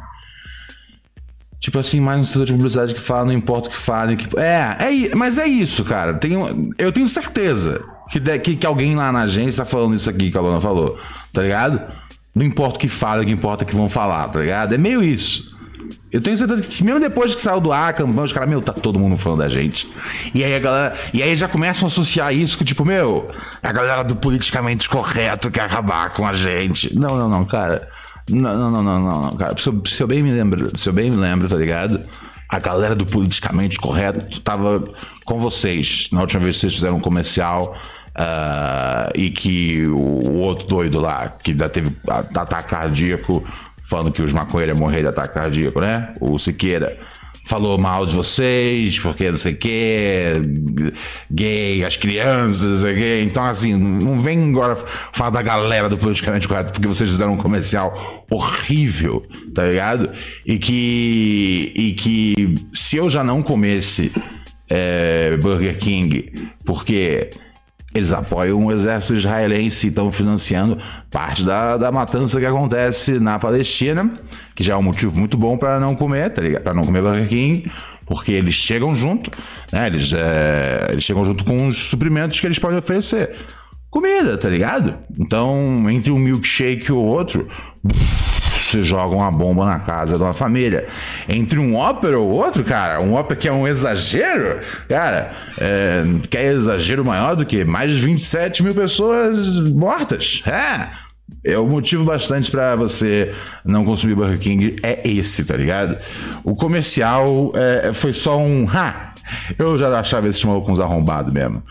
Tipo 1.59 1.79
assim, 1.79 1.99
mais 1.99 2.21
um 2.21 2.25
setor 2.25 2.45
de 2.45 2.53
publicidade 2.53 2.95
que 2.95 3.01
fala, 3.01 3.25
não 3.25 3.33
importa 3.33 3.69
o 3.69 3.73
que 3.73 3.79
fale. 3.79 4.17
Que... 4.17 4.39
É, 4.39 4.77
é, 4.81 5.15
mas 5.15 5.39
é 5.39 5.47
isso, 5.47 5.83
cara. 5.83 6.13
Tenho, 6.13 6.75
eu 6.77 6.93
tenho 6.93 7.07
certeza 7.07 7.96
que, 8.11 8.21
que, 8.39 8.57
que 8.57 8.67
alguém 8.67 8.95
lá 8.95 9.11
na 9.13 9.23
agência 9.23 9.65
tá 9.65 9.71
falando 9.71 9.95
isso 9.95 10.09
aqui 10.09 10.31
que 10.31 10.39
a 10.39 10.41
Lona 10.41 10.61
falou, 10.61 10.99
tá 11.33 11.43
ligado? 11.43 11.81
Não 12.35 12.45
importa 12.45 12.77
o 12.77 12.81
que 12.81 12.89
fala, 12.89 13.23
o 13.23 13.25
que 13.25 13.33
importa 13.33 13.65
é 13.65 13.67
que 13.67 13.75
vão 13.75 13.89
falar, 13.89 14.29
tá 14.29 14.41
ligado? 14.41 14.75
É 14.75 14.79
meio 14.79 15.03
isso. 15.03 15.57
Eu 16.11 16.21
tenho 16.21 16.37
certeza 16.37 16.63
que 16.63 16.85
mesmo 16.85 17.01
depois 17.01 17.35
que 17.35 17.41
saiu 17.41 17.61
do 17.61 17.73
ar, 17.73 17.93
campanha, 17.93 18.25
os 18.25 18.33
caras, 18.33 18.49
meu, 18.49 18.61
tá 18.61 18.73
todo 18.73 18.99
mundo 18.99 19.17
falando 19.17 19.41
da 19.41 19.49
gente. 19.49 19.91
E 20.35 20.43
aí 20.45 20.55
a 20.55 20.59
galera. 20.59 20.95
E 21.13 21.23
aí 21.23 21.35
já 21.37 21.49
começam 21.49 21.87
a 21.87 21.89
associar 21.89 22.35
isso 22.35 22.57
com, 22.57 22.65
tipo, 22.65 22.85
meu, 22.85 23.31
a 23.63 23.73
galera 23.73 24.03
do 24.03 24.17
politicamente 24.17 24.89
correto 24.89 25.51
quer 25.51 25.63
acabar 25.63 26.11
com 26.11 26.27
a 26.27 26.33
gente. 26.33 26.97
Não, 26.97 27.17
não, 27.17 27.29
não, 27.29 27.45
cara. 27.45 27.89
Não, 28.29 28.57
não, 28.59 28.71
não, 28.71 28.83
não, 28.83 29.23
não, 29.23 29.37
cara. 29.37 29.55
Se 29.59 29.69
eu, 29.69 29.83
se 29.85 30.03
eu 30.03 30.07
bem 30.07 30.23
me 30.23 30.31
lembro, 30.31 30.71
se 30.77 30.89
eu 30.89 30.93
bem 30.93 31.11
me 31.11 31.17
lembro, 31.17 31.49
tá 31.49 31.57
ligado? 31.57 32.01
A 32.57 32.59
galera 32.59 32.95
do 32.95 33.05
politicamente 33.05 33.79
correto 33.79 34.41
tava 34.41 34.83
com 35.27 35.39
vocês 35.39 36.09
na 36.11 36.23
última 36.23 36.43
vez 36.43 36.55
que 36.55 36.61
vocês 36.63 36.73
fizeram 36.73 36.97
um 36.97 37.01
comercial. 37.01 37.77
Uh, 38.19 39.13
e 39.15 39.29
que 39.29 39.87
o 39.89 40.37
outro 40.39 40.67
doido 40.67 40.99
lá, 40.99 41.29
que 41.29 41.51
ainda 41.51 41.69
teve 41.69 41.95
ataque 42.09 42.71
cardíaco, 42.71 43.45
falando 43.79 44.11
que 44.11 44.23
os 44.23 44.33
maconheiros 44.33 44.75
iam 44.75 44.83
morrer 44.83 45.03
de 45.03 45.09
ataque 45.09 45.35
cardíaco, 45.35 45.83
né? 45.83 46.15
O 46.19 46.39
Siqueira 46.39 46.99
falou 47.47 47.79
mal 47.79 48.05
de 48.05 48.15
vocês, 48.15 48.99
porque 48.99 49.31
não 49.31 49.39
sei 49.39 49.53
o 49.53 49.57
que, 49.57 50.93
gay, 51.31 51.85
as 51.85 51.97
crianças, 51.97 52.83
não 52.83 52.93
que. 52.93 53.23
Então, 53.23 53.45
assim, 53.45 53.75
não 53.75 54.19
vem 54.19 54.51
agora 54.51 54.77
falar 55.13 55.31
da 55.31 55.43
galera 55.43 55.89
do 55.89 55.97
politicamente 55.97 56.49
correto, 56.49 56.73
porque 56.73 56.89
vocês 56.89 57.09
fizeram 57.09 57.35
um 57.35 57.37
comercial 57.37 58.27
horrível, 58.29 59.25
tá 59.55 59.65
ligado? 59.65 60.11
E 60.45 60.59
que, 60.59 61.73
e 61.75 61.93
que 61.93 62.57
se 62.73 62.97
eu 62.97 63.09
já 63.09 63.23
não 63.23 63.41
comesse 63.41 64.11
é, 64.69 65.37
Burger 65.37 65.79
King, 65.79 66.51
porque 66.65 67.31
eles 67.97 68.13
apoiam 68.13 68.65
o 68.65 68.73
exército 68.73 69.15
israelense 69.15 69.87
e 69.87 69.91
estão 69.91 70.11
financiando 70.11 70.79
parte 71.11 71.45
da, 71.45 71.77
da 71.77 71.91
matança 71.91 72.39
que 72.39 72.47
acontece 72.47 73.19
na 73.19 73.39
Palestina, 73.39 74.19
que 74.55 74.63
já 74.63 74.75
é 74.75 74.77
um 74.77 74.83
motivo 74.83 75.19
muito 75.19 75.37
bom 75.37 75.57
para 75.57 75.81
não 75.81 75.95
comer, 75.95 76.31
tá 76.31 76.43
ligado? 76.43 76.63
Para 76.63 76.75
não 76.75 76.85
comer 76.85 77.03
Burger 77.03 77.29
King, 77.29 77.71
porque 78.05 78.33
eles 78.33 78.55
chegam 78.55 78.95
junto, 78.95 79.31
né? 79.73 79.87
Eles, 79.87 80.13
é, 80.13 80.89
eles 80.91 81.05
chegam 81.05 81.25
junto 81.25 81.45
com 81.45 81.69
os 81.69 81.89
suprimentos 81.89 82.39
que 82.39 82.47
eles 82.47 82.59
podem 82.59 82.79
oferecer. 82.79 83.35
Comida, 83.91 84.37
tá 84.37 84.49
ligado? 84.49 84.95
Então, 85.19 85.89
entre 85.89 86.11
um 86.11 86.19
milkshake 86.19 86.91
e 86.91 86.93
o 86.93 86.99
outro, 86.99 87.49
você 87.83 88.36
joga 88.83 89.15
uma 89.15 89.31
bomba 89.31 89.65
na 89.65 89.81
casa 89.81 90.17
de 90.17 90.23
uma 90.23 90.35
família. 90.35 90.87
Entre 91.29 91.59
um 91.59 91.75
ópera 91.75 92.19
ou 92.19 92.29
outro, 92.29 92.65
cara, 92.65 93.01
um 93.01 93.15
ópera 93.15 93.39
que 93.39 93.49
é 93.49 93.53
um 93.53 93.67
exagero, 93.67 94.61
cara, 94.89 95.33
é, 95.59 96.05
que 96.29 96.37
é 96.37 96.47
exagero 96.47 97.05
maior 97.05 97.37
do 97.37 97.45
que 97.47 97.65
mais 97.65 97.93
de 97.93 98.01
27 98.01 98.63
mil 98.63 98.75
pessoas 98.75 99.59
mortas. 99.61 100.43
É. 100.47 101.07
É 101.45 101.59
o 101.59 101.67
motivo 101.67 102.05
bastante 102.05 102.51
para 102.51 102.77
você 102.77 103.35
não 103.65 103.85
consumir 103.85 104.15
Burger 104.15 104.39
King 104.39 104.77
é 104.83 105.01
esse, 105.09 105.45
tá 105.45 105.57
ligado? 105.57 105.99
O 106.45 106.55
comercial 106.55 107.53
é, 107.55 107.93
foi 107.93 108.13
só 108.13 108.39
um. 108.39 108.67
Ha! 108.69 109.15
Eu 109.59 109.77
já 109.77 109.89
achava 109.99 110.29
esse 110.29 110.47
maluco 110.47 110.71
uns 110.71 110.79
arrombados 110.79 111.33
mesmo. 111.33 111.63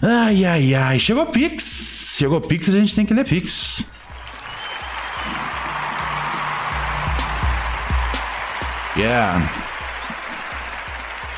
Ai, 0.00 0.44
ai, 0.44 0.74
ai. 0.74 0.98
Chegou 0.98 1.26
Pix. 1.26 2.16
Chegou 2.18 2.40
Pix, 2.40 2.68
a 2.68 2.72
gente 2.72 2.94
tem 2.94 3.04
que 3.04 3.14
ler 3.14 3.24
Pix. 3.24 3.86
Yeah. 8.96 9.50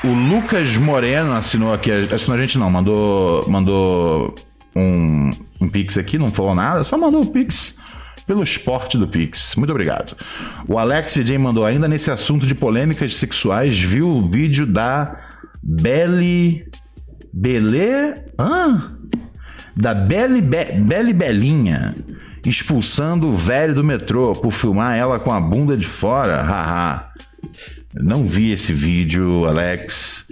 O 0.03 0.13
Lucas 0.13 0.77
Moreno 0.77 1.33
assinou 1.33 1.73
aqui, 1.73 1.91
assinou 1.91 2.37
a 2.37 2.41
gente 2.41 2.59
não, 2.59 2.71
mandou, 2.71 3.49
mandou 3.49 4.35
um, 4.77 5.31
um 5.61 5.69
pix 5.69 5.97
aqui, 5.97 6.19
não 6.19 6.31
falou 6.31 6.55
nada, 6.55 6.85
só 6.85 6.99
mandou 6.99 7.23
o 7.23 7.27
pix 7.27 7.77
pelo 8.27 8.43
esporte 8.43 8.97
do 8.99 9.07
Pix. 9.07 9.55
Muito 9.57 9.71
obrigado. 9.71 10.17
O 10.67 10.79
Alex 10.79 11.15
DJ 11.15 11.39
mandou 11.39 11.65
ainda 11.65 11.87
nesse 11.87 12.11
assunto 12.11 12.47
de 12.47 12.55
polêmicas 12.55 13.15
sexuais, 13.17 13.79
viu 13.79 14.09
o 14.09 14.23
vídeo 14.29 14.67
da 14.67 15.17
Belle 15.63 16.67
Bele, 17.33 18.15
hã? 18.39 18.97
Da 19.77 19.95
Belle 19.95 20.41
Be... 20.41 20.65
Belle 20.81 21.13
Belinha 21.13 21.95
expulsando 22.47 23.29
o 23.29 23.35
velho 23.35 23.75
do 23.75 23.83
metrô 23.83 24.35
por 24.35 24.51
filmar 24.51 24.97
ela 24.97 25.19
com 25.19 25.33
a 25.33 25.41
bunda 25.41 25.77
de 25.77 25.87
fora. 25.87 26.43
Haha. 26.43 27.11
Não 27.95 28.25
vi 28.25 28.53
esse 28.53 28.73
vídeo, 28.73 29.45
Alex. 29.47 30.27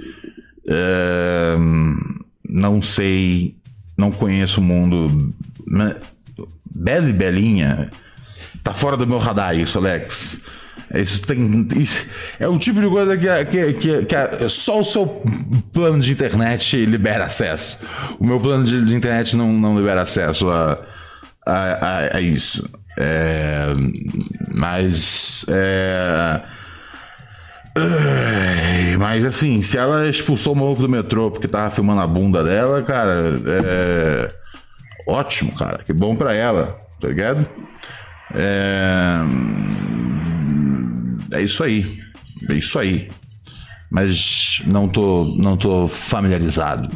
Não 2.49 2.83
sei, 2.83 3.57
não 3.97 4.11
conheço 4.11 4.61
o 4.61 4.65
mundo. 4.65 5.31
Bela 6.75 7.09
e 7.09 7.13
Belinha. 7.13 7.91
Tá 8.63 8.75
fora 8.75 8.97
do 8.97 9.07
meu 9.07 9.19
radar 9.19 9.57
isso, 9.57 9.79
Alex. 9.79 10.43
Isso 10.95 11.23
tem. 11.23 11.67
Isso 11.77 12.07
é 12.39 12.47
o 12.47 12.59
tipo 12.59 12.81
de 12.81 12.89
coisa 12.89 13.17
que, 13.17 13.45
que, 13.47 13.73
que, 13.75 14.05
que 14.05 14.49
só 14.49 14.81
o 14.81 14.85
seu 14.85 15.07
plano 15.73 16.01
de 16.01 16.13
internet 16.13 16.85
libera 16.85 17.25
acesso. 17.25 17.79
O 18.19 18.27
meu 18.27 18.39
plano 18.39 18.65
de, 18.65 18.85
de 18.85 18.95
internet 18.95 19.37
não, 19.37 19.53
não 19.53 19.77
libera 19.77 20.03
acesso 20.03 20.51
a, 20.51 20.79
a, 21.47 21.55
a, 21.55 22.17
a 22.19 22.21
isso. 22.21 22.69
É, 22.99 23.67
mas. 24.55 25.47
É, 25.49 26.43
mas 28.99 29.25
assim, 29.25 29.63
se 29.63 29.79
ela 29.79 30.09
expulsou 30.09 30.53
o 30.53 30.57
maluco 30.57 30.83
do 30.83 30.89
metrô 30.89 31.31
porque 31.31 31.49
tava 31.49 31.71
filmando 31.71 32.01
a 32.01 32.07
bunda 32.07 32.45
dela, 32.45 32.83
cara, 32.83 33.33
é. 33.47 34.43
Ótimo, 35.07 35.53
cara. 35.53 35.83
Que 35.85 35.93
bom 35.93 36.15
pra 36.15 36.35
ela, 36.35 36.79
tá 37.01 37.09
ligado? 37.09 37.49
É. 38.35 39.17
É 41.33 41.43
isso 41.43 41.65
aí. 41.65 42.01
É 42.51 42.55
isso 42.55 42.79
aí. 42.79 43.09
Mas 43.91 44.63
não 44.67 44.89
tô, 44.89 45.35
não 45.37 45.57
tô 45.57 45.89
familiarizado. 45.89 46.91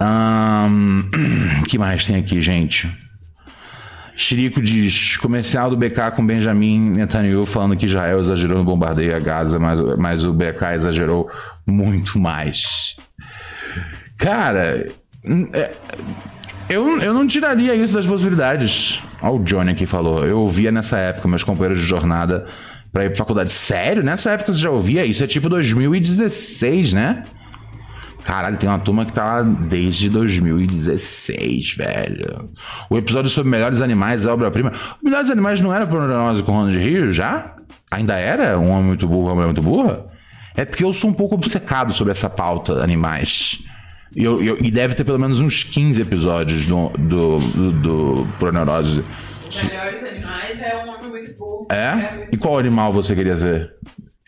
Um, 0.00 1.08
que 1.68 1.78
mais 1.78 2.06
tem 2.06 2.16
aqui, 2.16 2.40
gente? 2.40 2.88
Chirico 4.16 4.62
diz: 4.62 5.16
comercial 5.16 5.70
do 5.70 5.76
BK 5.76 6.12
com 6.14 6.24
Benjamin 6.24 6.90
Netanyahu 6.90 7.44
falando 7.44 7.76
que 7.76 7.86
Israel 7.86 8.20
exagerou 8.20 8.58
no 8.58 8.64
bombardeio 8.64 9.14
a 9.14 9.18
Gaza, 9.18 9.58
mas, 9.58 9.80
mas 9.98 10.24
o 10.24 10.32
BK 10.32 10.74
exagerou 10.74 11.30
muito 11.66 12.18
mais. 12.18 12.96
Cara, 14.16 14.88
é, 15.52 15.72
eu, 16.68 17.00
eu 17.00 17.12
não 17.12 17.26
tiraria 17.26 17.74
isso 17.74 17.94
das 17.94 18.06
possibilidades. 18.06 19.02
Olha 19.20 19.34
o 19.34 19.44
Johnny 19.44 19.72
aqui 19.72 19.86
falou. 19.86 20.24
Eu 20.24 20.40
ouvia 20.40 20.70
nessa 20.70 20.98
época 20.98 21.28
meus 21.28 21.42
companheiros 21.42 21.80
de 21.80 21.86
jornada 21.86 22.46
para 22.92 23.04
ir 23.04 23.08
pra 23.08 23.18
faculdade. 23.18 23.52
Sério? 23.52 24.02
Nessa 24.02 24.30
época 24.30 24.52
você 24.52 24.60
já 24.60 24.70
ouvia? 24.70 25.04
Isso 25.04 25.24
é 25.24 25.26
tipo 25.26 25.48
2016, 25.48 26.92
né? 26.92 27.24
Caralho, 28.24 28.56
tem 28.56 28.68
uma 28.68 28.78
turma 28.78 29.04
que 29.04 29.12
tá 29.12 29.24
lá 29.24 29.42
desde 29.42 30.08
2016, 30.08 31.74
velho. 31.76 32.48
O 32.88 32.96
episódio 32.96 33.30
sobre 33.30 33.50
Melhores 33.50 33.82
Animais 33.82 34.24
é 34.24 34.30
obra-prima. 34.30 34.72
Melhores 35.02 35.30
Animais 35.30 35.60
não 35.60 35.74
era 35.74 35.86
Prognose 35.86 36.42
com 36.42 36.52
Ronald 36.52 36.76
Rio 36.76 37.12
já? 37.12 37.54
Ainda 37.90 38.16
era? 38.18 38.58
Um 38.58 38.70
homem 38.70 38.84
muito 38.84 39.06
burro, 39.06 39.26
uma 39.26 39.34
mulher 39.34 39.46
muito 39.46 39.62
burra? 39.62 40.06
É 40.56 40.64
porque 40.64 40.84
eu 40.84 40.92
sou 40.92 41.10
um 41.10 41.12
pouco 41.12 41.34
obcecado 41.34 41.92
sobre 41.92 42.12
essa 42.12 42.30
pauta 42.30 42.82
animais. 42.82 43.62
E, 44.16 44.24
eu, 44.24 44.42
eu, 44.42 44.58
e 44.60 44.70
deve 44.70 44.94
ter 44.94 45.04
pelo 45.04 45.18
menos 45.18 45.40
uns 45.40 45.64
15 45.64 46.00
episódios 46.00 46.64
do, 46.64 46.88
do, 46.90 47.38
do, 47.38 47.72
do 47.72 48.28
Proneurose. 48.38 49.02
Melhores 49.64 50.02
Animais 50.02 50.62
é 50.62 50.76
um 50.84 50.88
homem 50.88 51.10
muito 51.10 51.36
burro. 51.36 51.66
É? 51.70 51.74
é 51.74 52.14
muito 52.16 52.34
e 52.34 52.38
qual 52.38 52.58
animal 52.58 52.92
você 52.92 53.14
queria 53.14 53.36
ser 53.36 53.74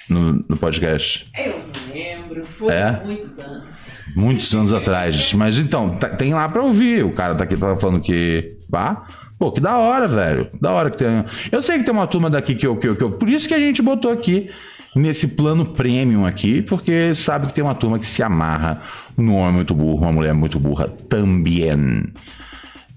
no, 0.08 0.44
no 0.48 0.56
podcast? 0.56 1.30
Eu 1.36 1.58
não 1.58 1.94
lembro. 1.94 2.44
Foi 2.44 2.72
é? 2.72 3.02
muitos 3.04 3.38
anos. 3.38 3.98
Muitos 4.14 4.54
anos 4.54 4.72
atrás. 4.74 5.32
Mas 5.34 5.58
então, 5.58 5.90
tá, 5.90 6.08
tem 6.08 6.34
lá 6.34 6.48
pra 6.48 6.62
ouvir. 6.62 7.04
O 7.04 7.12
cara 7.12 7.34
tá 7.34 7.44
aqui 7.44 7.56
tava 7.56 7.76
falando 7.76 8.00
que. 8.00 8.56
Pá. 8.70 9.06
Pô, 9.38 9.52
que 9.52 9.60
da 9.60 9.76
hora, 9.76 10.08
velho. 10.08 10.48
Da 10.60 10.72
hora 10.72 10.90
que 10.90 10.98
tem. 10.98 11.24
Eu 11.52 11.60
sei 11.60 11.78
que 11.78 11.84
tem 11.84 11.92
uma 11.92 12.06
turma 12.06 12.30
daqui 12.30 12.54
que 12.54 12.66
eu, 12.66 12.76
que 12.76 12.88
eu, 12.88 12.96
que 12.96 13.02
eu. 13.02 13.12
Por 13.12 13.28
isso 13.28 13.46
que 13.46 13.54
a 13.54 13.58
gente 13.58 13.82
botou 13.82 14.10
aqui 14.10 14.50
nesse 14.94 15.28
plano 15.28 15.66
premium 15.66 16.24
aqui, 16.24 16.62
porque 16.62 17.14
sabe 17.14 17.48
que 17.48 17.52
tem 17.52 17.62
uma 17.62 17.74
turma 17.74 17.98
que 17.98 18.06
se 18.06 18.22
amarra 18.22 18.80
no 19.16 19.34
homem 19.34 19.56
muito 19.56 19.74
burro, 19.74 20.02
uma 20.02 20.12
mulher 20.12 20.32
muito 20.32 20.58
burra 20.58 20.88
também. 20.88 22.04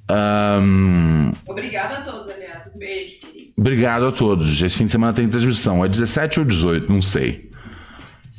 Um... 0.10 1.32
Obrigada 1.48 1.98
a 1.98 2.02
todos, 2.02 2.30
aliás. 2.30 2.68
Um 2.74 2.80
beijo, 2.80 3.20
querido. 3.20 3.54
Obrigado 3.58 4.08
a 4.08 4.12
todos. 4.12 4.62
Esse 4.62 4.78
fim 4.78 4.86
de 4.86 4.92
semana 4.92 5.14
tem 5.14 5.28
transmissão. 5.28 5.84
É 5.84 5.88
17 5.88 6.40
ou 6.40 6.46
18? 6.46 6.92
Não 6.92 7.02
sei. 7.02 7.50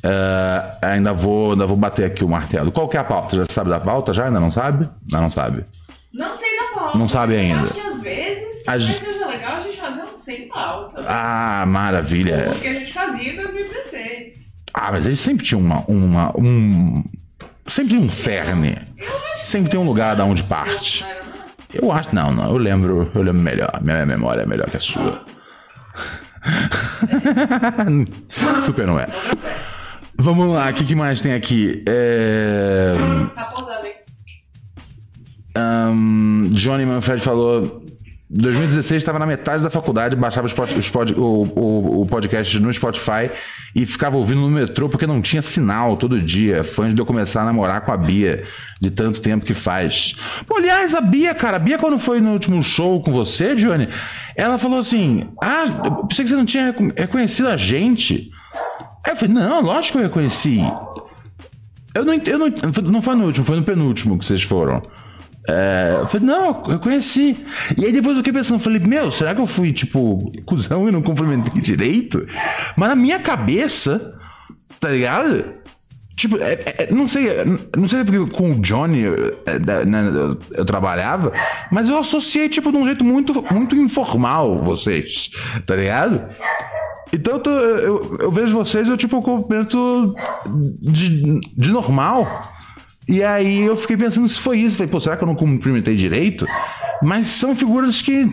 Uh, 0.05 0.77
ainda, 0.81 1.13
vou, 1.13 1.53
ainda 1.53 1.67
vou 1.67 1.77
bater 1.77 2.07
aqui 2.07 2.25
o 2.25 2.29
martelo. 2.29 2.73
Qual 2.73 2.89
que 2.89 2.97
é 2.97 3.01
a 3.01 3.05
pauta? 3.05 3.37
Já 3.37 3.47
sabe 3.47 3.71
da 3.71 3.79
pauta? 3.79 4.15
Já? 4.15 4.27
Ainda 4.27 4.41
não 4.41 4.51
sabe? 4.51 4.89
Ainda 5.03 5.21
não 5.21 5.31
sabe. 5.31 5.65
Não 6.13 6.35
sei 6.35 6.49
da 6.57 6.75
pauta. 6.75 6.99
Não 6.99 7.07
sabe 7.07 7.37
ainda. 7.37 7.65
acho 7.65 7.75
que 7.75 7.81
às 7.81 8.03
vezes 8.03 8.65
talvez 8.65 8.99
seja 8.99 9.27
legal 9.27 9.57
a 9.57 9.61
gente 9.61 9.77
fazer 9.77 10.03
um 10.03 10.17
sem 10.17 10.49
pauta. 10.49 11.05
Ah, 11.07 11.65
maravilha. 11.67 12.51
O 12.51 12.59
que 12.59 12.69
a 12.69 12.75
gente 12.75 12.93
fazia 12.93 13.33
em 13.33 13.37
2016. 13.37 14.41
Ah, 14.73 14.91
mas 14.91 15.07
eles 15.07 15.21
sempre 15.21 15.45
tinham 15.45 15.61
uma, 15.61 15.85
uma, 15.87 16.33
um. 16.37 17.05
Sempre 17.67 17.91
tem 17.97 18.01
um 18.01 18.11
cerne. 18.11 18.79
Sempre 19.45 19.71
tem 19.71 19.79
um 19.79 19.85
lugar 19.85 20.17
da 20.17 20.25
onde 20.25 20.43
parte. 20.45 21.05
Eu 21.73 21.93
acho. 21.93 22.15
Não, 22.15 22.33
não. 22.33 22.51
Eu 22.51 22.59
lembro. 22.59 23.11
Eu 23.15 23.23
lembro 23.23 23.43
melhor. 23.43 23.81
Minha 23.83 24.07
memória 24.07 24.43
é 24.43 24.47
melhor 24.47 24.71
que 24.71 24.77
a 24.77 24.81
sua. 24.81 25.23
Super 28.65 28.87
não 28.87 28.99
é. 28.99 29.07
Vamos 30.17 30.53
lá, 30.53 30.69
o 30.69 30.75
que, 30.75 30.85
que, 30.85 30.95
mais 30.95 31.23
tem 31.23 31.33
aqui? 31.33 31.83
É... 31.89 32.95
Tá 33.35 33.45
pausado, 33.45 33.87
hein? 33.87 33.95
Um, 35.57 36.51
Johnny 36.53 36.85
Manfred 36.85 37.23
falou. 37.23 37.83
2016 38.33 39.03
estava 39.03 39.19
na 39.19 39.27
metade 39.27 39.65
da 39.65 39.71
faculdade, 39.71 40.15
baixava 40.15 40.47
os 40.47 40.53
pod, 40.53 40.79
os 40.79 40.89
pod, 40.89 41.13
o, 41.15 41.19
o, 41.21 42.03
o, 42.03 42.07
podcast 42.07 42.61
no 42.61 42.73
Spotify 42.73 43.29
e 43.75 43.85
ficava 43.85 44.17
ouvindo 44.17 44.43
no 44.43 44.49
metrô 44.49 44.89
porque 44.89 45.05
não 45.05 45.21
tinha 45.21 45.43
sinal 45.43 45.97
todo 45.97 46.21
dia. 46.21 46.63
Fãs 46.63 46.95
de 46.95 47.01
eu 47.01 47.05
começar 47.05 47.43
a 47.43 47.47
namorar 47.47 47.81
com 47.81 47.91
a 47.91 47.97
Bia, 47.97 48.45
de 48.81 48.89
tanto 48.89 49.21
tempo 49.21 49.45
que 49.45 49.53
faz. 49.53 50.15
Aliás, 50.49 50.95
a 50.95 51.01
Bia, 51.01 51.35
cara, 51.35 51.57
a 51.57 51.59
Bia, 51.59 51.77
quando 51.77 51.99
foi 51.99 52.21
no 52.21 52.31
último 52.31 52.63
show 52.63 53.03
com 53.03 53.11
você, 53.11 53.57
Johnny, 53.57 53.89
ela 54.37 54.59
falou 54.59 54.79
assim: 54.79 55.27
Ah, 55.43 55.65
eu 55.85 56.07
pensei 56.07 56.25
que 56.25 56.31
você 56.31 56.37
não 56.37 56.47
tinha 56.47 56.73
reconhecido 56.97 57.49
a 57.49 57.57
gente. 57.57 58.31
Aí 59.05 59.13
eu 59.13 59.17
falei, 59.17 59.35
não, 59.35 59.61
lógico 59.61 59.99
que 59.99 60.05
eu 60.05 60.09
reconheci. 60.09 60.61
Eu 61.95 62.05
não, 62.05 62.15
não, 62.15 62.93
não 62.93 63.03
foi 63.03 63.15
no 63.17 63.25
último, 63.25 63.45
foi 63.45 63.57
no 63.57 63.65
penúltimo 63.65 64.17
que 64.17 64.25
vocês 64.25 64.43
foram. 64.43 64.81
É, 65.49 65.97
eu 66.01 66.07
falei, 66.07 66.27
não, 66.27 66.63
eu 66.71 66.79
conheci. 66.79 67.45
E 67.77 67.87
aí 67.87 67.93
depois 67.93 68.17
eu 68.17 68.23
fiquei 68.23 68.33
pensando, 68.33 68.61
falei, 68.61 68.81
meu, 68.81 69.11
será 69.11 69.35
que 69.35 69.41
eu 69.41 69.47
fui, 69.47 69.73
tipo, 69.73 70.31
cuzão 70.45 70.89
e 70.89 70.93
não 70.93 71.03
cumprimentei 71.03 71.63
direito? 71.63 72.27
Mas 72.77 72.89
na 72.89 72.97
minha 72.97 73.19
cabeça, 73.19 74.19
tá 74.79 74.91
ligado? 74.91 75.61
Tipo, 76.21 76.37
é, 76.37 76.53
é, 76.79 76.89
não 76.91 77.09
sei, 77.09 77.29
não 77.75 77.89
sei 77.89 78.05
porque 78.05 78.31
com 78.31 78.51
o 78.51 78.61
Johnny 78.61 79.05
é, 79.47 79.59
né, 79.87 80.07
eu, 80.15 80.39
eu, 80.53 80.65
trabalhava, 80.67 81.33
mas 81.73 81.89
eu 81.89 81.97
associei, 81.97 82.47
tipo, 82.47 82.71
de 82.71 82.77
um 82.77 82.85
jeito 82.85 83.03
muito, 83.03 83.43
muito 83.51 83.75
informal 83.75 84.63
vocês, 84.63 85.31
tá 85.65 85.75
ligado? 85.75 86.23
Então 87.11 87.35
eu, 87.35 87.41
tô, 87.41 87.51
eu, 87.51 88.17
eu, 88.21 88.31
vejo 88.31 88.53
vocês, 88.53 88.87
eu 88.87 88.99
tipo, 88.99 89.23
cumprimento 89.23 90.15
de, 90.81 91.41
de 91.57 91.71
normal. 91.71 92.43
E 93.11 93.25
aí 93.25 93.63
eu 93.63 93.77
fiquei 93.77 93.97
pensando 93.97 94.29
se 94.29 94.41
foi 94.41 94.61
isso. 94.61 94.77
Falei, 94.77 94.89
pô, 94.89 95.01
será 95.01 95.17
que 95.17 95.25
eu 95.25 95.27
não 95.27 95.35
cumprimentei 95.35 95.97
direito? 95.97 96.47
Mas 97.03 97.27
são 97.27 97.57
figuras 97.57 98.01
que 98.01 98.31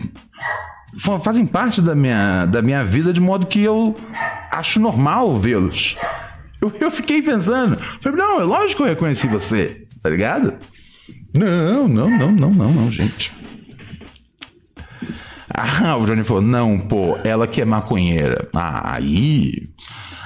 fazem 1.20 1.44
parte 1.44 1.82
da 1.82 1.96
minha, 1.96 2.46
da 2.46 2.62
minha 2.62 2.84
vida 2.84 3.12
de 3.12 3.20
modo 3.20 3.46
que 3.46 3.60
eu 3.60 3.96
acho 4.52 4.78
normal 4.78 5.36
vê-los. 5.36 5.96
Eu, 6.60 6.72
eu 6.80 6.92
fiquei 6.92 7.20
pensando, 7.20 7.76
falei, 8.00 8.18
não, 8.18 8.40
é 8.40 8.44
lógico 8.44 8.76
que 8.76 8.82
eu 8.82 8.94
reconheci 8.94 9.26
você, 9.26 9.84
tá 10.00 10.08
ligado? 10.08 10.54
Não, 11.34 11.88
não, 11.88 12.08
não, 12.08 12.30
não, 12.30 12.50
não, 12.52 12.72
não, 12.72 12.90
gente. 12.90 13.32
Ah, 15.52 15.96
o 15.96 16.06
Johnny 16.06 16.22
falou: 16.22 16.42
não, 16.42 16.78
pô, 16.78 17.18
ela 17.24 17.48
que 17.48 17.60
é 17.60 17.64
maconheira. 17.64 18.48
Ah, 18.54 18.94
aí. 18.94 19.68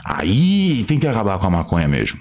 Aí 0.04 0.84
tem 0.84 0.98
que 0.98 1.06
acabar 1.06 1.38
com 1.38 1.46
a 1.46 1.50
maconha 1.50 1.88
mesmo. 1.88 2.20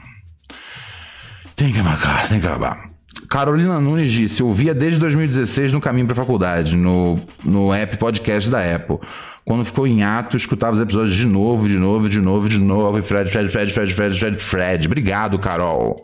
Tem 1.62 1.72
que 1.72 1.80
acabar, 1.80 2.28
tem 2.28 2.40
que 2.40 2.48
acabar. 2.48 2.88
Carolina 3.30 3.80
Nunes 3.80 4.12
disse: 4.12 4.42
ouvia 4.42 4.74
desde 4.74 5.00
2016 5.00 5.72
no 5.72 5.80
caminho 5.80 6.08
para 6.08 6.16
faculdade, 6.16 6.76
no, 6.76 7.22
no 7.46 7.72
app 7.72 7.98
podcast 7.98 8.50
da 8.50 8.76
Apple. 8.76 8.98
Quando 9.46 9.64
ficou 9.64 9.86
em 9.86 10.02
ato, 10.02 10.36
escutava 10.36 10.74
os 10.74 10.82
episódios 10.82 11.14
de 11.14 11.28
novo, 11.28 11.68
de 11.68 11.78
novo, 11.78 12.10
de 12.10 12.20
novo, 12.20 12.50
de 12.50 12.60
novo. 12.60 12.98
E 12.98 13.04
Fred, 13.04 13.30
Fred, 13.30 13.52
Fred, 13.52 13.72
Fred, 13.72 13.94
Fred, 13.94 14.20
Fred, 14.20 14.38
Fred. 14.40 14.88
Obrigado, 14.88 15.38
Carol. 15.38 16.04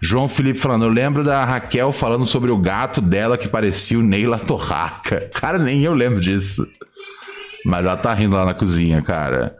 João 0.00 0.28
Felipe 0.28 0.60
falando, 0.60 0.84
eu 0.84 0.90
lembro 0.90 1.24
da 1.24 1.44
Raquel 1.44 1.90
falando 1.90 2.24
sobre 2.24 2.52
o 2.52 2.56
gato 2.56 3.00
dela 3.00 3.36
que 3.36 3.48
parecia 3.48 3.98
o 3.98 4.02
Neila 4.02 4.38
Torraca. 4.38 5.28
Cara, 5.34 5.58
nem 5.58 5.82
eu 5.82 5.92
lembro 5.92 6.20
disso. 6.20 6.64
Mas 7.64 7.84
ela 7.84 7.96
tá 7.96 8.14
rindo 8.14 8.36
lá 8.36 8.44
na 8.44 8.54
cozinha, 8.54 9.02
cara. 9.02 9.56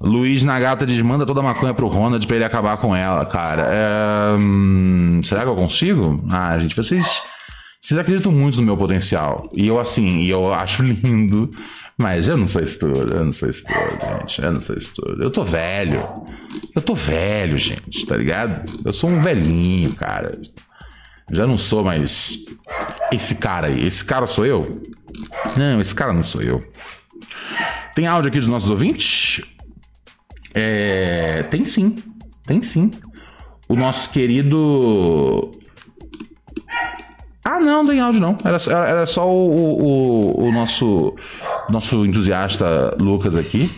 Luiz 0.00 0.44
Nagata 0.44 0.86
diz: 0.86 1.00
manda 1.00 1.26
toda 1.26 1.40
a 1.40 1.42
maconha 1.42 1.74
pro 1.74 1.88
Ronald 1.88 2.26
pra 2.26 2.36
ele 2.36 2.44
acabar 2.44 2.76
com 2.76 2.94
ela, 2.94 3.24
cara. 3.24 3.62
É, 3.62 4.36
hum, 4.38 5.20
será 5.22 5.42
que 5.42 5.48
eu 5.48 5.56
consigo? 5.56 6.24
Ah, 6.30 6.58
gente, 6.58 6.76
vocês. 6.76 7.22
Vocês 7.80 8.00
acreditam 8.00 8.32
muito 8.32 8.56
no 8.56 8.64
meu 8.64 8.76
potencial. 8.76 9.48
E 9.54 9.68
eu, 9.68 9.78
assim, 9.78 10.18
e 10.18 10.28
eu 10.30 10.52
acho 10.52 10.82
lindo. 10.82 11.50
Mas 11.96 12.28
eu 12.28 12.36
não 12.36 12.46
sou 12.46 12.60
isso 12.60 12.80
tudo, 12.80 13.16
eu 13.16 13.24
não 13.24 13.32
sou 13.32 13.48
isso 13.48 13.64
tudo, 13.64 14.18
gente. 14.20 14.42
Eu 14.42 14.52
não 14.52 14.60
sou 14.60 14.76
isso 14.76 14.92
tudo. 14.94 15.22
Eu 15.22 15.30
tô 15.30 15.44
velho. 15.44 16.02
Eu 16.74 16.82
tô 16.82 16.94
velho, 16.94 17.56
gente, 17.56 18.04
tá 18.04 18.16
ligado? 18.16 18.70
Eu 18.84 18.92
sou 18.92 19.08
um 19.08 19.20
velhinho, 19.20 19.94
cara. 19.94 20.38
Já 21.32 21.46
não 21.46 21.56
sou 21.56 21.82
mais 21.82 22.38
esse 23.12 23.36
cara 23.36 23.68
aí. 23.68 23.86
Esse 23.86 24.04
cara 24.04 24.26
sou 24.26 24.44
eu? 24.44 24.82
Não, 25.56 25.80
esse 25.80 25.94
cara 25.94 26.12
não 26.12 26.22
sou 26.22 26.42
eu. 26.42 26.62
Tem 27.94 28.06
áudio 28.06 28.28
aqui 28.28 28.38
dos 28.38 28.48
nossos 28.48 28.68
ouvintes? 28.68 29.42
É, 30.58 31.42
tem 31.50 31.64
sim. 31.66 31.96
Tem 32.46 32.62
sim. 32.62 32.90
O 33.68 33.76
nosso 33.76 34.08
querido. 34.10 35.52
Ah, 37.44 37.60
não, 37.60 37.82
não 37.84 37.86
tem 37.90 38.00
áudio 38.00 38.20
não. 38.20 38.36
Era, 38.44 38.56
era, 38.88 39.06
só 39.06 39.28
o, 39.28 39.80
o, 39.80 40.48
o 40.48 40.52
nosso, 40.52 41.14
nosso 41.70 42.04
entusiasta 42.04 42.96
Lucas 42.98 43.36
aqui. 43.36 43.70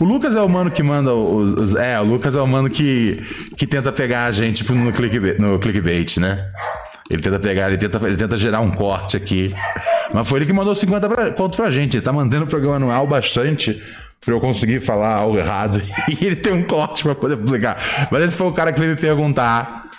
O 0.00 0.04
Lucas 0.04 0.34
é 0.34 0.40
o 0.40 0.48
mano 0.48 0.70
que 0.70 0.82
manda 0.82 1.12
os, 1.14 1.52
os- 1.52 1.74
É, 1.74 2.00
o 2.00 2.04
Lucas 2.04 2.34
é 2.34 2.40
o 2.40 2.46
mano 2.46 2.70
que, 2.70 3.20
que 3.56 3.66
tenta 3.66 3.92
pegar 3.92 4.24
a 4.26 4.32
gente 4.32 4.58
tipo, 4.58 4.74
no, 4.74 4.92
clickbait, 4.92 5.38
no 5.38 5.58
clickbait, 5.58 6.16
né? 6.18 6.50
Ele 7.10 7.20
tenta 7.20 7.38
pegar, 7.38 7.68
ele 7.68 7.76
tenta, 7.76 8.00
ele 8.06 8.16
tenta 8.16 8.38
gerar 8.38 8.60
um 8.60 8.70
corte 8.70 9.16
aqui. 9.18 9.54
Mas 10.14 10.26
foi 10.26 10.38
ele 10.38 10.46
que 10.46 10.52
mandou 10.52 10.74
50 10.74 11.08
pra, 11.08 11.32
pontos 11.32 11.56
pra 11.56 11.70
gente. 11.70 11.96
Ele 11.98 12.04
tá 12.04 12.12
mantendo 12.12 12.44
o 12.44 12.48
programa 12.48 12.76
anual 12.76 13.06
bastante 13.06 13.82
pra 14.24 14.34
eu 14.34 14.40
conseguir 14.40 14.80
falar 14.80 15.16
algo 15.16 15.38
errado. 15.38 15.80
E 16.08 16.24
ele 16.24 16.36
tem 16.36 16.52
um 16.52 16.62
corte 16.62 17.02
pra 17.02 17.14
poder 17.14 17.36
publicar. 17.36 18.08
Mas 18.10 18.22
esse 18.22 18.36
foi 18.36 18.46
o 18.46 18.52
cara 18.52 18.72
que 18.72 18.80
veio 18.80 18.92
me 18.92 19.00
perguntar. 19.00 19.90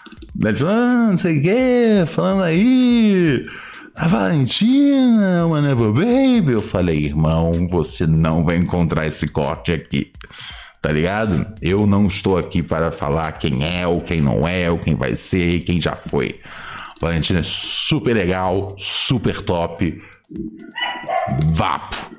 Ele 0.41 0.55
falou, 0.55 0.73
ah, 0.73 1.07
não 1.09 1.17
sei 1.17 1.39
o 1.39 1.41
que, 1.41 2.11
falando 2.11 2.43
aí. 2.43 3.45
A 3.95 4.07
Valentina, 4.07 5.45
uma 5.45 5.61
Never 5.61 5.91
Baby. 5.91 6.53
Eu 6.53 6.61
falei, 6.61 7.05
irmão, 7.05 7.67
você 7.67 8.07
não 8.07 8.43
vai 8.43 8.55
encontrar 8.55 9.05
esse 9.05 9.27
corte 9.27 9.71
aqui. 9.71 10.11
Tá 10.81 10.91
ligado? 10.91 11.45
Eu 11.61 11.85
não 11.85 12.07
estou 12.07 12.37
aqui 12.37 12.61
para 12.61 12.91
falar 12.91 13.31
quem 13.33 13.63
é, 13.63 13.87
ou 13.87 14.01
quem 14.01 14.19
não 14.19 14.47
é, 14.47 14.69
ou 14.69 14.77
quem 14.77 14.95
vai 14.95 15.15
ser, 15.15 15.61
quem 15.61 15.79
já 15.79 15.95
foi. 15.95 16.39
Valentina 16.99 17.39
é 17.39 17.43
super 17.43 18.13
legal, 18.13 18.75
super 18.77 19.41
top. 19.41 20.01
Vapo. 21.53 22.11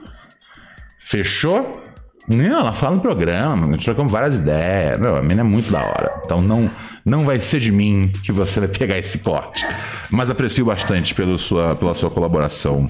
Fechou? 0.98 1.83
Não, 2.26 2.60
ela 2.60 2.72
fala 2.72 2.96
no 2.96 3.02
programa, 3.02 3.66
nós 3.66 3.84
trocamos 3.84 4.10
várias 4.10 4.38
ideias. 4.38 4.98
Meu, 4.98 5.16
a 5.16 5.22
menina 5.22 5.42
é 5.42 5.44
muito 5.44 5.70
da 5.70 5.82
hora. 5.82 6.22
Então 6.24 6.40
não, 6.40 6.70
não 7.04 7.24
vai 7.24 7.38
ser 7.38 7.60
de 7.60 7.70
mim 7.70 8.10
que 8.22 8.32
você 8.32 8.60
vai 8.60 8.68
pegar 8.68 8.98
esse 8.98 9.18
corte. 9.18 9.66
Mas 10.10 10.30
aprecio 10.30 10.64
bastante 10.64 11.14
pelo 11.14 11.38
sua, 11.38 11.76
pela 11.76 11.94
sua 11.94 12.10
colaboração 12.10 12.88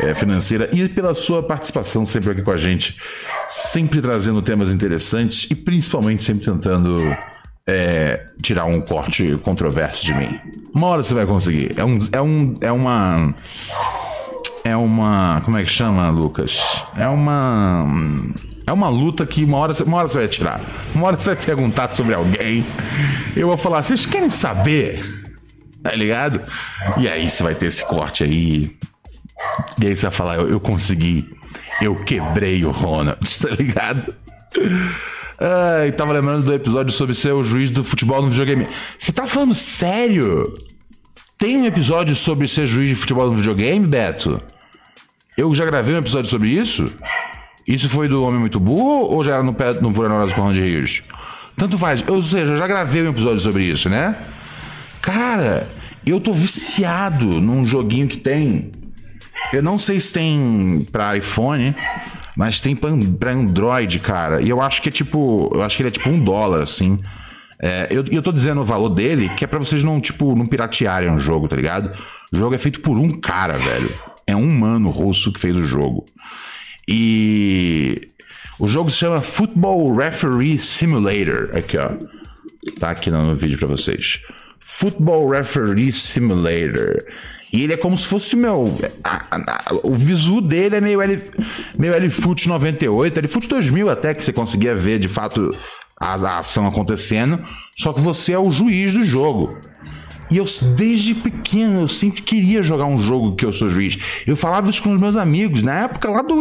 eh, 0.00 0.14
financeira 0.14 0.70
e 0.72 0.88
pela 0.88 1.14
sua 1.14 1.42
participação 1.42 2.04
sempre 2.04 2.30
aqui 2.30 2.42
com 2.42 2.50
a 2.50 2.56
gente. 2.56 2.96
Sempre 3.46 4.00
trazendo 4.00 4.40
temas 4.40 4.70
interessantes 4.70 5.50
e 5.50 5.54
principalmente 5.54 6.24
sempre 6.24 6.46
tentando 6.46 6.96
eh, 7.66 8.24
tirar 8.40 8.64
um 8.64 8.80
corte 8.80 9.38
controverso 9.44 10.02
de 10.04 10.14
mim. 10.14 10.40
Uma 10.74 10.86
hora 10.86 11.02
você 11.02 11.12
vai 11.12 11.26
conseguir. 11.26 11.78
É, 11.78 11.84
um, 11.84 11.98
é, 12.10 12.22
um, 12.22 12.54
é 12.62 12.72
uma. 12.72 13.34
É 14.64 14.76
uma. 14.76 15.42
Como 15.44 15.58
é 15.58 15.62
que 15.62 15.70
chama, 15.70 16.08
Lucas? 16.08 16.58
É 16.96 17.06
uma. 17.06 17.86
É 18.66 18.72
uma 18.72 18.88
luta 18.88 19.26
que 19.26 19.44
uma 19.44 19.58
hora, 19.58 19.84
uma 19.84 19.98
hora 19.98 20.08
você 20.08 20.18
vai 20.18 20.28
tirar. 20.28 20.60
Uma 20.94 21.08
hora 21.08 21.18
você 21.18 21.34
vai 21.34 21.44
perguntar 21.44 21.88
sobre 21.88 22.14
alguém. 22.14 22.64
Eu 23.36 23.48
vou 23.48 23.56
falar, 23.56 23.82
vocês 23.82 24.06
querem 24.06 24.30
saber? 24.30 25.02
Tá 25.82 25.92
ligado? 25.92 26.40
E 26.98 27.08
aí 27.08 27.28
você 27.28 27.42
vai 27.42 27.54
ter 27.54 27.66
esse 27.66 27.84
corte 27.84 28.22
aí. 28.22 28.76
E 29.80 29.86
aí 29.86 29.96
você 29.96 30.02
vai 30.02 30.12
falar, 30.12 30.36
eu, 30.36 30.48
eu 30.48 30.60
consegui. 30.60 31.28
Eu 31.80 31.96
quebrei 32.04 32.64
o 32.64 32.70
Ronald, 32.70 33.18
tá 33.40 33.48
ligado? 33.50 34.14
Ai, 35.40 35.90
tava 35.90 36.12
lembrando 36.12 36.44
do 36.44 36.54
episódio 36.54 36.92
sobre 36.92 37.14
ser 37.14 37.32
o 37.32 37.42
juiz 37.42 37.70
do 37.70 37.82
futebol 37.82 38.22
no 38.22 38.30
videogame. 38.30 38.68
Você 38.96 39.10
tá 39.10 39.26
falando 39.26 39.54
sério? 39.54 40.56
Tem 41.36 41.56
um 41.56 41.64
episódio 41.64 42.14
sobre 42.14 42.46
ser 42.46 42.68
juiz 42.68 42.88
de 42.88 42.94
futebol 42.94 43.28
no 43.28 43.36
videogame, 43.36 43.84
Beto? 43.84 44.38
Eu 45.36 45.52
já 45.52 45.64
gravei 45.64 45.94
um 45.96 45.98
episódio 45.98 46.30
sobre 46.30 46.50
isso? 46.50 46.92
Isso 47.66 47.88
foi 47.88 48.08
do 48.08 48.22
Homem 48.24 48.40
Muito 48.40 48.58
Burro 48.58 49.06
ou 49.14 49.22
já 49.24 49.34
era 49.34 49.42
no, 49.42 49.54
pé- 49.54 49.74
no 49.74 49.92
Pura 49.92 50.08
Neurose 50.08 50.34
com 50.34 50.40
o 50.40 50.44
Ron 50.44 50.52
de 50.52 50.60
Rios? 50.64 51.02
Tanto 51.56 51.78
faz. 51.78 52.02
Ou 52.08 52.22
seja, 52.22 52.52
eu 52.52 52.56
já 52.56 52.66
gravei 52.66 53.02
um 53.02 53.10
episódio 53.10 53.40
sobre 53.40 53.64
isso, 53.64 53.88
né? 53.88 54.16
Cara, 55.00 55.68
eu 56.04 56.20
tô 56.20 56.32
viciado 56.32 57.40
num 57.40 57.64
joguinho 57.66 58.06
que 58.08 58.16
tem. 58.16 58.72
Eu 59.52 59.62
não 59.62 59.78
sei 59.78 60.00
se 60.00 60.12
tem 60.12 60.86
pra 60.90 61.16
iPhone, 61.16 61.74
mas 62.36 62.60
tem 62.60 62.74
pra, 62.74 62.90
Android, 63.30 63.98
cara. 63.98 64.40
E 64.42 64.48
eu 64.48 64.60
acho 64.60 64.80
que 64.82 64.88
é 64.88 64.92
tipo. 64.92 65.50
Eu 65.54 65.62
acho 65.62 65.76
que 65.76 65.82
ele 65.82 65.88
é 65.88 65.92
tipo 65.92 66.08
um 66.08 66.18
dólar, 66.22 66.62
assim. 66.62 67.00
É, 67.60 67.86
eu, 67.90 68.04
eu 68.10 68.22
tô 68.22 68.32
dizendo 68.32 68.60
o 68.60 68.64
valor 68.64 68.88
dele, 68.88 69.28
que 69.36 69.44
é 69.44 69.46
pra 69.46 69.58
vocês 69.58 69.84
não, 69.84 70.00
tipo, 70.00 70.34
não 70.34 70.46
piratearem 70.46 71.14
o 71.14 71.18
jogo, 71.20 71.46
tá 71.46 71.54
ligado? 71.54 71.92
O 72.32 72.36
jogo 72.36 72.54
é 72.54 72.58
feito 72.58 72.80
por 72.80 72.96
um 72.98 73.20
cara, 73.20 73.56
velho. 73.58 73.90
É 74.26 74.34
um 74.34 74.48
mano 74.48 74.88
russo 74.90 75.32
que 75.32 75.38
fez 75.40 75.56
o 75.56 75.64
jogo. 75.64 76.06
E 76.88 78.08
o 78.58 78.66
jogo 78.68 78.90
se 78.90 78.98
chama 78.98 79.20
Football 79.20 79.94
Referee 79.96 80.58
Simulator. 80.58 81.50
Aqui, 81.56 81.76
ó. 81.78 81.90
Tá 82.78 82.90
aqui 82.90 83.10
no, 83.10 83.34
vídeo 83.34 83.58
pra 83.58 83.68
vocês. 83.68 84.20
Football 84.60 85.30
Referee 85.30 85.92
Simulator. 85.92 87.04
E 87.52 87.62
ele 87.62 87.74
é 87.74 87.76
como 87.76 87.96
se 87.96 88.06
fosse 88.06 88.34
meu. 88.36 88.78
a- 89.04 89.24
a- 89.30 89.36
a- 89.70 89.74
o 89.82 89.94
visu 89.94 90.40
dele 90.40 90.76
é 90.76 90.80
meio 90.80 91.02
L, 91.02 91.20
meio 91.78 91.92
L-Foot 91.94 92.48
98, 92.48 93.18
L-Foot 93.18 93.46
2000 93.48 93.90
até, 93.90 94.14
que 94.14 94.24
você 94.24 94.32
conseguia 94.32 94.74
ver 94.74 94.98
de 94.98 95.08
fato 95.08 95.54
a, 96.00 96.14
a 96.14 96.38
ação 96.38 96.66
acontecendo. 96.66 97.38
Só 97.76 97.92
que 97.92 98.00
você 98.00 98.32
é 98.32 98.38
o 98.38 98.50
juiz 98.50 98.94
do 98.94 99.04
jogo. 99.04 99.58
E 100.32 100.38
eu, 100.38 100.46
desde 100.76 101.14
pequeno, 101.14 101.82
eu 101.82 101.88
sempre 101.88 102.22
queria 102.22 102.62
jogar 102.62 102.86
um 102.86 102.98
jogo 102.98 103.36
que 103.36 103.44
eu 103.44 103.52
sou 103.52 103.68
juiz. 103.68 103.98
Eu 104.26 104.34
falava 104.34 104.70
isso 104.70 104.82
com 104.82 104.92
os 104.92 104.98
meus 104.98 105.14
amigos, 105.14 105.62
na 105.62 105.80
época 105.80 106.08
lá 106.08 106.22
do 106.22 106.40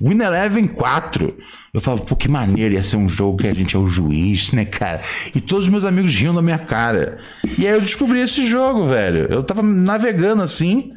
Win 0.00 0.20
Eleven 0.22 0.66
4. 0.66 1.36
Eu 1.74 1.80
falava, 1.82 2.02
pô, 2.02 2.16
que 2.16 2.28
maneiro 2.28 2.72
ia 2.74 2.82
ser 2.82 2.96
um 2.96 3.08
jogo 3.08 3.36
que 3.36 3.46
a 3.46 3.52
gente 3.52 3.76
é 3.76 3.78
o 3.78 3.86
juiz, 3.86 4.52
né, 4.52 4.64
cara? 4.64 5.02
E 5.34 5.40
todos 5.40 5.66
os 5.66 5.70
meus 5.70 5.84
amigos 5.84 6.14
riam 6.14 6.34
da 6.34 6.40
minha 6.40 6.58
cara. 6.58 7.18
E 7.58 7.66
aí 7.66 7.74
eu 7.74 7.80
descobri 7.80 8.20
esse 8.20 8.44
jogo, 8.46 8.88
velho. 8.88 9.26
Eu 9.30 9.42
tava 9.44 9.62
navegando 9.62 10.42
assim. 10.42 10.90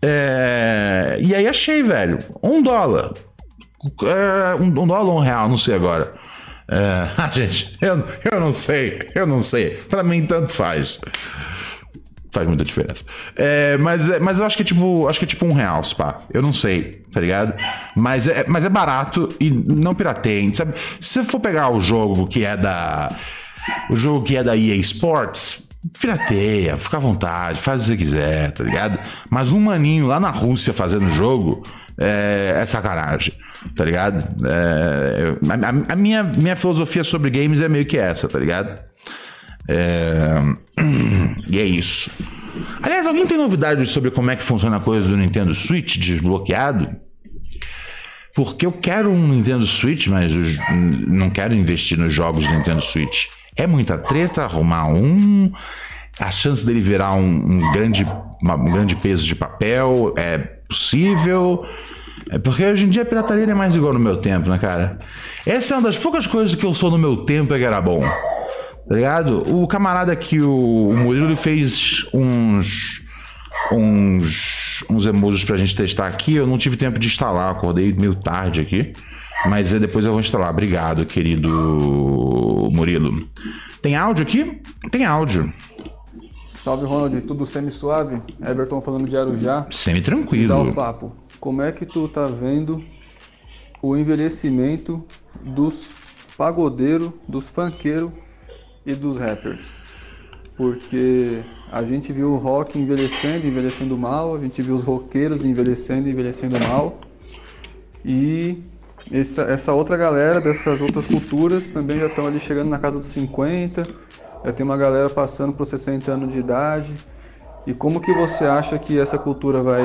é, 0.00 1.18
E 1.20 1.34
aí 1.34 1.46
achei, 1.46 1.82
velho. 1.82 2.18
Um 2.42 2.62
dólar. 2.62 3.12
É, 4.04 4.54
um, 4.62 4.70
dólar 4.70 5.02
ou 5.02 5.18
um 5.18 5.22
real, 5.22 5.48
não 5.48 5.58
sei 5.58 5.74
agora. 5.74 6.14
É, 6.68 7.08
ah, 7.18 7.30
gente, 7.32 7.72
eu, 7.80 8.04
eu 8.30 8.40
não 8.40 8.52
sei, 8.52 9.08
eu 9.14 9.26
não 9.26 9.40
sei. 9.40 9.70
Pra 9.88 10.02
mim, 10.02 10.24
tanto 10.26 10.52
faz. 10.52 10.98
Faz 12.34 12.46
muita 12.48 12.64
diferença. 12.64 13.04
É, 13.36 13.76
mas, 13.76 14.08
é- 14.08 14.18
mas 14.18 14.38
eu 14.38 14.46
acho 14.46 14.56
que 14.56 14.62
é 14.62 14.66
tipo. 14.66 15.06
Acho 15.06 15.18
que 15.18 15.26
é 15.26 15.28
tipo 15.28 15.44
um 15.44 15.52
real, 15.52 15.82
pá. 15.96 16.20
Eu 16.32 16.40
não 16.40 16.52
sei, 16.52 17.02
tá 17.12 17.20
ligado? 17.20 17.52
Mas 17.94 18.26
é, 18.26 18.44
mas 18.48 18.64
é 18.64 18.70
barato 18.70 19.28
e 19.38 19.50
não 19.50 19.94
pirateiem. 19.94 20.54
Sabe? 20.54 20.72
Se 20.98 21.22
você 21.22 21.24
for 21.24 21.40
pegar 21.40 21.68
o 21.68 21.80
jogo 21.80 22.26
que 22.26 22.44
é 22.44 22.56
da. 22.56 23.14
O 23.90 23.94
jogo 23.94 24.24
que 24.24 24.34
é 24.36 24.42
da 24.42 24.56
EA 24.56 24.74
Sports, 24.76 25.68
pirateia, 26.00 26.76
fica 26.78 26.96
à 26.96 27.00
vontade, 27.00 27.60
faz 27.60 27.82
o 27.82 27.84
que 27.84 27.88
você 27.90 27.96
quiser, 27.98 28.50
tá 28.52 28.64
ligado? 28.64 28.98
Mas 29.30 29.52
um 29.52 29.60
maninho 29.60 30.06
lá 30.06 30.18
na 30.18 30.30
Rússia 30.30 30.72
fazendo 30.72 31.06
jogo 31.08 31.62
é, 32.02 32.60
é 32.62 32.66
sacanagem, 32.66 33.34
tá 33.76 33.84
ligado? 33.84 34.22
É, 34.46 35.34
a, 35.88 35.92
a- 35.92 35.96
minha, 35.96 36.22
minha 36.24 36.56
filosofia 36.56 37.04
sobre 37.04 37.30
games 37.30 37.60
é 37.60 37.68
meio 37.68 37.86
que 37.86 37.96
essa, 37.98 38.28
tá 38.28 38.38
ligado? 38.38 38.78
É, 39.68 40.42
E 41.48 41.58
é 41.60 41.64
isso. 41.64 42.10
Aliás, 42.82 43.06
alguém 43.06 43.26
tem 43.26 43.38
novidades 43.38 43.90
sobre 43.90 44.10
como 44.10 44.30
é 44.30 44.36
que 44.36 44.42
funciona 44.42 44.76
a 44.76 44.80
coisa 44.80 45.08
do 45.08 45.16
Nintendo 45.16 45.54
Switch 45.54 45.96
desbloqueado? 45.98 46.88
Porque 48.34 48.64
eu 48.64 48.72
quero 48.72 49.10
um 49.10 49.28
Nintendo 49.28 49.66
Switch, 49.66 50.06
mas 50.08 50.32
não 51.06 51.28
quero 51.28 51.54
investir 51.54 51.98
nos 51.98 52.12
jogos 52.12 52.46
do 52.46 52.54
Nintendo 52.54 52.80
Switch. 52.80 53.26
É 53.56 53.66
muita 53.66 53.98
treta 53.98 54.44
arrumar 54.44 54.86
um. 54.88 55.52
A 56.18 56.30
chance 56.30 56.64
dele 56.64 56.80
virar 56.80 57.12
um, 57.14 57.26
um 57.26 57.72
grande, 57.72 58.06
uma- 58.42 58.54
um 58.56 58.70
grande 58.72 58.96
peso 58.96 59.24
de 59.26 59.34
papel 59.36 60.14
é 60.16 60.38
possível. 60.38 61.66
É 62.32 62.38
porque 62.38 62.64
hoje 62.64 62.86
em 62.86 62.88
dia 62.88 63.02
a 63.02 63.04
pirataria 63.04 63.44
não 63.44 63.52
é 63.52 63.54
mais 63.54 63.76
igual 63.76 63.92
no 63.92 64.00
meu 64.00 64.16
tempo, 64.16 64.48
né, 64.48 64.56
cara? 64.58 64.98
Essa 65.44 65.74
é 65.74 65.76
uma 65.76 65.82
das 65.84 65.98
poucas 65.98 66.26
coisas 66.26 66.54
que 66.54 66.64
eu 66.64 66.72
sou 66.74 66.90
no 66.90 66.96
meu 66.96 67.18
tempo 67.18 67.52
é 67.52 67.58
que 67.58 67.64
era 67.64 67.78
bom. 67.78 68.02
Tá 68.88 68.94
ligado? 68.94 69.42
O 69.54 69.68
camarada 69.68 70.10
aqui, 70.10 70.40
o, 70.40 70.88
o 70.88 70.96
Murilo, 70.96 71.26
ele 71.26 71.36
fez 71.36 72.06
uns 72.12 73.02
uns, 73.70 74.84
uns 74.90 75.06
emojis 75.06 75.44
pra 75.44 75.58
gente 75.58 75.76
testar 75.76 76.06
aqui. 76.06 76.34
Eu 76.34 76.46
não 76.46 76.56
tive 76.56 76.76
tempo 76.76 76.98
de 76.98 77.06
instalar, 77.06 77.52
acordei 77.52 77.92
meio 77.92 78.14
tarde 78.14 78.62
aqui. 78.62 78.94
Mas 79.46 79.72
depois 79.72 80.04
eu 80.04 80.12
vou 80.12 80.20
instalar. 80.20 80.50
Obrigado, 80.50 81.04
querido 81.04 81.48
Murilo. 82.72 83.14
Tem 83.82 83.94
áudio 83.94 84.24
aqui? 84.24 84.62
Tem 84.90 85.04
áudio. 85.04 85.52
Salve 86.46 86.86
Ronald, 86.86 87.20
tudo 87.22 87.44
semi-suave? 87.44 88.22
Everton 88.40 88.80
falando 88.80 89.08
de 89.08 89.16
Arujá. 89.16 89.60
Dá 89.60 89.66
o 89.68 89.72
Semi-tranquilo. 89.72 90.72
papo. 90.74 91.21
Como 91.42 91.60
é 91.60 91.72
que 91.72 91.84
tu 91.84 92.06
tá 92.06 92.28
vendo 92.28 92.84
o 93.82 93.96
envelhecimento 93.96 95.04
dos 95.42 95.96
pagodeiros, 96.38 97.10
dos 97.26 97.48
funkeiros 97.48 98.12
e 98.86 98.94
dos 98.94 99.18
rappers? 99.18 99.60
Porque 100.56 101.42
a 101.68 101.82
gente 101.82 102.12
viu 102.12 102.30
o 102.30 102.36
rock 102.36 102.78
envelhecendo, 102.78 103.44
envelhecendo 103.44 103.98
mal, 103.98 104.36
a 104.36 104.40
gente 104.40 104.62
viu 104.62 104.76
os 104.76 104.84
roqueiros 104.84 105.44
envelhecendo, 105.44 106.08
envelhecendo 106.08 106.56
mal. 106.68 107.00
E 108.04 108.62
essa, 109.10 109.42
essa 109.42 109.72
outra 109.72 109.96
galera 109.96 110.40
dessas 110.40 110.80
outras 110.80 111.08
culturas 111.08 111.70
também 111.70 111.98
já 111.98 112.06
estão 112.06 112.24
ali 112.24 112.38
chegando 112.38 112.70
na 112.70 112.78
casa 112.78 113.00
dos 113.00 113.08
50, 113.08 113.84
já 114.44 114.52
tem 114.52 114.64
uma 114.64 114.76
galera 114.76 115.10
passando 115.10 115.52
por 115.52 115.66
60 115.66 116.08
anos 116.08 116.32
de 116.32 116.38
idade. 116.38 116.94
E 117.66 117.74
como 117.74 118.00
que 118.00 118.12
você 118.12 118.44
acha 118.44 118.78
que 118.78 118.96
essa 118.96 119.18
cultura 119.18 119.60
vai, 119.60 119.82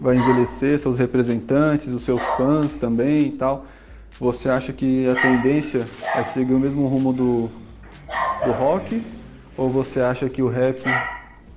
vai 0.00 0.16
envelhecer, 0.16 0.78
seus 0.78 0.98
representantes, 0.98 1.88
os 1.88 2.02
seus 2.02 2.22
fãs 2.36 2.76
também 2.76 3.26
e 3.26 3.32
tal? 3.32 3.66
Você 4.20 4.48
acha 4.48 4.72
que 4.72 5.08
a 5.08 5.14
tendência 5.14 5.86
é 6.14 6.24
seguir 6.24 6.54
o 6.54 6.58
mesmo 6.58 6.86
rumo 6.86 7.12
do, 7.12 7.50
do 8.44 8.52
rock? 8.52 9.02
Ou 9.56 9.70
você 9.70 10.00
acha 10.00 10.28
que 10.28 10.42
o 10.42 10.48
rap 10.48 10.82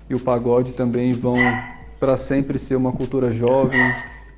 e 0.10 0.16
o 0.16 0.20
pagode 0.20 0.74
também 0.74 1.14
vão 1.14 1.38
para 2.00 2.18
sempre 2.18 2.58
ser 2.58 2.76
uma 2.76 2.92
cultura 2.92 3.32
jovem 3.32 3.80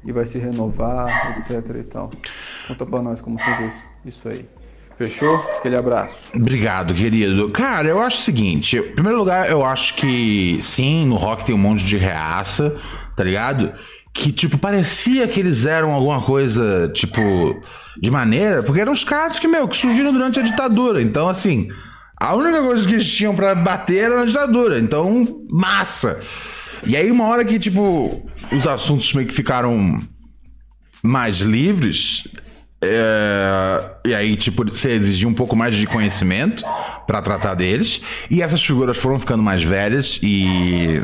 e 0.06 0.12
vai 0.12 0.26
se 0.26 0.38
renovar, 0.38 1.36
etc 1.38 1.76
e 1.80 1.84
tal? 1.84 2.12
Conta 2.68 2.86
para 2.86 3.02
nós 3.02 3.22
como 3.22 3.38
você 3.38 3.56
vê 3.56 3.72
isso, 4.06 4.28
aí. 4.28 4.46
Fechou? 4.98 5.36
Aquele 5.58 5.76
abraço. 5.76 6.30
Obrigado, 6.36 6.94
querido. 6.94 7.50
Cara, 7.50 7.88
eu 7.88 8.00
acho 8.02 8.18
o 8.18 8.22
seguinte: 8.22 8.78
em 8.78 8.94
primeiro 8.94 9.18
lugar, 9.18 9.50
eu 9.50 9.66
acho 9.66 9.96
que 9.96 10.60
sim, 10.62 11.06
no 11.06 11.16
rock 11.16 11.46
tem 11.46 11.56
um 11.56 11.58
monte 11.58 11.84
de 11.84 11.98
reaça, 11.98 12.78
tá 13.16 13.24
ligado? 13.24 13.74
Que, 14.14 14.32
tipo, 14.32 14.58
parecia 14.58 15.28
que 15.28 15.40
eles 15.40 15.66
eram 15.66 15.92
alguma 15.92 16.22
coisa, 16.22 16.90
tipo, 16.94 17.22
de 18.00 18.12
maneira, 18.12 18.62
porque 18.64 18.82
eram 18.82 18.94
os 18.94 19.04
caras 19.04 19.40
que, 19.40 19.48
meu, 19.48 19.68
que 19.68 19.78
surgiram 19.78 20.12
durante 20.14 20.40
a 20.40 20.44
ditadura. 20.44 21.02
Então, 21.02 21.28
assim, 21.28 21.70
a 22.20 22.36
única 22.36 22.62
coisa 22.62 22.88
que 22.88 22.94
eles 22.94 23.12
tinham 23.12 23.36
para 23.36 23.56
bater 23.56 24.06
era 24.06 24.18
na 24.18 24.26
ditadura. 24.26 24.80
Então, 24.80 25.46
massa. 25.52 26.22
E 26.86 26.96
aí, 26.96 27.12
uma 27.12 27.26
hora 27.26 27.44
que, 27.44 27.58
tipo, 27.58 28.30
os 28.52 28.68
assuntos 28.68 29.14
meio 29.14 29.28
que 29.28 29.34
ficaram 29.34 30.02
mais 31.02 31.38
livres, 31.38 32.28
é, 32.84 33.84
e 34.06 34.14
aí, 34.14 34.36
tipo, 34.36 34.66
você 34.66 34.92
exigia 34.92 35.28
um 35.28 35.34
pouco 35.34 35.56
mais 35.56 35.76
de 35.76 35.88
conhecimento 35.88 36.64
para 37.08 37.22
tratar 37.22 37.56
deles. 37.56 38.02
E 38.30 38.42
essas 38.42 38.64
figuras 38.64 38.98
foram 38.98 39.20
ficando 39.20 39.42
mais 39.42 39.64
velhas 39.64 40.20
e. 40.22 41.02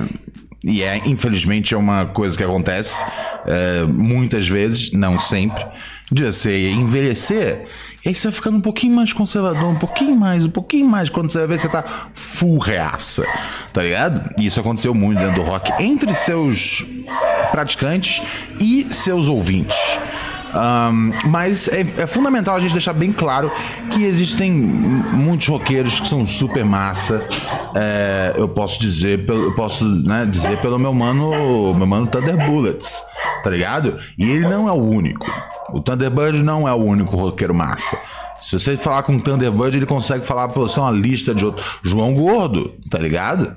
E 0.63 0.83
é, 0.83 0.97
infelizmente, 1.05 1.73
é 1.73 1.77
uma 1.77 2.05
coisa 2.05 2.37
que 2.37 2.43
acontece 2.43 3.05
é, 3.45 3.83
muitas 3.83 4.47
vezes, 4.47 4.91
não 4.91 5.17
sempre, 5.17 5.65
de 6.11 6.23
você 6.23 6.71
envelhecer. 6.71 7.65
E 8.03 8.09
aí 8.09 8.15
você 8.15 8.27
vai 8.27 8.33
ficando 8.33 8.57
um 8.57 8.61
pouquinho 8.61 8.95
mais 8.95 9.13
conservador, 9.13 9.69
um 9.69 9.75
pouquinho 9.75 10.15
mais, 10.15 10.45
um 10.45 10.49
pouquinho 10.49 10.87
mais. 10.87 11.09
Quando 11.09 11.29
você 11.29 11.39
vai 11.39 11.47
ver, 11.47 11.59
você 11.59 11.69
tá 11.69 11.83
full 12.13 12.57
reaça, 12.57 13.25
tá 13.73 13.83
ligado? 13.83 14.33
E 14.37 14.45
isso 14.45 14.59
aconteceu 14.59 14.93
muito 14.93 15.19
dentro 15.19 15.35
do 15.35 15.43
rock, 15.43 15.71
entre 15.81 16.13
seus 16.13 16.85
praticantes 17.51 18.21
e 18.59 18.87
seus 18.91 19.27
ouvintes. 19.27 19.77
Um, 20.49 21.11
mas 21.29 21.67
é, 21.67 21.81
é, 21.97 22.07
fundamental 22.07 22.55
a 22.55 22.59
gente 22.59 22.71
deixar 22.71 22.93
bem 22.93 23.11
claro 23.11 23.51
que 23.91 24.03
existem 24.03 24.51
muitos 24.51 25.47
roqueiros 25.47 25.99
que 25.99 26.07
são 26.07 26.25
super 26.25 26.65
massa. 26.65 27.23
É, 27.75 28.33
eu 28.35 28.47
posso 28.47 28.79
dizer, 28.79 29.23
eu 29.27 29.53
posso 29.53 29.85
né, 29.85 30.25
dizer 30.25 30.57
pelo 30.57 30.79
meu 30.79 30.93
mano, 30.93 31.73
meu 31.75 31.85
mano 31.85 32.07
Thunder 32.07 32.37
Bullets, 32.37 33.03
tá 33.43 33.49
ligado? 33.49 33.99
E 34.17 34.29
ele 34.29 34.47
não 34.47 34.67
é 34.67 34.71
o 34.71 34.81
único. 34.81 35.25
O 35.71 35.79
Thunderbird 35.81 36.41
não 36.43 36.67
é 36.67 36.73
o 36.73 36.77
único 36.77 37.15
roqueiro 37.15 37.53
massa. 37.53 37.97
Se 38.41 38.57
você 38.57 38.77
falar 38.77 39.03
com 39.03 39.15
o 39.15 39.21
Thunderbird, 39.21 39.77
ele 39.77 39.85
consegue 39.85 40.25
falar 40.25 40.47
pra 40.47 40.61
você 40.61 40.79
uma 40.79 40.91
lista 40.91 41.35
de 41.35 41.45
outros. 41.45 41.65
João 41.83 42.13
Gordo, 42.13 42.73
tá 42.89 42.97
ligado? 42.97 43.55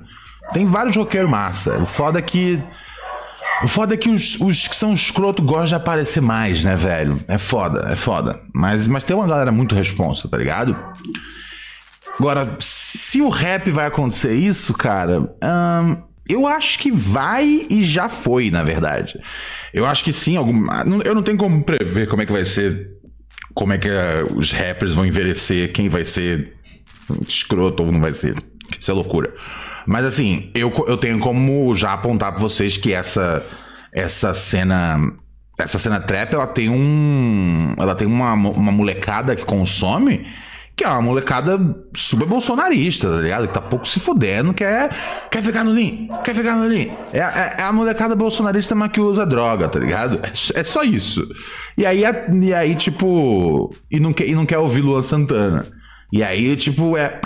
Tem 0.51 0.65
vários 0.67 0.95
roqueiros 0.95 1.29
massa. 1.29 1.79
O 1.79 1.85
foda 1.85 2.19
é 2.19 2.21
que 2.21 2.61
o 3.63 3.67
foda 3.67 3.93
é 3.93 3.97
que 3.97 4.09
os, 4.09 4.39
os 4.41 4.67
que 4.67 4.75
são 4.75 4.93
escroto 4.93 5.41
gostam 5.41 5.65
de 5.65 5.75
aparecer 5.75 6.21
mais, 6.21 6.63
né, 6.63 6.75
velho? 6.75 7.19
É 7.27 7.37
foda, 7.37 7.87
é 7.91 7.95
foda. 7.95 8.41
Mas, 8.53 8.87
mas 8.87 9.03
tem 9.03 9.15
uma 9.15 9.27
galera 9.27 9.51
muito 9.51 9.73
responsa, 9.73 10.27
tá 10.27 10.37
ligado? 10.37 10.75
Agora, 12.19 12.57
se 12.59 13.21
o 13.21 13.29
rap 13.29 13.71
vai 13.71 13.87
acontecer 13.87 14.33
isso, 14.33 14.73
cara, 14.73 15.21
hum, 15.21 15.97
eu 16.29 16.45
acho 16.45 16.77
que 16.79 16.91
vai 16.91 17.65
e 17.69 17.83
já 17.83 18.09
foi, 18.09 18.51
na 18.51 18.63
verdade. 18.63 19.19
Eu 19.73 19.85
acho 19.85 20.03
que 20.03 20.13
sim, 20.13 20.35
algum, 20.35 20.67
eu 21.03 21.15
não 21.15 21.23
tenho 21.23 21.37
como 21.37 21.63
prever 21.63 22.07
como 22.07 22.21
é 22.21 22.25
que 22.25 22.31
vai 22.31 22.45
ser, 22.45 22.91
como 23.53 23.73
é 23.73 23.77
que 23.77 23.89
uh, 23.89 24.37
os 24.37 24.51
rappers 24.51 24.93
vão 24.93 25.05
envelhecer, 25.05 25.71
quem 25.71 25.89
vai 25.89 26.05
ser 26.05 26.53
escroto 27.25 27.83
ou 27.83 27.91
não 27.91 27.99
vai 27.99 28.13
ser. 28.13 28.35
Isso 28.79 28.91
é 28.91 28.93
loucura. 28.93 29.33
Mas 29.85 30.05
assim, 30.05 30.51
eu, 30.53 30.71
eu 30.87 30.97
tenho 30.97 31.19
como 31.19 31.75
já 31.75 31.93
apontar 31.93 32.31
para 32.31 32.41
vocês 32.41 32.77
que 32.77 32.93
essa 32.93 33.45
essa 33.91 34.33
cena 34.33 34.99
essa 35.57 35.77
cena 35.77 35.99
trap, 35.99 36.33
ela 36.33 36.47
tem 36.47 36.69
um 36.69 37.73
ela 37.77 37.95
tem 37.95 38.07
uma, 38.07 38.33
uma 38.33 38.71
molecada 38.71 39.35
que 39.35 39.45
consome 39.45 40.25
que 40.75 40.83
é 40.83 40.87
uma 40.87 41.01
molecada 41.01 41.59
super 41.95 42.27
bolsonarista, 42.27 43.07
tá 43.07 43.21
ligado? 43.21 43.47
Que 43.47 43.53
tá 43.53 43.61
pouco 43.61 43.87
se 43.87 43.99
fudendo, 43.99 44.53
quer, 44.53 44.89
quer 45.29 45.43
ficar 45.43 45.63
no 45.63 45.71
Lean, 45.71 46.07
quer 46.23 46.33
ficar 46.33 46.55
no 46.55 46.63
Lean. 46.63 46.95
É, 47.13 47.19
é, 47.19 47.55
é, 47.59 47.61
a 47.61 47.71
molecada 47.71 48.15
bolsonarista, 48.15 48.73
mas 48.73 48.91
que 48.91 48.99
usa 48.99 49.25
droga, 49.25 49.69
tá 49.69 49.77
ligado? 49.77 50.19
É, 50.23 50.59
é 50.59 50.63
só 50.63 50.81
isso. 50.83 51.27
E 51.77 51.85
aí, 51.85 52.03
e 52.41 52.53
aí 52.53 52.75
tipo. 52.75 53.75
E 53.89 53.99
não, 53.99 54.11
quer, 54.11 54.27
e 54.27 54.33
não 54.33 54.45
quer 54.45 54.57
ouvir 54.57 54.81
Luan 54.81 55.03
Santana. 55.03 55.67
E 56.11 56.23
aí, 56.23 56.55
tipo, 56.55 56.97
é. 56.97 57.19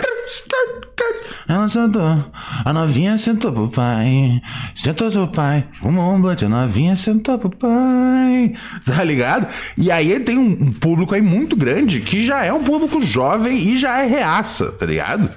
Ela 1.48 1.68
sentou, 1.68 2.32
a 2.64 2.72
novinha 2.72 3.16
sentou 3.16 3.52
pro 3.52 3.68
pai. 3.68 4.42
Sentou 4.74 5.10
pro 5.10 5.28
pai, 5.28 5.64
fumou 5.72 6.14
um 6.14 6.20
blunt, 6.20 6.42
a 6.42 6.48
novinha 6.48 6.94
sentou 6.94 7.38
pro 7.38 7.50
pai. 7.50 8.52
Tá 8.84 9.02
ligado? 9.02 9.48
E 9.76 9.90
aí 9.90 10.20
tem 10.20 10.36
um, 10.36 10.50
um 10.50 10.72
público 10.72 11.14
aí 11.14 11.22
muito 11.22 11.56
grande 11.56 12.00
que 12.00 12.24
já 12.24 12.44
é 12.44 12.52
um 12.52 12.62
público 12.62 13.00
jovem 13.00 13.56
e 13.56 13.78
já 13.78 14.02
é 14.02 14.06
reaça, 14.06 14.72
tá 14.72 14.84
ligado? 14.84 15.30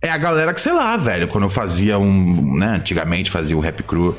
É 0.00 0.10
a 0.10 0.18
galera 0.18 0.54
que, 0.54 0.60
sei 0.60 0.72
lá, 0.72 0.96
velho, 0.96 1.28
quando 1.28 1.44
eu 1.44 1.50
fazia 1.50 1.98
um. 1.98 2.56
né, 2.56 2.76
antigamente 2.76 3.30
fazia 3.30 3.56
o 3.56 3.60
rap 3.60 3.82
cru. 3.82 4.16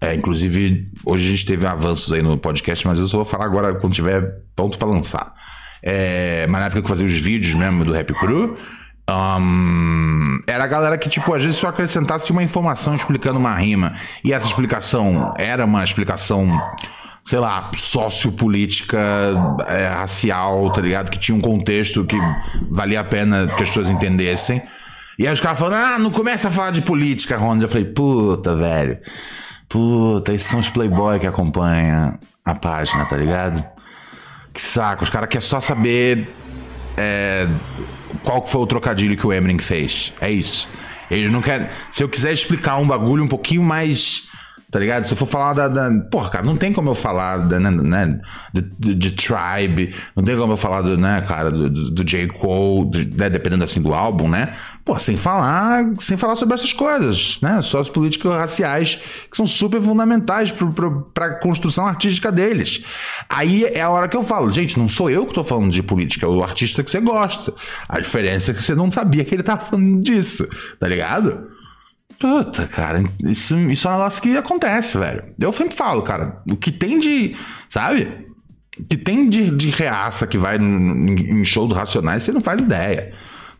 É, 0.00 0.14
inclusive, 0.14 0.90
hoje 1.04 1.26
a 1.26 1.30
gente 1.30 1.46
teve 1.46 1.64
avanços 1.64 2.12
aí 2.12 2.22
no 2.22 2.36
podcast, 2.36 2.86
mas 2.86 2.98
eu 2.98 3.06
só 3.06 3.18
vou 3.18 3.26
falar 3.26 3.44
agora 3.44 3.74
quando 3.74 3.94
tiver 3.94 4.40
ponto 4.56 4.76
para 4.76 4.88
lançar. 4.88 5.32
É, 5.80 6.46
mas 6.48 6.60
na 6.60 6.66
época 6.66 6.80
que 6.80 6.86
eu 6.86 6.88
fazia 6.88 7.06
os 7.06 7.16
vídeos 7.16 7.54
mesmo 7.54 7.84
do 7.84 7.92
Rap 7.92 8.12
Cru, 8.14 8.56
um, 9.10 10.40
era 10.46 10.64
a 10.64 10.66
galera 10.66 10.96
que, 10.96 11.08
tipo, 11.08 11.34
às 11.34 11.42
vezes 11.42 11.58
só 11.58 11.68
acrescentasse 11.68 12.30
uma 12.30 12.42
informação 12.42 12.94
explicando 12.94 13.38
uma 13.38 13.54
rima. 13.54 13.94
E 14.24 14.32
essa 14.32 14.46
explicação 14.46 15.34
era 15.36 15.64
uma 15.64 15.82
explicação, 15.82 16.60
sei 17.24 17.38
lá, 17.38 17.70
sociopolítica, 17.74 18.98
é, 19.66 19.88
racial, 19.88 20.70
tá 20.72 20.80
ligado? 20.80 21.10
Que 21.10 21.18
tinha 21.18 21.36
um 21.36 21.40
contexto 21.40 22.04
que 22.04 22.16
valia 22.70 23.00
a 23.00 23.04
pena 23.04 23.48
que 23.48 23.62
as 23.62 23.68
pessoas 23.68 23.88
entendessem. 23.88 24.62
E 25.18 25.26
aí 25.26 25.32
os 25.32 25.40
caras 25.40 25.58
falando, 25.58 25.74
ah, 25.74 25.98
não 25.98 26.10
começa 26.10 26.48
a 26.48 26.50
falar 26.50 26.70
de 26.70 26.82
política, 26.82 27.36
Ronald. 27.36 27.62
Eu 27.62 27.68
falei, 27.68 27.84
puta, 27.84 28.54
velho. 28.54 28.98
Puta, 29.68 30.32
esses 30.32 30.46
são 30.46 30.60
os 30.60 30.70
playboy 30.70 31.18
que 31.18 31.26
acompanham 31.26 32.18
a 32.44 32.54
página, 32.54 33.04
tá 33.04 33.16
ligado? 33.16 33.64
Que 34.52 34.60
saco, 34.60 35.02
os 35.02 35.10
caras 35.10 35.28
querem 35.28 35.46
só 35.46 35.60
saber 35.60 36.41
é, 36.96 37.48
qual 38.22 38.46
foi 38.46 38.60
o 38.60 38.66
trocadilho 38.66 39.16
que 39.16 39.26
o 39.26 39.32
Eminem 39.32 39.58
fez. 39.58 40.12
É 40.20 40.30
isso. 40.30 40.68
Eles 41.10 41.30
não 41.30 41.42
querem. 41.42 41.68
Se 41.90 42.02
eu 42.02 42.08
quiser 42.08 42.32
explicar 42.32 42.78
um 42.78 42.86
bagulho 42.86 43.22
um 43.22 43.28
pouquinho 43.28 43.62
mais 43.62 44.30
Tá 44.72 44.78
ligado? 44.78 45.04
Se 45.04 45.12
eu 45.12 45.18
for 45.18 45.26
falar 45.26 45.52
da. 45.52 45.68
da 45.68 45.90
porra, 46.10 46.30
cara, 46.30 46.46
não 46.46 46.56
tem 46.56 46.72
como 46.72 46.88
eu 46.88 46.94
falar 46.94 47.46
da, 47.46 47.60
né, 47.60 47.70
né 47.70 48.20
de, 48.54 48.62
de, 48.62 48.94
de, 48.94 49.10
Tribe, 49.10 49.94
não 50.16 50.24
tem 50.24 50.34
como 50.34 50.54
eu 50.54 50.56
falar 50.56 50.80
do, 50.80 50.96
né, 50.96 51.22
cara, 51.28 51.50
do, 51.50 51.68
do, 51.68 51.90
do 51.90 52.02
J. 52.02 52.26
Cole, 52.28 53.04
né, 53.14 53.28
dependendo 53.28 53.64
assim 53.64 53.82
do 53.82 53.92
álbum, 53.92 54.30
né? 54.30 54.54
Pô, 54.84 54.98
sem 54.98 55.16
falar, 55.16 55.84
sem 56.00 56.16
falar 56.16 56.34
sobre 56.34 56.56
essas 56.56 56.72
coisas, 56.72 57.38
né? 57.40 57.60
Políticas 57.92 58.32
raciais 58.32 58.96
que 59.30 59.36
são 59.36 59.46
super 59.46 59.80
fundamentais 59.80 60.52
para 61.14 61.26
a 61.26 61.34
construção 61.36 61.86
artística 61.86 62.32
deles. 62.32 62.84
Aí 63.28 63.64
é 63.64 63.82
a 63.82 63.90
hora 63.90 64.08
que 64.08 64.16
eu 64.16 64.24
falo, 64.24 64.50
gente, 64.50 64.78
não 64.78 64.88
sou 64.88 65.08
eu 65.08 65.24
que 65.24 65.34
tô 65.34 65.44
falando 65.44 65.70
de 65.70 65.82
política, 65.84 66.26
é 66.26 66.28
o 66.28 66.42
artista 66.42 66.82
que 66.82 66.90
você 66.90 67.00
gosta. 67.00 67.54
A 67.88 68.00
diferença 68.00 68.50
é 68.50 68.54
que 68.54 68.62
você 68.62 68.74
não 68.74 68.90
sabia 68.90 69.24
que 69.24 69.34
ele 69.34 69.44
tava 69.44 69.64
falando 69.64 70.02
disso, 70.02 70.48
tá 70.80 70.88
ligado? 70.88 71.48
Puta, 72.18 72.66
cara, 72.66 73.04
isso, 73.24 73.56
isso 73.56 73.86
é 73.86 73.90
um 73.90 73.94
negócio 73.94 74.22
que 74.22 74.36
acontece, 74.36 74.98
velho. 74.98 75.24
Eu 75.38 75.52
sempre 75.52 75.76
falo, 75.76 76.02
cara, 76.02 76.42
o 76.50 76.56
que 76.56 76.72
tem 76.72 76.98
de. 76.98 77.36
Sabe? 77.68 78.26
O 78.78 78.88
que 78.88 78.96
tem 78.96 79.28
de, 79.28 79.50
de 79.50 79.70
reaça 79.70 80.26
que 80.26 80.38
vai 80.38 80.56
em 80.56 81.44
show 81.44 81.68
do 81.68 81.74
Racionais, 81.74 82.24
você 82.24 82.32
não 82.32 82.40
faz 82.40 82.60
ideia. 82.60 83.12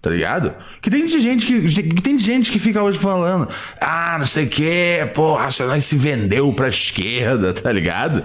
Tá 0.03 0.11
ligado? 0.11 0.53
Que 0.81 0.91
tem 0.91 1.05
de 1.05 1.21
gente 1.21 1.47
que, 1.47 1.85
que 1.85 2.03
tem 2.03 2.19
gente 2.19 2.51
que 2.51 2.59
fica 2.59 2.83
hoje 2.83 2.99
falando, 2.99 3.49
ah, 3.81 4.17
não 4.19 4.27
sei 4.27 4.47
o 4.47 4.49
que, 4.49 5.09
pô, 5.15 5.35
Racionais 5.35 5.85
se 5.85 5.97
vendeu 5.97 6.53
pra 6.53 6.69
esquerda, 6.69 7.53
tá 7.53 7.71
ligado? 7.71 8.25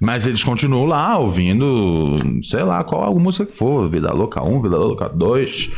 Mas 0.00 0.26
eles 0.26 0.42
continuam 0.42 0.86
lá 0.86 1.18
ouvindo, 1.18 2.18
sei 2.42 2.62
lá, 2.62 2.82
qual 2.82 3.14
música 3.18 3.44
que 3.44 3.54
for, 3.54 3.90
Vida 3.90 4.10
Louca 4.10 4.42
1, 4.42 4.62
Vida 4.62 4.78
Louca 4.78 5.06
2. 5.06 5.70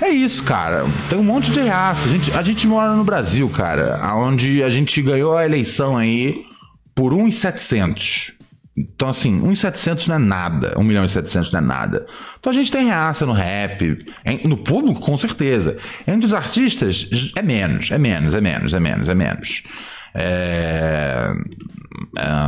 É 0.00 0.10
isso, 0.10 0.44
cara. 0.44 0.84
Tem 1.10 1.18
um 1.18 1.24
monte 1.24 1.50
de 1.50 1.60
raça. 1.60 2.08
A 2.08 2.12
gente, 2.12 2.30
a 2.30 2.42
gente 2.42 2.68
mora 2.68 2.94
no 2.94 3.02
Brasil, 3.02 3.48
cara, 3.48 3.98
onde 4.14 4.62
a 4.62 4.70
gente 4.70 5.02
ganhou 5.02 5.36
a 5.36 5.44
eleição 5.44 5.96
aí 5.96 6.44
por 6.94 7.12
1,700. 7.12 8.37
Então, 8.78 9.08
assim, 9.08 9.32
1,700 9.32 10.06
não 10.06 10.16
é 10.16 10.18
nada. 10.18 10.74
1 10.76 10.82
milhão 10.84 11.04
e 11.04 11.08
700 11.08 11.50
não 11.52 11.58
é 11.58 11.62
nada. 11.62 12.06
Então 12.38 12.52
a 12.52 12.54
gente 12.54 12.70
tem 12.70 12.86
reaça 12.86 13.26
no 13.26 13.32
rap. 13.32 13.98
No 14.44 14.56
público, 14.58 15.00
com 15.00 15.18
certeza. 15.18 15.76
Entre 16.06 16.26
os 16.26 16.34
artistas, 16.34 17.10
é 17.34 17.42
menos, 17.42 17.90
é 17.90 17.98
menos, 17.98 18.34
é 18.34 18.40
menos, 18.40 18.72
é 18.72 18.80
menos, 18.80 19.08
é 19.08 19.14
menos. 19.14 19.62
É... 20.14 21.32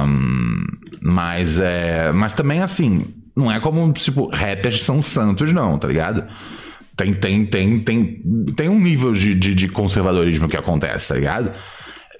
Um, 0.06 0.64
mas, 1.02 1.58
é... 1.58 2.12
mas 2.12 2.32
também, 2.32 2.60
assim, 2.60 3.04
não 3.36 3.50
é 3.50 3.58
como, 3.58 3.92
tipo, 3.92 4.28
rappers 4.28 4.84
são 4.84 5.02
santos, 5.02 5.52
não, 5.52 5.78
tá 5.78 5.88
ligado? 5.88 6.24
Tem, 6.96 7.12
tem, 7.14 7.44
tem, 7.46 7.80
tem, 7.80 8.22
tem 8.54 8.68
um 8.68 8.78
nível 8.78 9.12
de, 9.14 9.34
de, 9.34 9.54
de 9.54 9.68
conservadorismo 9.68 10.48
que 10.48 10.56
acontece, 10.56 11.08
tá 11.08 11.14
ligado? 11.14 11.52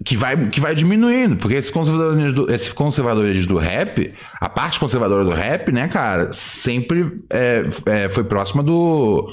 Que 0.05 0.17
vai, 0.17 0.49
que 0.49 0.61
vai 0.61 0.75
diminuindo, 0.75 1.37
porque 1.37 1.57
esse 1.57 1.71
conservadorismo, 1.71 2.33
do, 2.33 2.53
esse 2.53 2.73
conservadorismo 2.73 3.55
do 3.55 3.59
rap, 3.59 4.15
a 4.41 4.49
parte 4.49 4.81
conservadora 4.81 5.25
do 5.25 5.33
rap, 5.33 5.71
né, 5.71 5.89
cara, 5.89 6.33
sempre 6.33 7.21
é, 7.29 7.63
é, 7.87 8.09
foi 8.09 8.25
próxima 8.25 8.63
do. 8.63 9.31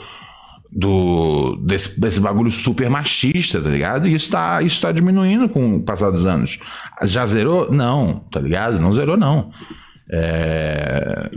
do 0.70 1.56
desse, 1.64 2.00
desse 2.00 2.20
bagulho 2.20 2.52
super 2.52 2.90
machista, 2.90 3.62
tá 3.62 3.70
ligado? 3.70 4.08
E 4.08 4.14
isso 4.14 4.30
tá, 4.30 4.62
isso 4.62 4.82
tá 4.82 4.92
diminuindo 4.92 5.48
com 5.48 5.76
o 5.76 5.82
passar 5.82 6.12
dos 6.12 6.26
anos. 6.26 6.60
Já 7.04 7.26
zerou? 7.26 7.72
Não, 7.72 8.26
tá 8.32 8.42
ligado? 8.42 8.80
Não 8.80 8.94
zerou, 8.94 9.16
não. 9.16 9.52
É, 10.10 11.30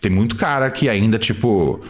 tem 0.00 0.10
muito 0.10 0.34
cara 0.34 0.68
que 0.70 0.88
ainda, 0.88 1.16
tipo 1.16 1.80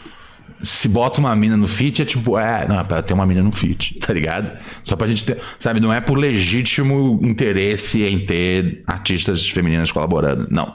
se 0.64 0.88
bota 0.88 1.20
uma 1.20 1.34
mina 1.36 1.56
no 1.56 1.66
fit, 1.66 2.02
é 2.02 2.04
tipo, 2.04 2.38
é, 2.38 2.66
não, 2.66 2.80
é 2.80 3.02
ter 3.02 3.14
uma 3.14 3.26
mina 3.26 3.42
no 3.42 3.52
fit, 3.52 3.98
tá 4.04 4.12
ligado? 4.12 4.52
Só 4.82 4.96
pra 4.96 5.06
gente 5.06 5.24
ter, 5.24 5.38
sabe, 5.58 5.80
não 5.80 5.92
é 5.92 6.00
por 6.00 6.16
legítimo 6.16 7.20
interesse 7.22 8.02
em 8.02 8.24
ter 8.24 8.82
artistas 8.86 9.48
femininas 9.48 9.92
colaborando, 9.92 10.48
não. 10.50 10.74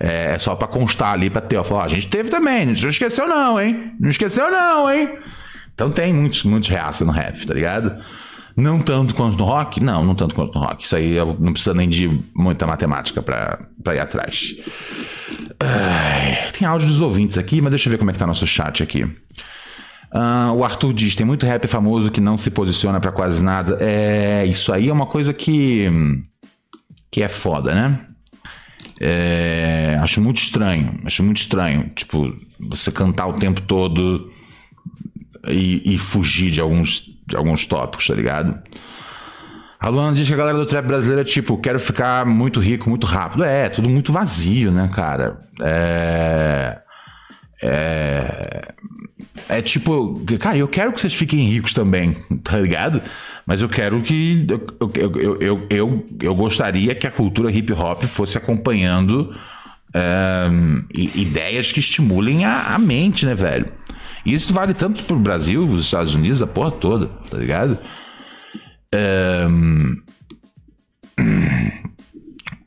É, 0.00 0.34
é 0.34 0.38
só 0.38 0.54
pra 0.54 0.68
constar 0.68 1.12
ali, 1.12 1.28
pra 1.28 1.40
ter, 1.40 1.56
ó, 1.56 1.64
falar, 1.64 1.84
a 1.84 1.88
gente 1.88 2.08
teve 2.08 2.30
também, 2.30 2.62
a 2.62 2.66
gente 2.66 2.82
não 2.82 2.90
esqueceu 2.90 3.28
não, 3.28 3.60
hein? 3.60 3.92
Não 3.98 4.10
esqueceu 4.10 4.50
não, 4.50 4.90
hein? 4.90 5.18
Então 5.74 5.90
tem 5.90 6.12
muitos, 6.12 6.44
muitos 6.44 6.68
reaças 6.68 7.06
no 7.06 7.12
rap, 7.12 7.46
tá 7.46 7.54
ligado? 7.54 7.96
Não 8.58 8.80
tanto 8.80 9.14
quanto 9.14 9.38
no 9.38 9.44
rock? 9.44 9.80
Não, 9.80 10.02
não 10.02 10.16
tanto 10.16 10.34
quanto 10.34 10.52
no 10.52 10.60
rock. 10.60 10.84
Isso 10.84 10.96
aí 10.96 11.14
não 11.38 11.52
precisa 11.52 11.72
nem 11.72 11.88
de 11.88 12.10
muita 12.34 12.66
matemática 12.66 13.22
pra, 13.22 13.60
pra 13.84 13.94
ir 13.94 14.00
atrás. 14.00 14.56
Tem 16.58 16.66
áudio 16.66 16.86
dos 16.86 17.00
ouvintes 17.00 17.38
aqui, 17.38 17.60
mas 17.60 17.70
deixa 17.70 17.88
eu 17.88 17.90
ver 17.90 17.98
como 17.98 18.10
é 18.10 18.12
que 18.12 18.18
tá 18.18 18.26
nosso 18.26 18.46
chat 18.46 18.82
aqui. 18.82 19.04
Uh, 19.04 20.52
o 20.56 20.64
Arthur 20.64 20.92
diz: 20.92 21.14
tem 21.14 21.26
muito 21.26 21.44
rap 21.44 21.66
famoso 21.66 22.10
que 22.10 22.20
não 22.20 22.36
se 22.36 22.50
posiciona 22.50 23.00
para 23.00 23.12
quase 23.12 23.44
nada. 23.44 23.76
É, 23.80 24.44
isso 24.46 24.72
aí 24.72 24.88
é 24.88 24.92
uma 24.92 25.06
coisa 25.06 25.32
que. 25.32 25.86
que 27.10 27.22
é 27.22 27.28
foda, 27.28 27.74
né? 27.74 28.00
É, 29.00 29.98
acho 30.00 30.20
muito 30.20 30.38
estranho. 30.38 30.98
Acho 31.04 31.22
muito 31.22 31.38
estranho. 31.38 31.90
Tipo, 31.94 32.34
você 32.58 32.90
cantar 32.90 33.26
o 33.26 33.34
tempo 33.34 33.60
todo 33.62 34.32
e, 35.46 35.94
e 35.94 35.98
fugir 35.98 36.50
de 36.50 36.60
alguns, 36.60 37.02
de 37.26 37.36
alguns 37.36 37.66
tópicos, 37.66 38.06
tá 38.06 38.14
ligado? 38.14 38.58
A 39.80 39.88
Luana 39.88 40.16
diz 40.16 40.26
que 40.26 40.34
a 40.34 40.36
galera 40.36 40.58
do 40.58 40.66
trap 40.66 40.86
brasileiro 40.86 41.22
é 41.22 41.24
tipo, 41.24 41.56
quero 41.58 41.78
ficar 41.78 42.26
muito 42.26 42.58
rico 42.60 42.90
muito 42.90 43.06
rápido. 43.06 43.44
É, 43.44 43.68
tudo 43.68 43.88
muito 43.88 44.12
vazio, 44.12 44.72
né, 44.72 44.90
cara? 44.92 45.40
É. 45.60 46.78
É. 47.62 48.74
É 49.48 49.62
tipo, 49.62 50.20
cara, 50.38 50.56
eu 50.56 50.68
quero 50.68 50.92
que 50.92 51.00
vocês 51.00 51.14
fiquem 51.14 51.40
ricos 51.40 51.72
também, 51.72 52.16
tá 52.42 52.58
ligado? 52.58 53.00
Mas 53.46 53.62
eu 53.62 53.68
quero 53.68 54.02
que. 54.02 54.46
Eu, 54.48 54.90
eu, 54.94 55.40
eu, 55.40 55.66
eu, 55.70 56.06
eu 56.20 56.34
gostaria 56.34 56.94
que 56.94 57.06
a 57.06 57.10
cultura 57.10 57.50
hip 57.50 57.72
hop 57.72 58.02
fosse 58.02 58.36
acompanhando 58.36 59.34
é, 59.94 60.48
ideias 60.94 61.72
que 61.72 61.80
estimulem 61.80 62.44
a, 62.44 62.74
a 62.74 62.78
mente, 62.78 63.24
né, 63.24 63.34
velho? 63.34 63.72
E 64.26 64.34
isso 64.34 64.52
vale 64.52 64.74
tanto 64.74 65.04
pro 65.04 65.18
Brasil, 65.18 65.64
os 65.64 65.82
Estados 65.82 66.14
Unidos, 66.14 66.42
a 66.42 66.46
porra 66.46 66.72
toda, 66.72 67.06
tá 67.30 67.38
ligado? 67.38 67.78
Um... 68.94 69.96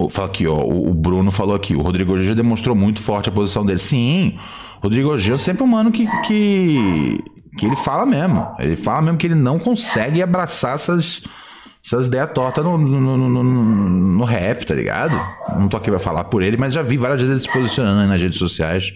Fala 0.09 0.27
aqui, 0.27 0.47
ó. 0.47 0.63
O 0.63 0.93
Bruno 0.93 1.31
falou 1.31 1.55
aqui. 1.55 1.75
O 1.75 1.81
Rodrigo 1.81 2.21
Gil 2.21 2.35
demonstrou 2.35 2.75
muito 2.75 3.01
forte 3.01 3.29
a 3.29 3.31
posição 3.31 3.65
dele. 3.65 3.79
Sim, 3.79 4.37
Rodrigo 4.81 5.17
Gil 5.17 5.35
é 5.35 5.37
sempre 5.37 5.63
um 5.63 5.67
mano 5.67 5.91
que, 5.91 6.07
que, 6.23 7.17
que 7.57 7.65
ele 7.65 7.75
fala 7.75 8.05
mesmo. 8.05 8.53
Ele 8.59 8.75
fala 8.75 9.01
mesmo 9.03 9.17
que 9.17 9.27
ele 9.27 9.35
não 9.35 9.59
consegue 9.59 10.21
abraçar 10.21 10.75
essas, 10.75 11.21
essas 11.85 12.07
ideias 12.07 12.31
tortas 12.33 12.63
no, 12.63 12.77
no, 12.77 13.17
no, 13.17 13.43
no, 13.43 14.25
rap, 14.25 14.65
tá 14.65 14.73
ligado? 14.73 15.19
Não 15.57 15.67
tô 15.67 15.77
aqui 15.77 15.89
pra 15.89 15.99
falar 15.99 16.25
por 16.25 16.41
ele, 16.41 16.57
mas 16.57 16.73
já 16.73 16.81
vi 16.81 16.97
várias 16.97 17.21
vezes 17.21 17.35
ele 17.35 17.43
se 17.43 17.53
posicionando 17.53 18.01
aí 18.01 18.07
nas 18.07 18.21
redes 18.21 18.39
sociais. 18.39 18.91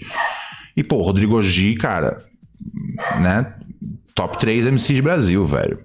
E, 0.76 0.84
pô, 0.84 1.02
Rodrigo 1.02 1.42
G, 1.42 1.76
cara, 1.76 2.24
né? 3.22 3.54
Top 4.16 4.38
3 4.40 4.66
MCs 4.68 5.00
Brasil, 5.02 5.46
velho. 5.46 5.85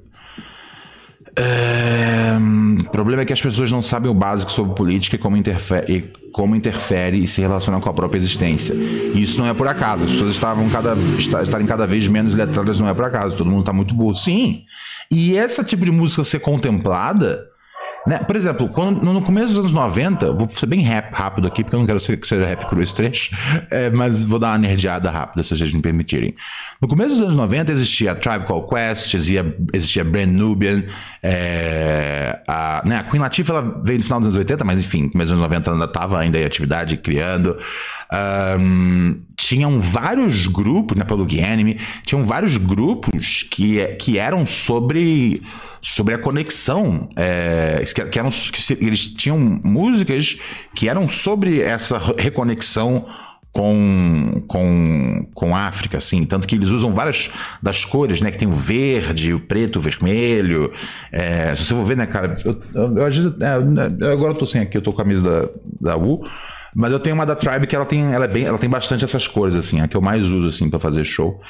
O 2.85 2.91
problema 2.91 3.23
é 3.23 3.25
que 3.25 3.33
as 3.33 3.41
pessoas 3.41 3.71
não 3.71 3.81
sabem 3.81 4.11
o 4.11 4.15
básico 4.15 4.51
sobre 4.51 4.75
política 4.75 5.17
e 5.17 5.19
como 5.19 5.37
interfere, 5.37 5.93
e 5.93 6.31
como 6.33 6.57
interfere 6.57 7.23
e 7.23 7.27
se 7.27 7.41
relaciona 7.41 7.81
com 7.81 7.89
a 7.89 7.93
própria 7.93 8.19
existência. 8.19 8.75
E 8.75 9.23
isso 9.23 9.39
não 9.39 9.47
é 9.47 9.55
por 9.55 9.69
acaso. 9.69 10.05
As 10.05 10.13
pessoas 10.13 10.31
estavam 10.31 10.69
cada, 10.69 10.97
estarem 11.19 11.67
cada 11.67 11.87
vez 11.87 12.07
menos 12.09 12.35
letradas 12.35 12.81
não 12.81 12.89
é 12.89 12.95
por 12.95 13.05
acaso. 13.05 13.37
Todo 13.37 13.49
mundo 13.49 13.61
está 13.61 13.73
muito 13.73 13.95
burro. 13.95 14.17
Sim. 14.17 14.65
E 15.11 15.37
esse 15.37 15.65
tipo 15.65 15.85
de 15.85 15.91
música 15.91 16.25
ser 16.25 16.41
contemplada 16.41 17.50
né? 18.11 18.19
Por 18.19 18.35
exemplo, 18.35 18.69
quando, 18.69 19.01
no 19.01 19.23
começo 19.23 19.55
dos 19.55 19.59
anos 19.59 19.73
90, 19.73 20.33
vou 20.33 20.49
ser 20.49 20.67
bem 20.67 20.81
rap, 20.81 21.13
rápido 21.13 21.47
aqui, 21.47 21.63
porque 21.63 21.77
eu 21.77 21.79
não 21.79 21.87
quero 21.87 22.01
que 22.01 22.27
seja 22.27 22.45
rap 22.45 22.69
cru 22.69 22.83
esse 22.83 22.93
trecho, 22.93 23.31
é, 23.71 23.89
mas 23.89 24.25
vou 24.25 24.37
dar 24.37 24.49
uma 24.49 24.59
nerdeada 24.59 25.09
rápida, 25.09 25.45
se 25.45 25.57
vocês 25.57 25.73
me 25.73 25.81
permitirem. 25.81 26.35
No 26.83 26.89
começo 26.89 27.11
dos 27.11 27.21
anos 27.21 27.37
90 27.37 27.71
existia 27.71 28.13
Tribe 28.17 28.47
Called 28.47 28.67
Quest, 28.69 29.15
existia, 29.15 29.57
existia 29.73 30.03
Brand 30.03 30.29
Nubian, 30.29 30.83
é, 31.23 32.41
a, 32.49 32.83
né, 32.85 32.97
a 32.97 33.05
Queen 33.05 33.21
Latifah 33.21 33.53
ela 33.53 33.81
veio 33.85 33.99
no 33.99 34.05
final 34.05 34.19
dos 34.19 34.27
anos 34.27 34.39
80, 34.39 34.65
mas 34.65 34.81
enfim, 34.81 35.09
começo 35.09 35.31
dos 35.31 35.39
anos 35.41 35.49
90 35.49 35.71
ela 35.71 35.77
ainda 35.77 35.85
estava 35.87 36.19
ainda 36.19 36.37
em 36.41 36.45
atividade, 36.45 36.97
criando. 36.97 37.57
Um, 38.13 39.21
tinham 39.37 39.81
vários 39.81 40.49
grupos, 40.49 40.97
né, 40.97 41.05
pelo 41.05 41.27
Enemy, 41.31 41.79
tinham 42.05 42.25
vários 42.25 42.57
grupos 42.57 43.45
que, 43.49 43.85
que 43.97 44.19
eram 44.19 44.45
sobre 44.45 45.43
sobre 45.83 46.15
a 46.15 46.19
conexão, 46.19 47.09
é, 47.17 47.83
que, 48.11 48.19
eram, 48.19 48.31
que 48.31 48.85
eles 48.85 49.09
tinham 49.09 49.39
músicas 49.39 50.39
que 50.75 50.89
eram 50.89 51.09
sobre 51.09 51.63
essa 51.63 51.99
reconexão 52.19 53.07
com, 53.53 54.43
com, 54.47 55.27
com 55.35 55.57
África, 55.57 55.97
assim, 55.97 56.25
tanto 56.25 56.47
que 56.47 56.55
eles 56.55 56.69
usam 56.69 56.93
várias 56.93 57.31
das 57.63 57.85
cores, 57.85 58.21
né, 58.21 58.31
que 58.31 58.39
tem 58.39 58.49
o 58.49 58.53
verde, 58.53 59.33
o 59.33 59.41
preto, 59.41 59.77
o 59.79 59.83
vermelho, 59.83 60.71
é, 61.11 61.55
se 61.55 61.65
você 61.65 61.75
for 61.75 61.85
ver, 61.85 61.97
né, 61.97 62.07
cara, 62.07 62.37
eu, 62.45 62.61
eu, 62.75 62.97
eu, 62.99 63.07
é, 63.07 64.13
agora 64.13 64.33
eu 64.33 64.39
tô 64.39 64.47
sem 64.47 64.61
aqui, 64.61 64.77
eu 64.77 64.83
tô 64.83 64.93
com 64.93 65.01
a 65.01 65.05
camisa 65.05 65.49
da, 65.81 65.95
da 65.95 65.97
U, 65.97 66.25
mas 66.75 66.93
eu 66.93 67.01
tenho 67.01 67.15
uma 67.15 67.27
da 67.27 67.35
Tribe 67.35 67.67
que 67.67 67.75
ela 67.75 67.85
tem, 67.85 68.13
ela 68.13 68.25
é 68.25 68.29
bem, 68.29 68.45
ela 68.45 68.59
tem 68.59 68.71
bastante 68.71 69.05
essas 69.05 69.27
cores, 69.27 69.55
assim, 69.55 69.81
a 69.81 69.89
que 69.89 69.97
eu 69.97 70.01
mais 70.01 70.25
uso, 70.27 70.49
assim, 70.49 70.69
para 70.69 70.79
fazer 70.79 71.05
show. 71.05 71.41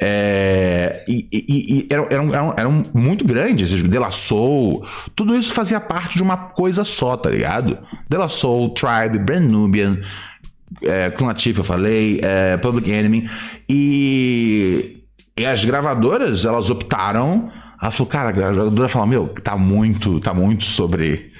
É, 0.00 1.04
e, 1.06 1.28
e, 1.32 1.44
e 1.48 1.88
eram, 1.88 2.06
eram, 2.10 2.54
eram, 2.56 2.82
muito 2.92 3.24
grandes, 3.24 3.68
De 3.68 3.98
La 3.98 4.10
Soul, 4.10 4.84
tudo 5.14 5.36
isso 5.36 5.54
fazia 5.54 5.78
parte 5.78 6.16
de 6.16 6.22
uma 6.22 6.36
coisa 6.36 6.82
só, 6.82 7.16
tá 7.16 7.30
ligado? 7.30 7.78
De 8.08 8.16
La 8.16 8.28
Soul, 8.28 8.70
Tribe, 8.70 9.18
Brand 9.20 9.48
Nubian, 9.48 10.00
é, 10.82 11.10
Clone 11.10 11.34
eu 11.56 11.64
falei, 11.64 12.20
é, 12.22 12.56
Public 12.56 12.90
Enemy, 12.90 13.30
e, 13.68 15.04
e 15.38 15.46
as 15.46 15.64
gravadoras, 15.64 16.44
elas 16.44 16.70
optaram, 16.70 17.50
ela 17.80 17.90
falou, 17.92 18.10
cara, 18.10 18.28
a 18.30 18.32
gravadora 18.32 18.88
falou, 18.88 19.06
meu, 19.06 19.28
tá 19.28 19.56
muito, 19.56 20.18
tá 20.18 20.34
muito 20.34 20.64
sobre 20.64 21.32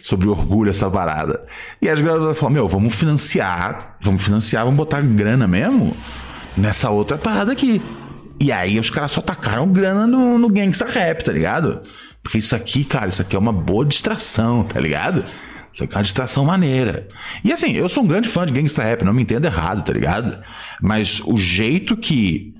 sobre 0.00 0.28
orgulho 0.28 0.70
essa 0.70 0.90
parada. 0.90 1.44
E 1.80 1.88
as 1.88 2.00
gravadoras 2.00 2.38
falaram, 2.38 2.54
meu, 2.54 2.68
vamos 2.68 2.94
financiar, 2.94 3.96
vamos 4.00 4.22
financiar, 4.22 4.64
vamos 4.64 4.76
botar 4.76 5.00
grana 5.02 5.46
mesmo 5.46 5.96
nessa 6.56 6.90
outra 6.90 7.18
parada 7.18 7.52
aqui. 7.52 7.82
E 8.40 8.50
aí 8.50 8.78
os 8.78 8.88
caras 8.88 9.12
só 9.12 9.20
tacaram 9.20 9.68
grana 9.68 10.06
no, 10.06 10.38
no 10.38 10.48
gangsta 10.48 10.86
rap, 10.86 11.22
tá 11.22 11.32
ligado? 11.32 11.82
Porque 12.22 12.38
isso 12.38 12.56
aqui, 12.56 12.84
cara, 12.84 13.08
isso 13.08 13.22
aqui 13.22 13.36
é 13.36 13.38
uma 13.38 13.52
boa 13.52 13.84
distração, 13.84 14.64
tá 14.64 14.80
ligado? 14.80 15.24
Isso 15.72 15.84
aqui 15.84 15.94
é 15.94 15.96
uma 15.98 16.02
distração 16.02 16.44
maneira. 16.44 17.06
E 17.44 17.52
assim, 17.52 17.72
eu 17.72 17.88
sou 17.88 18.02
um 18.02 18.06
grande 18.06 18.28
fã 18.28 18.46
de 18.46 18.52
gangsta 18.52 18.82
rap, 18.82 19.04
não 19.04 19.12
me 19.12 19.22
entenda 19.22 19.46
errado, 19.46 19.84
tá 19.84 19.92
ligado? 19.92 20.42
Mas 20.80 21.20
o 21.24 21.36
jeito 21.36 21.96
que 21.96 22.54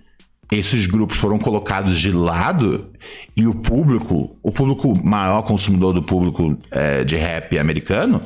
esses 0.51 0.87
grupos 0.87 1.17
foram 1.17 1.39
colocados 1.39 1.99
de 1.99 2.11
lado 2.11 2.91
e 3.37 3.47
o 3.47 3.55
público, 3.55 4.37
o 4.43 4.51
público 4.51 4.99
maior 5.05 5.43
consumidor 5.43 5.93
do 5.93 6.03
público 6.03 6.59
é, 6.71 7.05
de 7.05 7.17
rap 7.17 7.57
americano, 7.59 8.23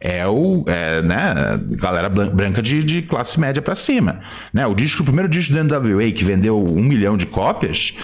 é 0.00 0.26
o, 0.26 0.64
é, 0.66 1.02
né, 1.02 1.34
galera 1.70 2.08
branca 2.08 2.62
de, 2.62 2.82
de 2.82 3.02
classe 3.02 3.38
média 3.38 3.62
para 3.62 3.74
cima. 3.74 4.20
Né? 4.52 4.66
O 4.66 4.74
disco, 4.74 5.02
o 5.02 5.04
primeiro 5.04 5.28
disco 5.28 5.52
do 5.52 5.64
NWA 5.64 6.10
que 6.12 6.24
vendeu 6.24 6.62
um 6.62 6.82
milhão 6.82 7.16
de 7.16 7.26
cópias, 7.26 7.96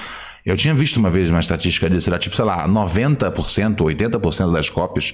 eu 0.44 0.56
tinha 0.56 0.74
visto 0.74 0.98
uma 0.98 1.10
vez 1.10 1.30
uma 1.30 1.40
estatística 1.40 1.88
disso, 1.88 2.10
era 2.10 2.18
tipo, 2.18 2.36
sei 2.36 2.44
lá, 2.44 2.68
90%, 2.68 3.76
80% 3.76 4.52
das 4.52 4.68
cópias 4.68 5.12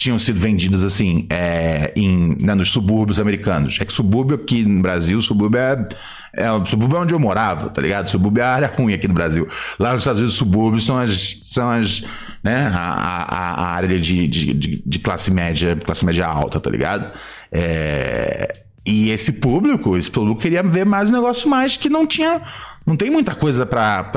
tinham 0.00 0.18
sido 0.18 0.40
vendidas 0.40 0.82
assim 0.82 1.26
é, 1.28 1.92
em, 1.94 2.34
né, 2.40 2.54
nos 2.54 2.70
subúrbios 2.70 3.20
americanos. 3.20 3.76
É 3.78 3.84
que 3.84 3.92
subúrbio 3.92 4.34
aqui 4.34 4.64
no 4.64 4.80
Brasil, 4.80 5.20
subúrbio 5.20 5.60
é, 5.60 5.88
é 6.32 6.64
subúrbio 6.64 6.96
é 6.96 7.00
onde 7.02 7.12
eu 7.12 7.20
morava, 7.20 7.68
tá 7.68 7.82
ligado? 7.82 8.08
Subúrbio 8.08 8.40
é 8.40 8.46
a 8.46 8.48
área 8.48 8.72
ruim 8.74 8.94
aqui 8.94 9.06
no 9.06 9.12
Brasil. 9.12 9.46
Lá 9.78 9.92
nos 9.92 10.00
Estados 10.00 10.20
Unidos, 10.20 10.38
subúrbios 10.38 10.86
são 10.86 10.96
as, 10.96 11.42
são 11.44 11.68
as 11.68 12.02
né, 12.42 12.72
a, 12.74 12.78
a, 12.78 13.62
a 13.62 13.66
área 13.74 14.00
de, 14.00 14.26
de, 14.26 14.54
de, 14.54 14.82
de 14.86 14.98
classe 15.00 15.30
média, 15.30 15.76
classe 15.76 16.02
média 16.06 16.26
alta, 16.26 16.58
tá 16.58 16.70
ligado? 16.70 17.12
É, 17.52 18.62
e 18.86 19.10
esse 19.10 19.32
público, 19.32 19.98
esse 19.98 20.10
público 20.10 20.40
queria 20.40 20.62
ver 20.62 20.86
mais 20.86 21.10
um 21.10 21.12
negócio 21.12 21.46
mais 21.46 21.76
que 21.76 21.90
não 21.90 22.06
tinha. 22.06 22.40
Não 22.86 22.96
tem 22.96 23.10
muita 23.10 23.34
coisa 23.34 23.66
pra. 23.66 24.10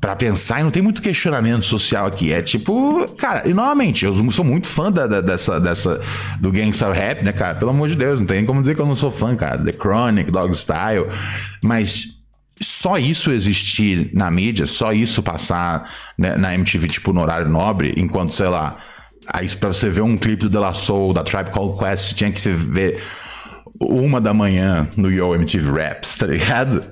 Para 0.00 0.14
pensar 0.14 0.60
e 0.60 0.62
não 0.62 0.70
tem 0.70 0.82
muito 0.82 1.02
questionamento 1.02 1.64
social 1.64 2.06
aqui. 2.06 2.32
É 2.32 2.40
tipo, 2.40 3.06
cara, 3.16 3.48
e 3.48 3.52
novamente, 3.52 4.04
eu 4.04 4.30
sou 4.30 4.44
muito 4.44 4.68
fã 4.68 4.92
da, 4.92 5.06
da, 5.06 5.20
dessa, 5.20 5.60
dessa 5.60 6.00
do 6.40 6.52
gangster 6.52 6.90
rap, 6.92 7.24
né, 7.24 7.32
cara? 7.32 7.56
Pelo 7.56 7.70
amor 7.70 7.88
de 7.88 7.96
Deus, 7.96 8.20
não 8.20 8.26
tem 8.26 8.44
como 8.44 8.60
dizer 8.60 8.74
que 8.74 8.80
eu 8.80 8.86
não 8.86 8.94
sou 8.94 9.10
fã, 9.10 9.34
cara. 9.34 9.58
The 9.58 9.72
Chronic, 9.72 10.30
Dog 10.30 10.56
Style, 10.56 11.06
mas 11.62 12.18
só 12.60 12.96
isso 12.96 13.30
existir 13.30 14.10
na 14.14 14.30
mídia, 14.30 14.66
só 14.66 14.92
isso 14.92 15.22
passar 15.22 15.90
né, 16.16 16.36
na 16.36 16.54
MTV, 16.54 16.88
tipo, 16.88 17.12
no 17.12 17.20
horário 17.20 17.48
nobre, 17.48 17.94
enquanto, 17.96 18.32
sei 18.32 18.48
lá, 18.48 18.76
aí 19.26 19.48
pra 19.56 19.72
você 19.72 19.90
ver 19.90 20.02
um 20.02 20.16
clipe 20.16 20.44
do 20.44 20.50
De 20.50 20.58
La 20.58 20.74
Soul, 20.74 21.12
da 21.12 21.22
Tribe 21.24 21.50
Called 21.50 21.78
Quest, 21.78 22.14
tinha 22.14 22.30
que 22.30 22.40
se 22.40 22.52
ver 22.52 23.02
uma 23.80 24.20
da 24.20 24.34
manhã 24.34 24.88
no 24.96 25.10
Yo 25.10 25.34
MTV 25.34 25.70
Raps, 25.70 26.16
tá 26.16 26.26
ligado? 26.26 26.82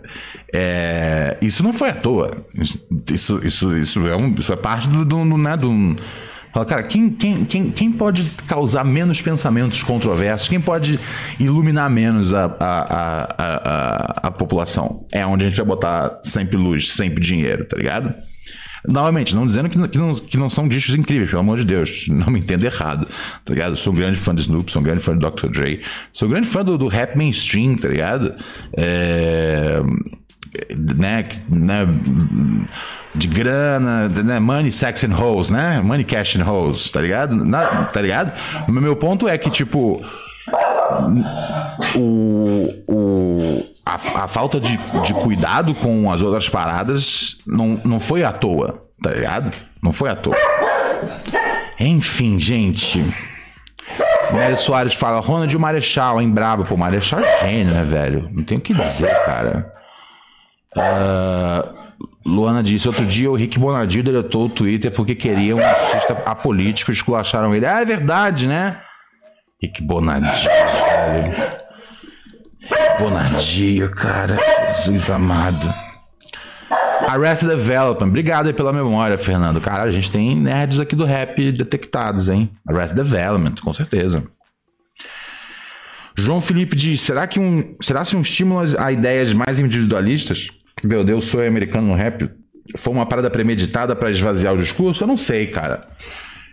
É, 0.55 1.37
isso 1.43 1.62
não 1.62 1.72
foi 1.72 1.91
à 1.91 1.95
toa. 1.95 2.47
Isso, 3.12 3.41
isso, 3.45 3.76
isso, 3.76 4.07
é, 4.07 4.16
um, 4.16 4.34
isso 4.39 4.53
é 4.53 4.57
parte 4.57 4.89
do, 4.89 5.05
do, 5.05 5.24
do, 5.24 5.39
né, 5.39 5.57
do 5.57 5.97
Fala, 6.57 6.64
cara, 6.64 6.82
quem, 6.84 7.11
quem, 7.11 7.45
quem, 7.45 7.70
quem 7.70 7.93
pode 7.93 8.24
causar 8.47 8.82
menos 8.82 9.20
pensamentos 9.20 9.82
controversos? 9.82 10.49
Quem 10.49 10.59
pode 10.59 10.99
iluminar 11.39 11.91
menos 11.91 12.32
a, 12.32 12.47
a, 12.47 12.80
a, 12.89 13.26
a, 13.39 14.28
a 14.28 14.30
população? 14.30 15.05
É 15.12 15.26
onde 15.26 15.45
a 15.45 15.49
gente 15.49 15.59
vai 15.59 15.66
botar 15.66 16.18
sempre 16.24 16.57
luz, 16.57 16.93
sempre 16.93 17.22
dinheiro, 17.22 17.66
tá 17.66 17.76
ligado? 17.76 18.14
Novamente, 18.89 19.34
não 19.34 19.47
dizendo 19.47 19.68
que, 19.68 19.89
que, 19.89 19.99
não, 19.99 20.14
que 20.14 20.37
não 20.37 20.49
são 20.49 20.68
discos 20.68 20.95
incríveis, 20.95 21.30
pelo 21.30 21.41
amor 21.41 21.59
de 21.59 21.64
Deus, 21.64 22.07
não 22.09 22.28
me 22.28 22.41
entenda 22.41 22.66
errado, 22.66 23.07
tá 23.45 23.53
ligado? 23.53 23.76
sou 23.76 23.93
um 23.93 23.97
grande 23.97 24.16
fã 24.18 24.34
de 24.34 24.43
Snoop, 24.43 24.70
sou 24.70 24.80
um 24.80 24.84
grande 24.84 25.03
fã 25.03 25.16
de 25.16 25.26
Dr. 25.26 25.49
Dre, 25.49 25.82
sou 26.12 26.28
um 26.28 26.30
grande 26.30 26.49
fã 26.49 26.64
do, 26.64 26.78
do 26.78 26.87
rap 26.87 27.16
mainstream, 27.16 27.76
tá 27.76 27.89
ligado? 27.89 28.34
É, 28.76 29.80
né, 30.76 31.24
né, 31.49 31.87
de 33.14 33.26
grana, 33.26 34.09
né, 34.09 34.39
money, 34.39 34.72
sex 34.72 35.05
and 35.05 35.14
hoes, 35.16 35.51
né? 35.51 35.80
Money, 35.80 36.05
cash 36.05 36.37
and 36.37 36.45
hoes, 36.45 36.91
tá 36.91 37.01
ligado? 37.01 37.34
Na, 37.34 37.84
tá 37.84 38.01
ligado? 38.01 38.32
Meu 38.68 38.97
ponto 38.97 39.28
é 39.28 39.37
que, 39.37 39.51
tipo, 39.51 40.03
o, 41.95 42.68
o, 42.89 43.76
a, 43.87 43.95
a 43.95 44.26
falta 44.28 44.59
de, 44.59 44.76
de 45.05 45.14
cuidado 45.14 45.72
com 45.72 46.11
as 46.11 46.20
outras 46.20 46.49
paradas 46.49 47.39
não, 47.47 47.80
não 47.84 48.01
foi 48.01 48.24
à 48.24 48.32
toa, 48.32 48.84
tá 49.01 49.11
ligado? 49.11 49.57
Não 49.80 49.93
foi 49.93 50.11
à 50.11 50.16
toa. 50.16 50.34
Enfim, 51.78 52.37
gente. 52.37 53.05
Nery 54.32 54.57
Soares 54.57 54.95
fala, 54.95 55.20
Ronald 55.20 55.57
Marechal, 55.57 56.20
hein, 56.20 56.28
brabo. 56.28 56.64
Pô, 56.64 56.76
Marechal 56.76 57.20
é 57.20 57.47
gênio, 57.47 57.72
né, 57.72 57.84
velho? 57.84 58.28
Não 58.32 58.43
tem 58.43 58.59
o 58.59 58.61
que 58.61 58.74
dizer, 58.74 59.14
cara. 59.24 59.72
Uh, 60.76 62.28
Luana 62.28 62.64
disse, 62.64 62.89
outro 62.89 63.07
dia 63.07 63.30
o 63.30 63.37
Rick 63.37 63.57
Bonadio 63.57 64.03
deletou 64.03 64.47
o 64.47 64.49
Twitter 64.49 64.91
porque 64.91 65.14
queria 65.14 65.55
um 65.55 65.64
artista 65.64 66.20
apolítico, 66.26 66.91
esculacharam 66.91 67.55
ele. 67.55 67.64
Ah, 67.64 67.80
é 67.82 67.84
verdade, 67.84 68.49
né? 68.49 68.78
Rick 69.62 69.80
Bonadio, 69.80 70.28
velho. 70.32 71.66
Bonadio, 72.99 73.90
cara. 73.90 74.36
Jesus 74.84 75.11
amado. 75.11 75.72
Arrested 77.09 77.51
Development. 77.51 78.09
Obrigado 78.09 78.47
aí 78.47 78.53
pela 78.53 78.72
memória, 78.72 79.18
Fernando. 79.18 79.61
Cara, 79.61 79.84
a 79.84 79.90
gente 79.90 80.11
tem 80.11 80.34
nerds 80.34 80.80
aqui 80.80 80.97
do 80.97 81.05
rap 81.05 81.53
detectados, 81.53 82.28
hein? 82.28 82.51
Arrested 82.68 82.97
Development, 82.97 83.55
com 83.62 83.72
certeza. 83.72 84.24
João 86.16 86.40
Felipe 86.40 86.74
diz: 86.74 87.01
será 87.01 87.26
que 87.26 87.38
um, 87.38 87.76
será 87.80 88.05
se 88.05 88.16
um 88.16 88.22
estímulo 88.22 88.61
a 88.78 88.90
ideias 88.90 89.34
mais 89.34 89.61
individualistas? 89.61 90.49
Meu 90.82 91.05
Deus, 91.05 91.26
sou 91.26 91.47
americano 91.47 91.88
no 91.88 91.94
rap. 91.94 92.30
Foi 92.76 92.92
uma 92.92 93.07
parada 93.07 93.30
premeditada 93.30 93.94
para 93.94 94.11
esvaziar 94.11 94.55
o 94.55 94.59
discurso? 94.59 95.05
Eu 95.05 95.09
não 95.09 95.16
sei, 95.16 95.47
cara. 95.47 95.86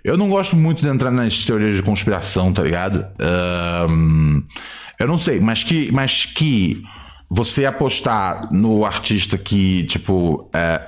Eu 0.04 0.18
não 0.18 0.30
gosto 0.30 0.56
muito 0.56 0.82
de 0.82 0.88
entrar 0.88 1.10
nas 1.10 1.46
teorias 1.46 1.76
de 1.76 1.82
conspiração, 1.82 2.52
tá 2.52 2.62
ligado? 2.62 3.06
Um, 3.90 4.44
eu 5.04 5.08
não 5.08 5.18
sei, 5.18 5.40
mas 5.40 5.64
que, 5.64 5.92
mas 5.92 6.26
que 6.26 6.84
você 7.30 7.66
apostar 7.66 8.52
no 8.54 8.86
artista 8.86 9.38
que, 9.38 9.84
tipo, 9.84 10.50
é, 10.54 10.82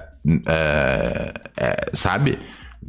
é, 0.47 1.33
é, 1.57 1.75
sabe? 1.93 2.39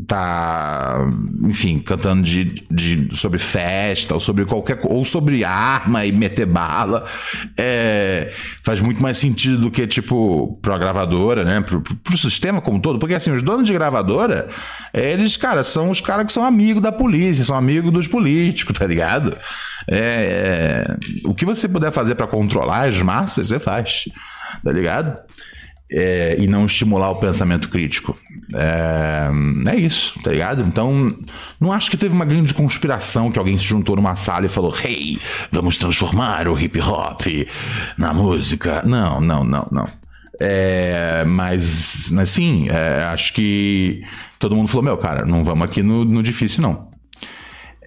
tá, 0.07 1.09
enfim, 1.45 1.79
cantando 1.79 2.23
de, 2.23 2.45
de, 2.71 3.17
sobre 3.17 3.39
festa 3.39 4.13
ou 4.13 4.21
sobre 4.21 4.45
qualquer 4.45 4.79
ou 4.83 5.05
sobre 5.05 5.43
arma 5.43 6.05
e 6.05 6.13
meter 6.13 6.45
bala, 6.45 7.07
é, 7.57 8.33
faz 8.63 8.81
muito 8.81 9.01
mais 9.03 9.17
sentido 9.17 9.59
do 9.59 9.71
que 9.71 9.87
tipo 9.87 10.59
pra 10.61 10.77
gravadora, 10.77 11.45
né, 11.45 11.61
pro, 11.63 11.81
pro, 11.81 11.97
pro, 11.97 12.19
sistema 12.19 12.61
como 12.61 12.77
um 12.77 12.81
todo, 12.81 12.99
porque 12.99 13.15
assim 13.15 13.31
os 13.31 13.43
donos 13.43 13.67
de 13.67 13.73
gravadora, 13.73 14.49
eles, 14.93 15.37
cara, 15.37 15.65
são 15.65 15.89
os 15.89 16.01
caras 16.01 16.27
que 16.27 16.33
são 16.33 16.45
amigos 16.45 16.83
da 16.83 16.93
polícia, 16.93 17.43
são 17.43 17.57
amigos 17.57 17.91
dos 17.91 18.07
políticos, 18.07 18.79
tá 18.79 18.87
ligado? 18.87 19.37
É, 19.89 19.99
é, 19.99 20.97
o 21.25 21.35
que 21.35 21.45
você 21.45 21.69
puder 21.69 21.93
fazer 21.93 22.15
para 22.15 22.27
controlar 22.27 22.89
as 22.89 23.01
massas, 23.01 23.49
você 23.49 23.59
faz, 23.59 24.05
tá 24.63 24.73
ligado? 24.73 25.17
É, 25.89 26.37
e 26.41 26.49
não 26.49 26.67
estimular 26.67 27.11
o 27.11 27.17
pensamento 27.17 27.69
crítico. 27.69 28.19
É, 28.55 29.31
é, 29.71 29.77
isso, 29.77 30.21
tá 30.21 30.33
ligado? 30.33 30.63
Então, 30.63 31.17
não 31.61 31.73
acho 31.73 31.89
que 31.91 31.97
teve 31.97 32.13
uma 32.13 32.25
grande 32.25 32.53
conspiração 32.53 33.31
que 33.31 33.39
alguém 33.39 33.57
se 33.57 33.65
juntou 33.65 33.95
numa 33.95 34.17
sala 34.17 34.47
e 34.47 34.49
falou: 34.49 34.75
Hey, 34.77 35.21
vamos 35.53 35.79
transformar 35.79 36.49
o 36.49 36.59
hip 36.59 36.81
hop 36.81 37.23
na 37.97 38.13
música. 38.13 38.83
Não, 38.85 39.21
não, 39.21 39.45
não, 39.45 39.69
não. 39.71 39.89
É, 40.41 41.25
mas, 41.25 42.11
mas 42.11 42.31
sim, 42.31 42.69
é, 42.69 43.05
acho 43.05 43.33
que 43.33 44.03
todo 44.41 44.57
mundo 44.57 44.67
falou: 44.67 44.83
Meu, 44.83 44.99
cara, 44.99 45.25
não 45.25 45.45
vamos 45.45 45.65
aqui 45.65 45.85
no, 45.85 46.05
no 46.05 46.21
difícil, 46.21 46.63
não. 46.63 46.96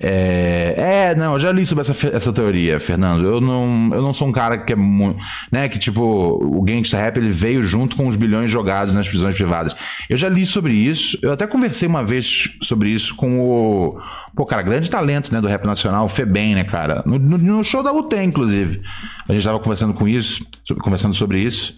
É, 0.02 0.76
é, 1.12 1.16
não, 1.16 1.34
eu 1.34 1.40
já 1.40 1.52
li 1.52 1.66
sobre 1.66 1.82
essa, 1.82 2.08
essa 2.08 2.32
teoria, 2.32 2.80
Fernando. 2.80 3.26
Eu 3.26 3.42
não, 3.42 3.90
eu 3.94 4.02
não 4.02 4.14
sou 4.14 4.28
um 4.30 4.32
cara 4.32 4.58
que 4.58 4.72
é 4.72 4.76
muito. 4.76 5.20
Né, 5.52 5.68
que 5.68 5.78
tipo, 5.78 6.02
o 6.02 6.62
gangsta 6.62 6.98
rap 6.98 7.18
ele 7.18 7.32
veio 7.32 7.62
junto 7.62 7.98
com 7.98 8.08
os 8.08 8.16
bilhões 8.16 8.50
jogados 8.50 8.96
nas 8.96 9.08
prisões 9.08 9.36
privadas. 9.36 9.76
Eu 10.10 10.16
já 10.16 10.30
li 10.30 10.46
sobre 10.46 10.74
isso. 10.74 11.20
Eu 11.22 11.34
até 11.34 11.46
conversei 11.46 11.88
uma 11.88 12.04
vez 12.04 12.50
sobre 12.62 12.90
isso 12.90 13.16
com 13.16 13.42
o. 13.42 14.00
Pô, 14.36 14.46
cara, 14.46 14.62
grande 14.62 14.90
talento 14.90 15.34
né, 15.34 15.42
do 15.42 15.48
rap 15.48 15.66
nacional, 15.66 16.06
o 16.06 16.10
Febem, 16.10 16.56
né, 16.56 16.64
cara? 16.64 17.04
No, 17.06 17.20
no, 17.20 17.64
show 17.64 17.84
da 17.84 17.92
UTEM, 17.92 18.30
inclusive. 18.30 18.82
A 19.28 19.34
gente 19.34 19.44
tava 19.44 19.60
conversando 19.60 19.94
com 19.94 20.08
isso, 20.08 20.46
sobre, 20.64 20.82
conversando 20.82 21.14
sobre 21.14 21.42
isso. 21.42 21.76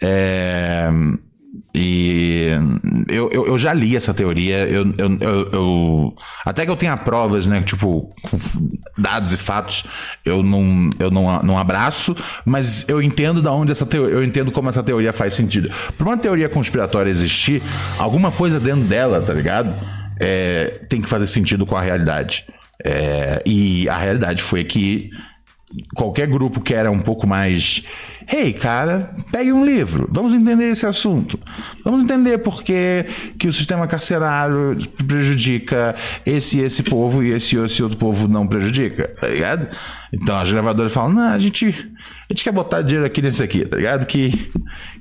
É. 0.00 0.88
E 1.78 2.48
eu, 3.06 3.28
eu, 3.30 3.48
eu, 3.48 3.58
já 3.58 3.70
li 3.74 3.94
essa 3.94 4.14
teoria, 4.14 4.66
eu, 4.66 4.94
eu, 4.96 5.18
eu, 5.52 6.16
até 6.42 6.64
que 6.64 6.70
eu 6.70 6.76
tenha 6.76 6.96
provas, 6.96 7.44
né? 7.44 7.60
Tipo, 7.60 8.10
dados 8.96 9.34
e 9.34 9.36
fatos, 9.36 9.84
eu 10.24 10.42
não, 10.42 10.88
eu 10.98 11.10
não, 11.10 11.42
não 11.42 11.58
abraço, 11.58 12.16
mas 12.46 12.88
eu 12.88 13.02
entendo 13.02 13.42
da 13.42 13.52
onde 13.52 13.72
essa 13.72 13.84
teoria, 13.84 14.14
eu 14.14 14.24
entendo 14.24 14.50
como 14.50 14.70
essa 14.70 14.82
teoria 14.82 15.12
faz 15.12 15.34
sentido. 15.34 15.70
Para 15.98 16.06
uma 16.06 16.16
teoria 16.16 16.48
conspiratória 16.48 17.10
existir, 17.10 17.62
alguma 17.98 18.32
coisa 18.32 18.58
dentro 18.58 18.84
dela, 18.84 19.20
tá 19.20 19.34
ligado? 19.34 19.74
É, 20.18 20.80
tem 20.88 21.02
que 21.02 21.10
fazer 21.10 21.26
sentido 21.26 21.66
com 21.66 21.76
a 21.76 21.82
realidade. 21.82 22.46
É, 22.82 23.42
e 23.44 23.86
a 23.86 23.98
realidade 23.98 24.42
foi 24.42 24.64
que 24.64 25.10
qualquer 25.94 26.26
grupo 26.26 26.60
que 26.62 26.72
era 26.72 26.90
um 26.90 27.00
pouco 27.00 27.26
mais 27.26 27.84
Hey, 28.28 28.52
cara, 28.52 29.14
pegue 29.30 29.52
um 29.52 29.64
livro, 29.64 30.08
vamos 30.10 30.34
entender 30.34 30.72
esse 30.72 30.84
assunto. 30.84 31.38
Vamos 31.84 32.02
entender 32.02 32.38
por 32.38 32.64
que, 32.64 33.06
que 33.38 33.46
o 33.46 33.52
sistema 33.52 33.86
carcerário 33.86 34.76
prejudica 35.06 35.94
esse 36.24 36.58
esse 36.58 36.82
povo 36.82 37.22
e 37.22 37.30
esse, 37.30 37.56
esse 37.56 37.84
outro 37.84 37.96
povo 37.96 38.26
não 38.26 38.44
prejudica, 38.44 39.06
tá 39.20 39.28
ligado? 39.28 39.68
Então 40.12 40.36
as 40.36 40.50
gravadoras 40.50 40.92
falam: 40.92 41.12
não, 41.12 41.34
a 41.34 41.38
gente, 41.38 41.66
a 41.66 42.32
gente 42.32 42.42
quer 42.42 42.50
botar 42.50 42.82
dinheiro 42.82 43.06
aqui 43.06 43.22
nesse 43.22 43.44
aqui, 43.44 43.64
tá 43.64 43.76
ligado? 43.76 44.04
Que, 44.06 44.50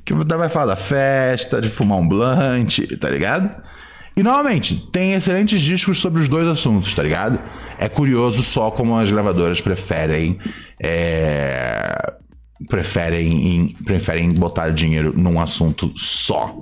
que 0.05 0.13
vai 0.13 0.47
falar 0.47 0.67
da 0.67 0.75
festa, 0.75 1.59
de 1.59 1.67
fumar 1.67 1.97
um 1.97 2.07
blunt, 2.07 2.77
tá 2.99 3.09
ligado? 3.09 3.49
E 4.15 4.21
novamente, 4.21 4.87
tem 4.91 5.13
excelentes 5.13 5.59
discos 5.61 5.99
sobre 5.99 6.21
os 6.21 6.29
dois 6.29 6.47
assuntos, 6.47 6.93
tá 6.93 7.01
ligado? 7.01 7.39
É 7.79 7.89
curioso 7.89 8.43
só 8.43 8.69
como 8.69 8.95
as 8.95 9.09
gravadoras 9.09 9.59
preferem. 9.59 10.37
É 10.79 12.13
preferem, 12.67 13.75
preferem 13.83 14.31
botar 14.33 14.69
dinheiro 14.69 15.13
num 15.15 15.39
assunto 15.39 15.91
só. 15.95 16.55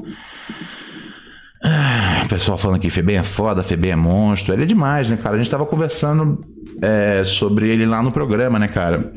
Ah, 1.63 2.25
pessoal 2.27 2.57
falando 2.57 2.81
que 2.81 2.89
Febem 2.89 3.15
é 3.15 3.23
foda, 3.23 3.63
Febem 3.63 3.91
é 3.91 3.95
monstro. 3.95 4.53
Ele 4.53 4.63
é 4.63 4.65
demais, 4.65 5.09
né, 5.09 5.17
cara? 5.17 5.35
A 5.35 5.37
gente 5.37 5.49
tava 5.49 5.65
conversando 5.65 6.43
é, 6.81 7.23
sobre 7.23 7.69
ele 7.69 7.85
lá 7.85 8.03
no 8.03 8.11
programa, 8.11 8.59
né, 8.59 8.67
cara? 8.67 9.13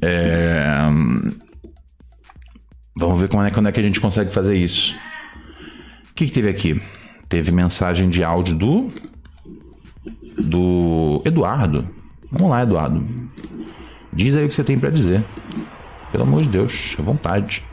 É... 0.00 0.64
Vamos 2.96 3.20
ver 3.20 3.28
como 3.28 3.42
é, 3.42 3.50
quando 3.50 3.68
é 3.68 3.72
que 3.72 3.80
a 3.80 3.82
gente 3.82 4.00
consegue 4.00 4.32
fazer 4.32 4.56
isso. 4.56 4.94
O 6.10 6.14
que, 6.14 6.26
que 6.26 6.32
teve 6.32 6.48
aqui? 6.48 6.80
Teve 7.28 7.50
mensagem 7.50 8.08
de 8.08 8.22
áudio 8.22 8.56
do. 8.56 8.88
Do 10.38 11.22
Eduardo. 11.24 11.86
Vamos 12.30 12.50
lá, 12.50 12.62
Eduardo. 12.62 13.04
Diz 14.12 14.36
aí 14.36 14.44
o 14.44 14.48
que 14.48 14.54
você 14.54 14.64
tem 14.64 14.78
para 14.78 14.90
dizer. 14.90 15.24
Pelo 16.12 16.24
amor 16.24 16.42
de 16.42 16.48
Deus, 16.48 16.96
à 16.98 17.02
vontade. 17.02 17.64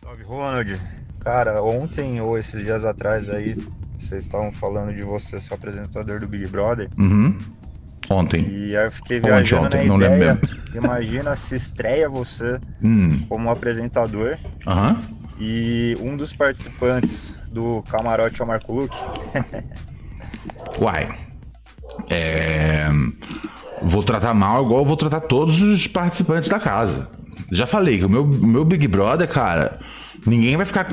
Salve, 0.00 0.22
Ronald. 0.22 0.80
Cara, 1.20 1.62
ontem 1.62 2.20
ou 2.20 2.38
esses 2.38 2.62
dias 2.62 2.84
atrás 2.84 3.28
aí, 3.28 3.56
vocês 3.96 4.24
estavam 4.24 4.52
falando 4.52 4.94
de 4.94 5.02
você 5.02 5.38
ser 5.38 5.54
apresentador 5.54 6.20
do 6.20 6.28
Big 6.28 6.46
Brother. 6.46 6.88
Uhum. 6.98 7.36
Ontem. 8.10 8.46
E 8.48 8.76
aí 8.76 8.86
eu 8.86 8.90
fiquei 8.90 9.18
Ontem, 9.18 9.26
viajando 9.28 9.66
ontem, 9.66 9.82
na 9.82 9.88
não 9.88 9.96
lembro 9.96 10.16
ideia. 10.16 10.34
mesmo. 10.34 10.58
Imagina 10.76 11.36
se 11.36 11.54
estreia 11.56 12.08
você 12.08 12.58
Hum. 12.82 13.26
como 13.28 13.50
apresentador 13.50 14.38
Aham. 14.66 14.96
e 15.38 15.96
um 16.00 16.16
dos 16.16 16.32
participantes 16.34 17.36
do 17.52 17.82
camarote 17.90 18.40
é 18.40 18.44
o 18.44 18.48
Marco 18.48 18.72
Luque. 18.72 18.96
Uai. 20.80 21.14
É. 22.10 22.86
Vou 23.82 24.02
tratar 24.02 24.32
mal 24.34 24.64
igual 24.64 24.80
eu 24.80 24.86
vou 24.86 24.96
tratar 24.96 25.20
todos 25.20 25.60
os 25.60 25.86
participantes 25.86 26.48
da 26.48 26.58
casa. 26.58 27.10
Já 27.50 27.66
falei 27.66 27.98
que 27.98 28.04
o 28.04 28.10
meu, 28.10 28.26
meu 28.26 28.64
Big 28.64 28.86
Brother, 28.86 29.26
cara, 29.26 29.78
ninguém 30.26 30.56
vai 30.56 30.66
ficar. 30.66 30.88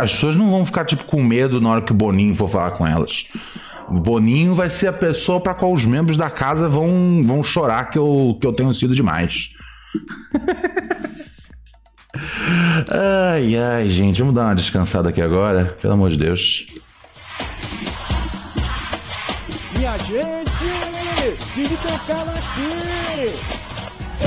As 0.00 0.12
pessoas 0.12 0.36
não 0.36 0.50
vão 0.50 0.64
ficar, 0.64 0.84
tipo, 0.84 1.04
com 1.04 1.22
medo 1.22 1.60
na 1.60 1.68
hora 1.70 1.82
que 1.82 1.92
o 1.92 1.94
Boninho 1.94 2.34
for 2.34 2.48
falar 2.48 2.72
com 2.72 2.86
elas. 2.86 3.26
O 3.88 4.00
Boninho 4.00 4.54
vai 4.54 4.70
ser 4.70 4.86
a 4.86 4.92
pessoa 4.92 5.40
para 5.40 5.54
qual 5.54 5.72
os 5.72 5.84
membros 5.84 6.16
da 6.16 6.30
casa 6.30 6.68
vão, 6.68 7.22
vão 7.24 7.42
chorar 7.42 7.90
que 7.90 7.98
eu, 7.98 8.38
que 8.40 8.46
eu 8.46 8.52
tenho 8.52 8.72
sido 8.72 8.94
demais. 8.94 9.50
ai, 12.88 13.56
ai, 13.56 13.88
gente, 13.88 14.20
vamos 14.20 14.34
dar 14.34 14.46
uma 14.46 14.54
descansada 14.54 15.10
aqui 15.10 15.20
agora, 15.20 15.76
pelo 15.80 15.92
amor 15.92 16.10
de 16.10 16.16
Deus. 16.16 16.66
Minha 19.76 19.98
gente, 19.98 20.64
vive 21.54 21.76
pecado 21.76 22.30
aqui. 22.30 23.61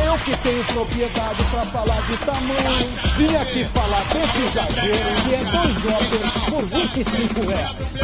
Eu 0.04 0.18
que 0.20 0.36
tenho 0.38 0.64
propriedade 0.66 1.44
pra 1.46 1.66
falar 1.66 2.02
de 2.02 2.18
tamanho, 2.18 2.90
vim 3.16 3.36
aqui 3.36 3.66
falar 3.66 4.04
desse 4.06 4.42
exagero 4.42 5.24
que 5.24 5.34
é 5.34 5.44
dois 5.44 5.78
Opel 5.86 6.52
por 6.52 6.66
25 6.66 7.42
reais. 7.42 7.96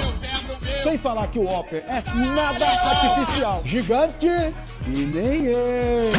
Sem 0.83 0.97
falar 0.97 1.27
que 1.27 1.39
o 1.39 1.47
Opel 1.47 1.83
é 1.87 2.03
nada 2.15 2.65
artificial, 2.67 3.61
gigante 3.65 4.27
e 4.27 4.89
nem 4.89 5.45
eu. 5.45 6.11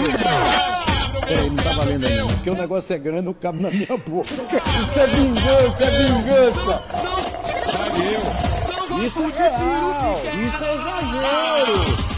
Peraí, 1.26 1.50
não 1.50 1.56
tá 1.56 1.72
valendo 1.74 2.06
ainda, 2.06 2.26
porque 2.26 2.50
o 2.50 2.54
negócio 2.54 2.94
é 2.94 2.98
grande, 2.98 3.22
não 3.22 3.34
cabe 3.34 3.62
na 3.62 3.70
minha 3.70 3.96
boca. 3.96 4.34
Isso 4.34 4.98
é 4.98 5.06
vingança, 5.06 5.84
é 5.84 5.90
vingança. 6.02 6.82
Isso 9.04 9.22
é 9.22 9.26
real, 9.26 10.20
isso 10.46 10.64
é 10.64 10.74
exagero. 10.74 12.12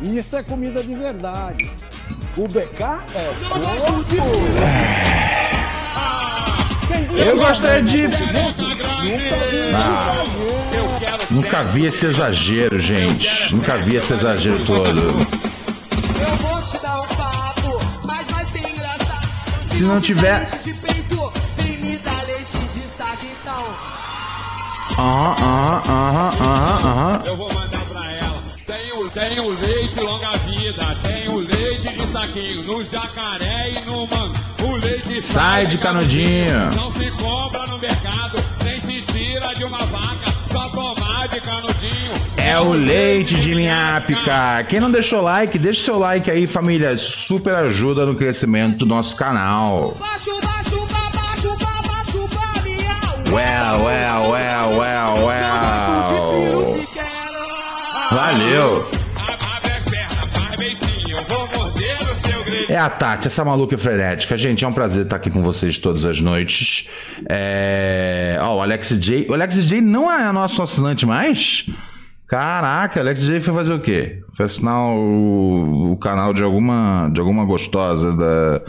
Isso 0.00 0.36
é 0.36 0.42
comida 0.42 0.82
de 0.82 0.94
verdade. 0.94 1.70
O 2.36 2.46
BK 2.46 2.82
é 3.14 3.34
fogo. 3.48 3.64
Eu 7.16 7.36
gostaria 7.36 7.82
de. 7.82 8.02
Nunca 8.08 8.16
vi 9.00 9.72
Ah. 9.74 10.24
exagero. 10.24 11.26
Nunca 11.30 11.64
vi 11.64 11.86
esse 11.86 12.06
exagero, 12.06 12.78
gente. 12.78 13.54
Nunca 13.54 13.76
vi 13.78 13.96
esse 13.96 14.12
exagero 14.14 14.64
todo. 14.64 15.00
Eu 15.00 16.36
vou 16.36 16.62
te 16.62 16.78
dar 16.80 17.00
um 17.00 17.06
papo, 17.08 17.80
mas 18.04 18.30
vai 18.30 18.44
ser 18.44 18.60
engraçado. 18.70 19.28
Se 19.70 19.82
não 19.82 20.00
tiver. 20.00 20.38
Leite 20.48 20.58
de 20.64 20.72
peito, 20.74 21.32
vem 21.56 21.78
me 21.78 21.96
dar 21.98 22.22
leite 22.26 22.58
de 22.74 22.86
saco, 22.96 23.26
então. 23.40 23.66
Aham, 24.96 25.36
aham, 25.40 25.82
aham, 25.88 26.32
aham, 26.40 26.80
aham. 26.84 27.22
Eu 27.26 27.36
vou 27.36 27.52
mandar 27.52 27.84
pra 27.86 28.12
ela. 28.12 28.42
Tem 28.66 28.92
o, 28.92 29.08
tem 29.10 29.40
o 29.40 29.50
leite 29.60 30.00
longa 30.00 30.30
vida, 30.38 30.96
tem 31.02 31.28
o 31.28 31.36
leite 31.38 31.57
de 32.08 32.12
saquinho, 32.12 32.62
no 32.64 32.84
jacaré 32.84 33.70
e 33.70 33.84
no 33.84 34.06
mango. 34.06 34.34
O 34.62 34.76
leite 34.76 35.22
Sai 35.22 35.66
de 35.66 35.78
canudinho. 35.78 36.70
Não 36.74 36.92
se 36.94 37.10
compra 37.12 37.66
no 37.66 37.78
mercado, 37.78 38.42
nem 38.64 38.80
se 38.80 39.02
tira 39.12 39.52
de 39.54 39.64
uma 39.64 39.78
vaca, 39.78 40.34
só 40.50 40.68
tomar 40.70 41.28
de 41.28 41.40
canudinho. 41.40 42.12
É 42.36 42.58
o 42.58 42.72
leite 42.72 43.36
de 43.36 43.54
linhápica. 43.54 44.64
Quem 44.68 44.80
não 44.80 44.90
deixou 44.90 45.20
like, 45.20 45.58
deixa 45.58 45.84
seu 45.84 45.98
like 45.98 46.30
aí, 46.30 46.46
família. 46.46 46.96
Super 46.96 47.54
ajuda 47.54 48.06
no 48.06 48.14
crescimento 48.14 48.78
do 48.78 48.86
nosso 48.86 49.14
canal. 49.14 49.96
Baixo, 49.98 50.30
baixo, 50.42 50.86
pra 50.86 51.10
baixo, 51.10 51.56
pra 51.56 51.82
baixo, 51.82 52.26
pra 52.28 52.62
miau. 52.62 53.34
Well, 53.34 53.84
well, 53.84 54.30
well, 54.30 54.78
well, 54.78 55.26
well. 55.26 55.48
Valeu. 58.10 58.97
A 62.78 62.88
Tati, 62.88 63.26
essa 63.26 63.44
maluca 63.44 63.76
frenética. 63.76 64.36
Gente, 64.36 64.64
é 64.64 64.68
um 64.68 64.72
prazer 64.72 65.04
estar 65.04 65.16
aqui 65.16 65.30
com 65.30 65.42
vocês 65.42 65.78
todas 65.78 66.04
as 66.04 66.20
noites. 66.20 66.88
É... 67.28 68.38
O 68.40 68.60
Alex 68.60 68.88
J. 68.98 69.26
O 69.28 69.34
Alex 69.34 69.64
J 69.64 69.80
não 69.80 70.10
é 70.10 70.30
nosso 70.32 70.62
assinante 70.62 71.04
mais? 71.04 71.66
Caraca, 72.26 73.00
Alex 73.00 73.20
J 73.20 73.40
foi 73.40 73.54
fazer 73.54 73.72
o 73.72 73.80
quê? 73.80 74.22
Foi 74.36 74.46
assinar 74.46 74.78
o, 74.80 75.92
o 75.92 75.96
canal 75.96 76.34
de 76.34 76.42
alguma, 76.42 77.10
de 77.12 77.20
alguma 77.20 77.44
gostosa 77.44 78.12
da, 78.12 78.60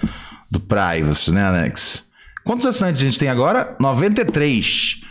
do 0.49 0.60
Privacy, 0.60 1.32
né, 1.34 1.45
Alex? 1.45 2.10
Quantos 2.43 2.66
assinantes 2.66 3.01
a 3.01 3.05
gente 3.05 3.20
tem 3.20 3.30
agora? 3.30 3.76
93. 3.80 5.01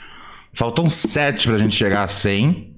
Faltam 0.52 0.88
7 0.88 1.46
pra 1.46 1.58
gente 1.58 1.74
chegar 1.74 2.04
a 2.04 2.08
100. 2.08 2.74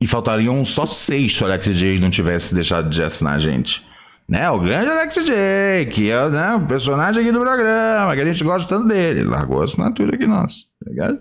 E 0.00 0.06
faltariam 0.06 0.64
só 0.64 0.84
6 0.84 1.36
se 1.36 1.42
o 1.42 1.46
Alex 1.46 1.66
J 1.66 2.00
não 2.00 2.10
tivesse 2.10 2.54
deixado 2.54 2.90
de 2.90 3.02
assinar 3.02 3.34
a 3.34 3.38
gente 3.38 3.91
né? 4.32 4.50
O 4.50 4.58
grande 4.58 4.90
Alex 4.90 5.14
J, 5.14 5.86
que 5.90 6.10
é 6.10 6.28
né, 6.30 6.54
o 6.54 6.66
personagem 6.66 7.22
aqui 7.22 7.30
do 7.30 7.40
programa, 7.40 8.14
que 8.14 8.22
a 8.22 8.24
gente 8.24 8.42
gosta 8.42 8.66
tanto 8.66 8.88
dele. 8.88 9.20
Ele 9.20 9.28
Largou 9.28 9.60
a 9.60 9.64
assinatura 9.66 10.14
aqui, 10.16 10.26
nossa, 10.26 10.56
tá 10.82 10.90
ligado? 10.90 11.18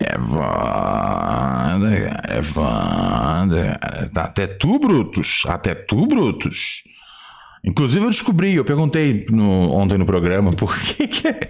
É 0.00 0.18
foda, 0.18 1.90
cara, 1.90 2.22
é 2.28 2.42
foda. 2.42 3.78
cara. 3.80 4.10
Tá 4.12 4.24
até 4.24 4.46
tu, 4.48 4.78
Brutus, 4.80 5.42
até 5.46 5.74
tu, 5.74 6.06
Brutus. 6.06 6.82
Inclusive 7.64 8.04
eu 8.04 8.10
descobri, 8.10 8.54
eu 8.54 8.64
perguntei 8.64 9.24
no- 9.30 9.72
ontem 9.72 9.96
no 9.98 10.06
programa 10.06 10.50
por 10.52 10.76
que 10.76 11.06
que 11.06 11.28
é... 11.28 11.38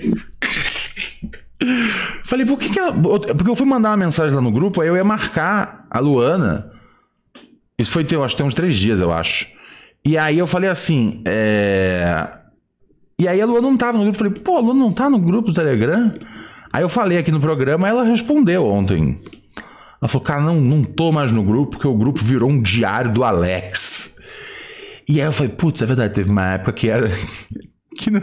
Falei, 2.24 2.44
por 2.44 2.58
que 2.58 2.68
que 2.68 2.78
ela... 2.78 2.92
Porque 2.92 3.48
eu 3.50 3.56
fui 3.56 3.66
mandar 3.66 3.90
uma 3.90 3.96
mensagem 3.96 4.34
lá 4.34 4.42
no 4.42 4.52
grupo, 4.52 4.80
aí 4.82 4.88
eu 4.88 4.96
ia 4.96 5.04
marcar 5.04 5.86
a 5.90 5.98
Luana. 5.98 6.70
Isso 7.78 7.90
foi, 7.90 8.06
eu 8.10 8.22
acho, 8.24 8.36
tem 8.36 8.46
uns 8.46 8.54
três 8.54 8.76
dias, 8.76 9.00
eu 9.00 9.12
acho. 9.12 9.46
E 10.06 10.16
aí 10.16 10.38
eu 10.38 10.46
falei 10.46 10.70
assim, 10.70 11.20
é... 11.26 12.28
E 13.18 13.26
aí 13.26 13.40
a 13.40 13.46
Luana 13.46 13.62
não 13.68 13.76
tava 13.76 13.98
no 13.98 14.04
grupo. 14.04 14.16
Eu 14.16 14.30
falei, 14.30 14.44
pô, 14.44 14.56
a 14.56 14.60
Luana 14.60 14.78
não 14.78 14.92
tá 14.92 15.10
no 15.10 15.18
grupo 15.18 15.48
do 15.48 15.54
Telegram? 15.54 16.12
Aí 16.72 16.82
eu 16.82 16.88
falei 16.88 17.18
aqui 17.18 17.32
no 17.32 17.40
programa, 17.40 17.88
ela 17.88 18.04
respondeu 18.04 18.64
ontem. 18.64 19.18
Ela 20.00 20.08
falou, 20.08 20.24
cara, 20.24 20.42
não, 20.42 20.60
não 20.60 20.84
tô 20.84 21.10
mais 21.10 21.32
no 21.32 21.42
grupo, 21.42 21.72
porque 21.72 21.88
o 21.88 21.96
grupo 21.96 22.22
virou 22.22 22.50
um 22.50 22.60
diário 22.62 23.12
do 23.12 23.24
Alex. 23.24 24.16
E 25.08 25.20
aí 25.20 25.26
eu 25.26 25.32
falei, 25.32 25.50
putz, 25.52 25.82
é 25.82 25.86
verdade, 25.86 26.14
teve 26.14 26.30
uma 26.30 26.54
época 26.54 26.72
que 26.72 26.88
era. 26.88 27.08
Que, 27.98 28.10
não- 28.10 28.20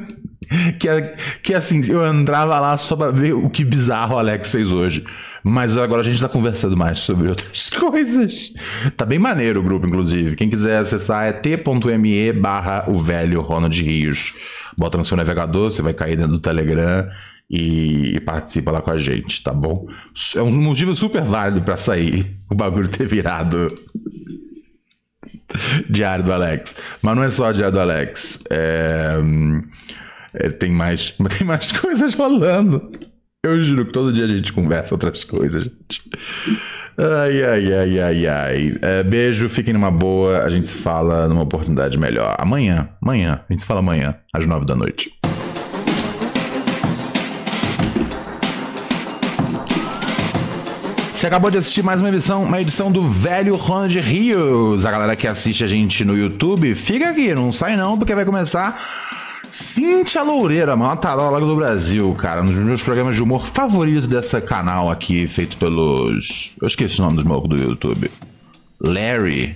que, 0.80 0.88
era, 0.88 1.16
que 1.42 1.52
assim, 1.52 1.82
eu 1.90 2.06
entrava 2.06 2.60
lá 2.60 2.78
só 2.78 2.96
pra 2.96 3.10
ver 3.10 3.34
o 3.34 3.50
que 3.50 3.66
bizarro 3.66 4.14
o 4.14 4.20
Alex 4.20 4.52
fez 4.52 4.72
hoje. 4.72 5.04
Mas 5.44 5.76
agora 5.76 6.02
a 6.02 6.04
gente 6.04 6.22
tá 6.22 6.30
conversando 6.30 6.78
mais 6.78 7.00
sobre 7.00 7.28
outras 7.28 7.70
coisas. 7.78 8.54
Tá 8.96 9.06
bem 9.06 9.20
maneiro 9.20 9.60
o 9.60 9.64
grupo, 9.64 9.86
inclusive. 9.86 10.36
Quem 10.36 10.50
quiser 10.50 10.78
acessar 10.78 11.28
é 11.28 11.34
t.me 11.34 12.34
barra 12.34 12.86
o 12.88 12.98
velho 12.98 13.42
Ronald 13.42 13.82
Rios. 13.82 14.34
Bota 14.78 14.98
no 14.98 15.06
seu 15.06 15.18
navegador, 15.18 15.70
você 15.70 15.82
vai 15.82 15.94
cair 15.94 16.16
dentro 16.16 16.32
do 16.32 16.40
Telegram 16.40 17.08
e, 17.50 18.20
participa 18.22 18.72
lá 18.72 18.82
com 18.82 18.92
a 18.92 18.98
gente, 18.98 19.44
tá 19.44 19.54
bom? 19.54 19.88
É 20.36 20.42
um 20.42 20.52
motivo 20.52 20.96
super 20.96 21.22
válido 21.22 21.62
pra 21.62 21.78
sair 21.78 22.38
o 22.50 22.56
bagulho 22.56 22.88
ter 22.88 23.06
virado 23.06 23.78
Diário 25.90 26.24
do 26.24 26.34
Alex. 26.34 26.76
Mas 27.02 27.16
não 27.16 27.24
é 27.24 27.30
só 27.30 27.52
Diário 27.52 27.74
do 27.74 27.80
Alex. 27.80 28.40
É, 28.50 29.18
é, 30.34 30.50
tem, 30.50 30.72
mais, 30.72 31.12
tem 31.38 31.46
mais 31.46 31.72
coisas 31.72 32.14
rolando. 32.14 32.92
Eu 33.46 33.62
juro 33.62 33.86
que 33.86 33.92
todo 33.92 34.14
dia 34.14 34.24
a 34.24 34.28
gente 34.28 34.54
conversa 34.54 34.96
outras 34.96 35.26
coisas, 35.26 35.64
gente. 35.64 36.10
Ai, 36.98 37.44
ai, 37.44 37.74
ai, 37.74 38.00
ai, 38.00 38.28
ai. 38.28 38.78
É, 38.82 39.04
beijo, 39.04 39.50
fiquem 39.50 39.74
numa 39.74 39.92
boa. 39.92 40.46
A 40.46 40.50
gente 40.50 40.66
se 40.66 40.76
fala 40.76 41.28
numa 41.28 41.42
oportunidade 41.42 41.98
melhor. 41.98 42.38
Amanhã, 42.40 42.88
amanhã. 43.02 43.42
A 43.50 43.52
gente 43.52 43.60
se 43.60 43.68
fala 43.68 43.82
amanhã, 43.82 44.16
às 44.34 44.48
nove 44.48 44.66
da 44.66 44.78
noite. 44.78 45.12
Você 51.14 51.28
acabou 51.28 51.52
de 51.52 51.58
assistir 51.58 51.84
mais 51.84 52.00
uma 52.00 52.08
edição, 52.08 52.46
uma 52.46 52.62
edição 52.62 52.90
do 52.90 53.10
Velho 53.10 53.58
Ronald 53.58 54.00
Rios. 54.00 54.86
A 54.86 54.92
galera 54.92 55.18
que 55.18 55.28
assiste 55.28 55.66
a 55.66 55.68
gente 55.68 56.06
no 56.06 56.18
YouTube, 56.18 56.74
fica 56.76 57.10
aqui, 57.10 57.34
não 57.34 57.52
sai 57.52 57.76
não, 57.76 57.98
porque 57.98 58.16
vai 58.16 58.24
começar 58.24 58.80
Cíntia 59.54 60.24
Loureira, 60.24 60.76
maior 60.76 60.96
tarola 60.96 61.40
do 61.40 61.56
Brasil, 61.56 62.12
cara. 62.16 62.42
Um 62.42 62.46
dos 62.46 62.56
meus 62.56 62.82
programas 62.82 63.14
de 63.14 63.22
humor 63.22 63.46
favorito 63.46 64.08
dessa 64.08 64.42
canal 64.42 64.90
aqui, 64.90 65.28
feito 65.28 65.58
pelos. 65.58 66.56
Eu 66.60 66.68
esqueci 66.68 67.00
o 67.00 67.04
nome 67.04 67.18
dos 67.18 67.24
malucos 67.24 67.52
do 67.52 67.64
YouTube. 67.64 68.10
Larry. 68.82 69.56